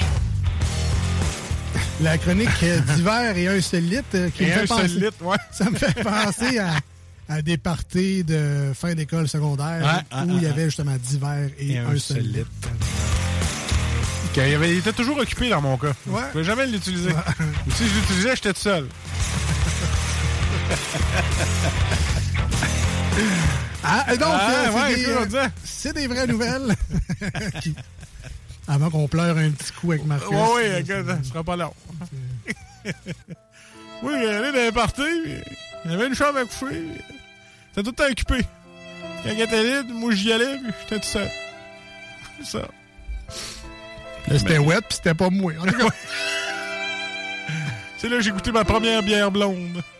[2.01, 4.83] La chronique euh, divers et insolite euh, qui Et me fait penser.
[4.83, 5.37] insolite, ouais.
[5.51, 6.71] Ça me fait penser à,
[7.29, 10.51] à des parties de fin d'école secondaire Ouais, où il y ouais.
[10.51, 12.45] avait justement divers et, Et insolite.
[14.47, 15.93] Il, avait- il était toujours occupé dans mon cas.
[16.07, 16.21] Ouais.
[16.27, 17.11] Je pouvais jamais l'utiliser.
[17.75, 18.87] Si je l'utilisais, j'étais tout seul.
[23.83, 26.75] Ah, et donc, Ah, euh, c'est des, euh, c'est des vraies nouvelles.
[27.61, 27.75] Qui-
[28.67, 30.27] Avant qu'on pleure un petit coup avec Marcus.
[30.29, 31.73] Ouais, oui, écoute, ça sera pas long.
[34.03, 35.01] oui, j'allais dans les parties,
[35.85, 36.83] il y avait une chambre à coucher.
[37.69, 38.41] C'était tout le temps occupé.
[39.23, 41.29] Quand il était libre, moi j'y allais, puis j'étais tout seul.
[42.43, 42.67] C'est ça.
[44.27, 45.35] C'était wet, puis c'était pas cas,
[47.97, 49.83] C'est là que j'ai goûté ma première bière blonde.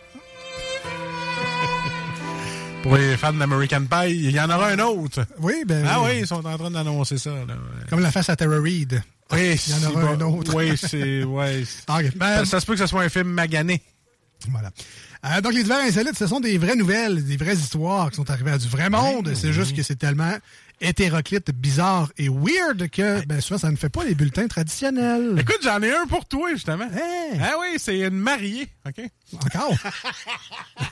[2.82, 5.26] Pour les fans d'American Pie, il y en aura un autre.
[5.38, 5.84] oui, ben.
[5.88, 7.30] Ah oui, ils sont en train d'annoncer ça.
[7.30, 7.54] Là.
[7.90, 9.02] Comme la face à Tara Reid.
[9.32, 10.38] Oui, il y en aura c'est un bon.
[10.38, 10.54] autre.
[10.54, 11.22] Oui, c'est.
[11.24, 11.62] Ouais.
[11.88, 13.82] Ok, ben, ça, ça se peut que ce soit un film magané.
[14.48, 14.70] Voilà.
[15.26, 18.30] Euh, donc, les divers insolites, ce sont des vraies nouvelles, des vraies histoires qui sont
[18.30, 19.32] arrivées à du vrai monde.
[19.34, 20.32] c'est juste que c'est tellement
[20.80, 25.36] hétéroclite, bizarre et weird que ben, souvent, ça ne fait pas les bulletins traditionnels.
[25.38, 26.88] Écoute, j'en ai un pour toi, justement.
[27.40, 28.68] Ah oui, c'est une mariée.
[28.86, 29.00] OK?
[29.34, 29.74] Encore?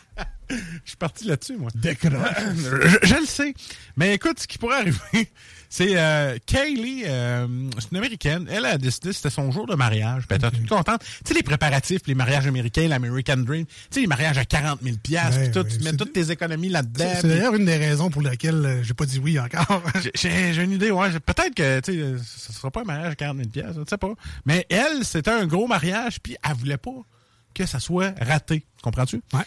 [0.50, 0.56] Je
[0.86, 1.70] suis parti là-dessus, moi.
[1.74, 2.12] Décroche.
[2.56, 3.54] je, je le sais.
[3.96, 4.98] Mais écoute, ce qui pourrait arriver,
[5.68, 7.46] c'est euh, Kaylee, euh,
[7.78, 8.46] c'est une américaine.
[8.50, 10.24] Elle a décidé, c'était son jour de mariage.
[10.30, 11.02] Elle était toute contente.
[11.02, 13.66] Tu sais, les préparatifs, les mariages américains, l'American Dream.
[13.66, 16.30] Tu sais, les mariages à 40 000 piastres, Ouais, tout, ouais, tu mets toutes tes
[16.30, 17.12] économies là-dedans.
[17.20, 19.77] C'est d'ailleurs une des raisons pour lesquelles euh, j'ai pas dit oui encore.
[20.14, 21.10] J'ai- une idée, ouais.
[21.20, 23.86] Peut-être que, tu sais, ce sera pas un mariage à 40 000 piastres, je ne
[23.86, 24.12] sais pas.
[24.44, 26.94] Mais elle, c'était un gros mariage, puis elle voulait pas
[27.54, 28.64] que ça soit raté.
[28.82, 29.20] Comprends-tu?
[29.32, 29.40] Ouais.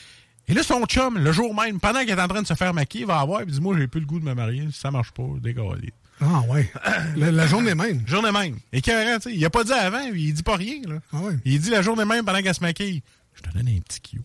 [0.47, 2.73] Et là, son chum, le jour même, pendant qu'elle est en train de se faire
[2.73, 4.67] maquiller, il va avoir, il dit, moi, j'ai plus le goût de me marier.
[4.71, 5.93] Si ça marche pas, dégalé.
[6.19, 6.71] Ah ouais.
[7.15, 8.03] La, la journée même.
[8.07, 8.57] Journée même.
[8.73, 10.95] Et carrément, tu sais, il a pas dit avant, il dit pas rien, là.
[11.13, 11.33] Ah ouais.
[11.45, 13.01] Il dit la journée même pendant qu'elle se maquille.
[13.33, 14.21] Je te donne un petit cue.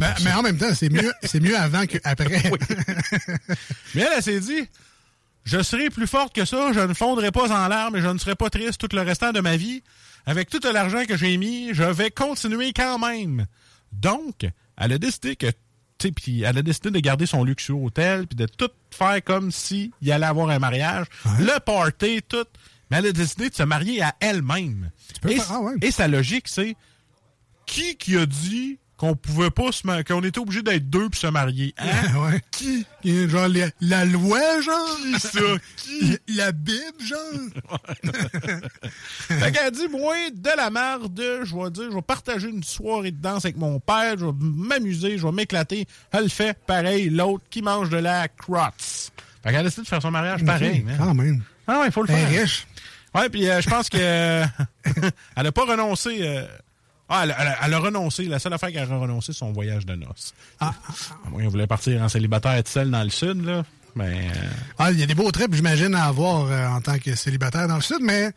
[0.00, 2.26] Ben, mais en même temps, c'est mieux, c'est mieux avant qu'après.
[3.94, 4.68] Mais elle, elle s'est dit,
[5.44, 8.18] je serai plus forte que ça, je ne fondrai pas en larmes et je ne
[8.18, 9.82] serai pas triste tout le restant de ma vie.
[10.26, 13.46] Avec tout l'argent que j'ai mis, je vais continuer quand même.
[13.92, 14.46] Donc,
[14.78, 15.54] elle a décidé que, tu
[16.00, 19.52] sais, puis elle a décidé de garder son luxueux hôtel puis de tout faire comme
[19.52, 21.06] si il allait avoir un mariage,
[21.38, 22.46] le party, tout.
[22.90, 24.90] Mais elle a décidé de se marier à elle-même.
[25.28, 25.74] Et, ah ouais.
[25.82, 26.74] et sa logique, c'est
[27.66, 31.26] qui qui a dit qu'on pouvait pas se qu'on était obligé d'être deux pour se
[31.26, 31.74] marier?
[31.76, 32.18] Hein?
[32.22, 32.40] ouais.
[32.50, 32.86] Qui?
[33.28, 34.96] Genre la, la loi, genre?
[35.02, 35.40] Qui ça?
[35.76, 36.18] Qui?
[36.28, 37.78] La Bible, genre?
[39.28, 43.10] fait qu'elle dit, moi, de la marde, je vais dire, je vais partager une soirée
[43.10, 45.86] de danse avec mon père, je vais m'amuser, je vais m'éclater.
[46.10, 49.12] Elle fait pareil, l'autre qui mange de la crotz.
[49.42, 50.82] Fait qu'elle a décidé de faire son mariage pareil.
[50.82, 50.96] Man.
[50.96, 51.42] Quand même.
[51.66, 52.28] Ah ouais, il faut le faire.
[52.28, 52.66] riche.
[53.14, 54.44] Ouais, puis euh, je pense que euh,
[55.36, 56.18] elle a pas renoncé.
[56.22, 56.46] euh,
[57.14, 58.24] ah, elle, a- elle a- elle a renoncé.
[58.24, 60.34] La seule affaire qu'elle a renoncé, c'est son voyage de noces.
[60.60, 60.74] Ah,
[61.26, 63.64] À moins qu'elle voulait partir en célibataire toute seule dans le sud, là.
[63.96, 64.28] Mais.
[64.34, 67.14] euh, Ah, il y a des beaux trips, j'imagine, à avoir euh, en tant que
[67.14, 68.30] célibataire dans le sud, mais.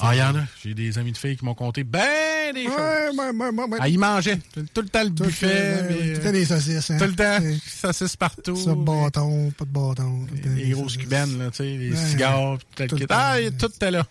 [0.00, 0.40] Ah, il y en a.
[0.62, 2.74] J'ai des amis de filles qui m'ont conté ben des choses.
[2.76, 3.78] Ouais, ouais, ouais.
[3.80, 5.82] Ah, ils mangeaient tout, tout le temps le Tout buffet.
[5.82, 6.98] le- mais, tout le temps des saucisses, hein.
[6.98, 8.56] Tout le temps, saucisses partout.
[8.56, 10.26] Ça, bâton, pas de bâton.
[10.34, 11.96] Les des grosses cubaines, là, tu sais, les Ouais.
[11.96, 13.02] cigares, tout le Tout kit.
[13.02, 13.14] le temps.
[13.18, 14.06] Ah, tout était là.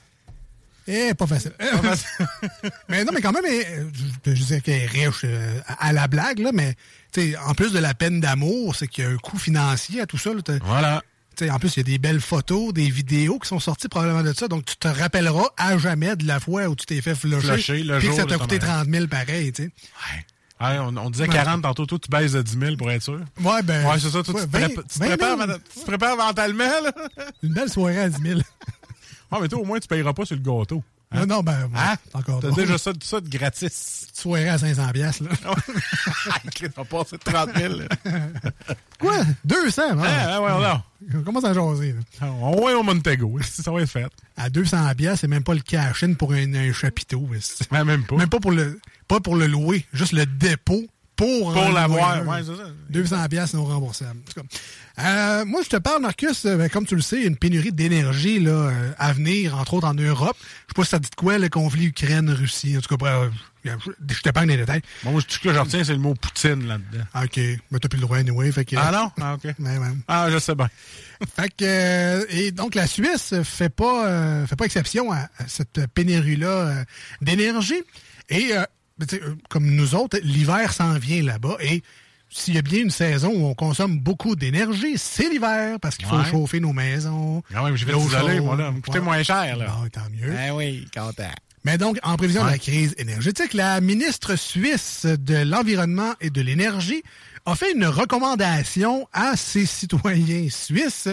[0.91, 1.51] Eh, pas facile.
[2.89, 3.89] mais non, mais quand même, euh,
[4.25, 6.73] je, je disais qu'elle est riche euh, à, la blague, là, mais
[7.11, 10.01] tu sais, en plus de la peine d'amour, c'est qu'il y a un coût financier
[10.01, 10.31] à tout ça.
[10.33, 10.41] là.
[10.63, 11.03] Voilà.
[11.35, 13.87] tu sais, en plus, il y a des belles photos, des vidéos qui sont sorties
[13.87, 14.47] probablement de ça.
[14.47, 17.83] Donc, tu te rappelleras à jamais de la fois où tu t'es fait flusher.
[17.83, 18.85] Le puis jour que ça t'a coûté mariage.
[18.85, 19.71] 30 000 pareil, tu sais.
[20.61, 21.33] Ouais, on, on disait Ouais.
[21.33, 23.19] 40 tantôt, toi, tu baisses de 10 000 pour être sûr.
[23.41, 23.85] Ouais, ben.
[23.85, 25.17] Ouais, c'est ça, toi, ouais, tu, te 20 prépa- tu te 20 000.
[25.17, 26.91] prépares, tu te prépares mentalement, là.
[27.43, 28.39] Une belle soirée à 10 000.
[29.31, 30.83] Ouais, mais toi, au moins, tu payeras pas sur le gâteau.
[31.11, 31.95] Non, non, ben, ouais, Hein?
[32.13, 34.07] encore T'as déjà ça, ça de gratis.
[34.13, 35.29] Soirée à 500 piastres, là.
[35.45, 37.73] On va passer de 30 000.
[37.79, 37.87] là.
[38.99, 39.17] Quoi?
[39.45, 39.81] 200?
[39.99, 40.81] Ah, ah, ouais, non.
[41.19, 41.99] On commence à jaser, là.
[42.21, 44.05] Ah, On va au Montego, ça va être fait.
[44.37, 47.27] À 200 piastres, c'est même pas le cash-in pour un, un chapiteau.
[47.71, 48.15] Ouais, même pas.
[48.15, 50.83] Même pas pour le, pas pour le louer, juste le dépôt
[51.19, 52.69] pour, l'avoir, ouais, c'est ça.
[52.89, 54.19] 200 piastres non remboursables.
[54.99, 57.27] Euh, moi, je te parle, Marcus, euh, ben, comme tu le sais, il y a
[57.27, 60.37] une pénurie d'énergie là, euh, à venir, entre autres en Europe.
[60.39, 62.77] Je sais pas si ça dit de quoi, le conflit Ukraine-Russie.
[62.77, 63.29] En tout cas, euh,
[63.65, 64.81] je t'épargne les détails.
[65.03, 67.03] Bon, moi, tout ce que je retiens, c'est le mot Poutine là-dedans.
[67.21, 67.37] OK.
[67.71, 68.51] Mais t'as plus le droit anyway.
[68.51, 69.11] Fait que, Ah non?
[69.21, 69.53] Ah, OK.
[70.07, 70.69] Ah, je sais bien.
[71.35, 76.37] Fait que et donc la Suisse fait pas fait pas exception à, à cette pénurie
[76.37, 76.85] là
[77.21, 77.83] d'énergie
[78.29, 78.63] et euh,
[78.99, 81.81] ben, euh, comme nous autres l'hiver s'en vient là-bas et
[82.31, 86.07] s'il y a bien une saison où on consomme beaucoup d'énergie, c'est l'hiver parce qu'il
[86.07, 86.25] faut Ouais.
[86.29, 87.41] chauffer nos maisons.
[87.51, 88.71] Quand même, je vais t'isoler, moi, là.
[88.71, 89.05] Me coûter Ouais.
[89.05, 89.65] moins cher, là.
[89.81, 90.31] Bon, tant mieux.
[90.37, 91.31] Ah oui, content.
[91.65, 96.41] Mais donc, en prévision de la crise énergétique, la ministre suisse de l'Environnement et de
[96.41, 97.01] l'Énergie
[97.47, 101.09] a fait une recommandation à ses citoyens suisses.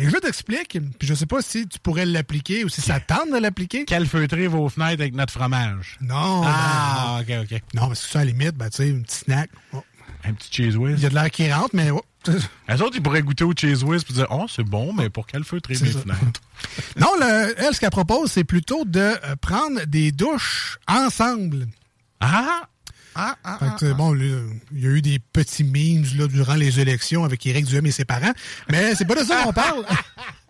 [0.00, 3.32] Et je t'explique, puis je sais pas si tu pourrais l'appliquer ou si ça tente
[3.32, 3.84] de l'appliquer.
[3.84, 5.98] Calfeutrer vos fenêtres avec notre fromage.
[6.00, 6.42] Non.
[6.44, 7.60] Ah, OK, OK.
[7.74, 9.50] non, parce que ça, à la limite, ben, tu sais, un petit snack.
[9.72, 9.82] Oh,
[10.24, 10.94] Un petit cheese whiz.
[10.98, 11.90] Il y a de l'air qui rentre, mais...
[11.90, 12.02] oh,
[12.68, 15.26] Les autres, ils pourraient goûter au cheese whiz et dire Oh, c'est bon, mais pour
[15.26, 15.98] calfeutrer mes ça.
[16.00, 16.40] fenêtres.
[16.96, 21.66] non, le- elle, ce qu'elle propose, c'est plutôt de euh, prendre des douches ensemble.
[22.20, 22.62] Ah!
[23.20, 26.54] Ah, ah, Fait que, euh, bon, il y a eu des petits memes là, durant
[26.54, 28.32] les élections avec Éric Duhem et ses parents,
[28.70, 29.84] mais c'est pas de ça qu'on parle.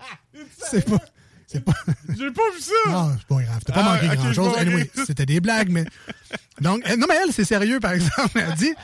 [0.71, 0.99] c'est pas...
[1.47, 1.73] C'est pas...
[2.11, 2.91] J'ai pas vu ça!
[2.91, 3.61] Non, c'est pas grave.
[3.65, 4.55] T'as pas Ah, manqué grand-chose.
[4.59, 5.87] Anyway, c'était des blagues, mais...
[6.61, 8.33] Donc, euh, non, mais elle, c'est sérieux, par exemple.
[8.35, 8.75] Elle dit,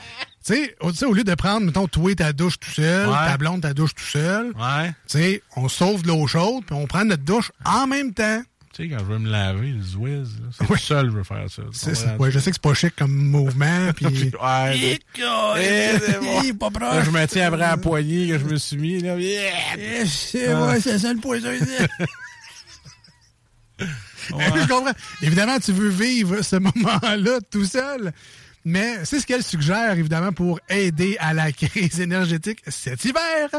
[0.43, 3.13] tu sais, au, lieu de prendre, mettons, toi ta douche tout seul, Ouais.
[3.13, 4.89] ta blonde ta douche tout seul, Ouais.
[5.07, 8.41] tu sais, on sauve de l'eau chaude, puis on prend notre douche en même temps.
[8.75, 11.23] Tu sais, quand je veux me laver, le Zwiz, là, c'est tout seul, je veux
[11.23, 11.61] faire ça.
[11.71, 12.17] C'est?
[12.17, 13.91] Ouais, je sais que c'est pas chic comme mouvement.
[13.95, 14.05] Puis...
[14.05, 14.99] Ouais,
[15.57, 16.53] Eh, c'est bon.
[16.57, 16.95] pas proche.
[16.95, 18.99] Là, je me tiens après à la poignée que je me suis mis.
[18.99, 19.15] Là.
[19.17, 20.65] Eh, c'est Ah.
[20.67, 21.49] ouais, c'est ça le poison.
[23.79, 24.91] je comprends.
[25.21, 28.11] Évidemment, tu veux vivre ce moment-là tout seul.
[28.67, 33.49] Mais c'est ce qu'elle suggère, évidemment, pour aider à la crise énergétique cet hiver.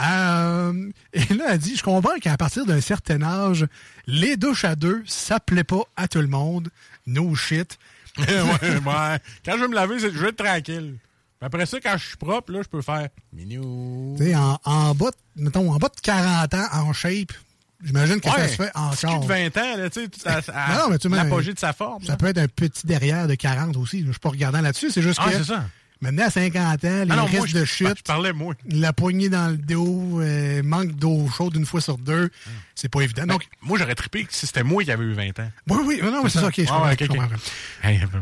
[0.00, 3.66] Euh, et là, elle dit, je comprends qu'à partir d'un certain âge,
[4.06, 6.70] les douches à deux, ça plaît pas à tout le monde.
[7.06, 7.78] No shit.
[8.18, 9.18] ouais, ouais.
[9.44, 10.96] Quand je veux me laver, c'est- je veux être tranquille.
[11.40, 14.16] Après ça, quand je suis propre, là, je peux faire minou.
[14.18, 17.32] Tu sais, en, en bas, de- mettons, en bas de 40 ans, en shape,
[17.84, 19.20] j'imagine que ça se fait encore.
[19.20, 21.72] de 20 ans, là, tu sais, tout à- à- Non, mais tu l'apogée de sa
[21.72, 22.02] forme.
[22.04, 24.04] Ça peut être un petit derrière de 40 aussi.
[24.06, 24.90] Je suis pas regardant là-dessus.
[24.90, 25.36] C'est juste Ah, que.
[25.38, 25.64] c'est ça.
[26.00, 27.98] Maintenant, à 50 ans, les Ah non, moi, risques je- de chute.
[27.98, 28.54] je parlais, moi.
[28.70, 32.30] La poignée dans le dos, euh, manque d'eau chaude une fois sur deux.
[32.76, 33.26] C'est pas évident.
[33.26, 35.50] Donc, Ben, moi, j'aurais trippé si c'était moi qui avais eu 20 ans.
[35.68, 37.16] oui, oui, non, mais c'est ça, ok, je Ah, comprends, ouais, je ok, ok.
[37.16, 37.36] comprends.
[37.82, 38.20] Hey, ouais, ouais,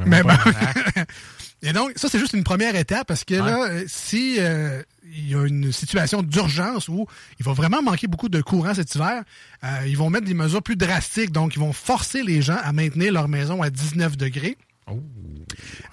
[0.00, 0.30] ouais, Mais bon.
[1.62, 4.82] Et donc, ça, c'est juste une première étape parce que là, euh, si euh,
[5.12, 7.06] il y a une situation d'urgence où
[7.38, 9.22] il va vraiment manquer beaucoup de courant cet hiver,
[9.64, 11.32] euh, ils vont mettre des mesures plus drastiques.
[11.32, 14.56] Donc, ils vont forcer les gens à maintenir leur maison à 19 degrés.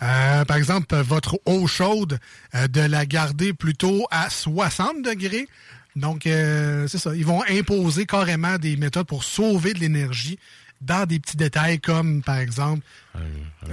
[0.02, 2.20] Euh, par exemple, votre eau chaude,
[2.54, 5.48] euh, de la garder plutôt à 60 degrés.
[5.96, 7.16] Donc, c'est ça.
[7.16, 10.38] Ils vont imposer carrément des méthodes pour sauver de l'énergie
[10.82, 12.82] dans des petits détails comme, par exemple,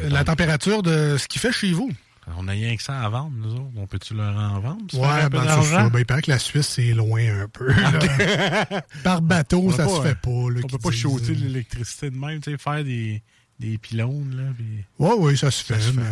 [0.04, 1.90] la température de ce qui fait chez vous.
[2.36, 3.72] On a rien que ça à vendre, nous autres.
[3.76, 4.84] On peut-tu leur en vendre?
[4.94, 5.88] Ouais, ben, c'est ça.
[5.88, 7.72] Ben, il paraît que la Suisse, c'est loin un peu.
[7.72, 8.82] là.
[9.04, 10.30] Par bateau, On ça pas, se fait pas.
[10.30, 13.22] Là, on peut pas shooter l'électricité de même, tu sais, faire des,
[13.58, 14.52] des pylônes, là.
[14.56, 14.84] Puis...
[14.98, 15.80] Ouais, oui, ça se fait.
[15.80, 16.02] se mais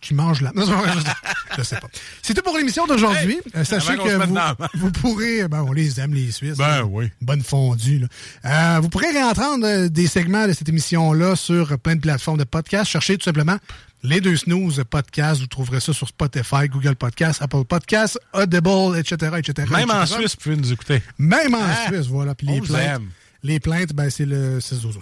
[0.00, 0.52] Qui mange la.
[1.56, 1.88] Je, sais pas.
[2.22, 3.38] C'est tout pour l'émission d'aujourd'hui.
[3.54, 5.48] Euh, sachez que vous, pourrez.
[5.48, 6.56] Ben, on les aime, les Suisses.
[6.58, 6.84] Ben là.
[6.84, 7.10] oui.
[7.20, 8.00] Bonne fondue.
[8.00, 8.76] Là.
[8.76, 12.44] Euh, vous pourrez réentendre euh, des segments de cette émission-là sur plein de plateformes de
[12.44, 12.90] podcasts.
[12.90, 13.58] Cherchez tout simplement
[14.02, 15.40] les deux snooze podcasts.
[15.40, 19.68] Vous trouverez ça sur Spotify, Google Podcasts, Apple Podcasts, Audible, etc., etc.
[19.70, 20.06] Même en.
[20.06, 21.02] Suisse, vous pouvez nous écouter.
[21.18, 22.34] Même en Ah, Suisse, voilà.
[22.34, 23.10] Puis les plaintes, aime.
[23.42, 24.98] Les plaintes, ben, c'est le 6 12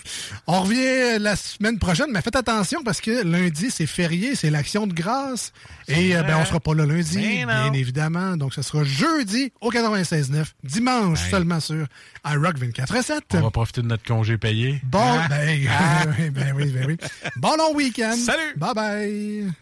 [0.47, 4.87] On revient la semaine prochaine, mais faites attention parce que lundi, c'est férié, c'est l'action
[4.87, 5.53] de grâce.
[5.89, 8.37] Et euh, ben, on sera pas là lundi, bien évidemment.
[8.37, 11.31] Donc, ce sera jeudi au 96.9, dimanche Ben.
[11.31, 11.87] seulement sur
[12.27, 13.21] iRock 24.7.
[13.35, 14.81] On va profiter de notre congé payé.
[14.85, 15.27] Bon, Ah.
[15.29, 16.05] ben, Ah.
[16.33, 16.97] ben oui, ben oui.
[17.37, 18.17] Bon long week-end.
[18.17, 18.55] Salut.
[18.57, 19.53] Bye bye.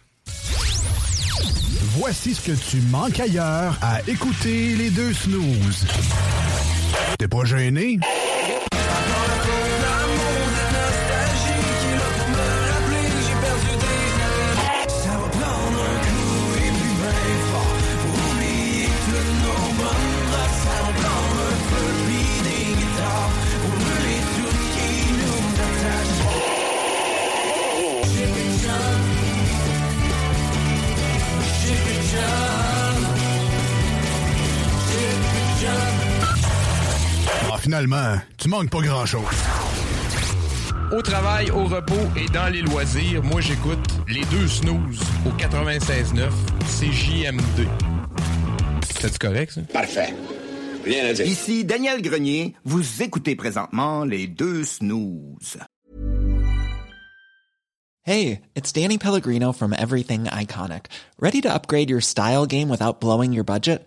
[1.97, 5.85] Voici ce que tu manques ailleurs à écouter les deux snooze.
[7.19, 7.99] T'es pas gêné?
[37.63, 39.23] Finalement, tu manques pas grand-chose.
[40.91, 43.79] Au travail, au repos et dans les loisirs, moi j'écoute
[44.09, 46.29] les deux snooze au 96.9
[46.67, 47.69] CJMD.
[49.01, 49.61] C'est correct ça?
[49.73, 50.13] Parfait.
[50.85, 51.25] Rien à dire.
[51.25, 55.59] Ici Daniel Grenier, vous écoutez présentement les deux snooze.
[58.05, 60.87] Hey, it's Danny Pellegrino from Everything Iconic.
[61.21, 63.87] Ready to upgrade your style game without blowing your budget?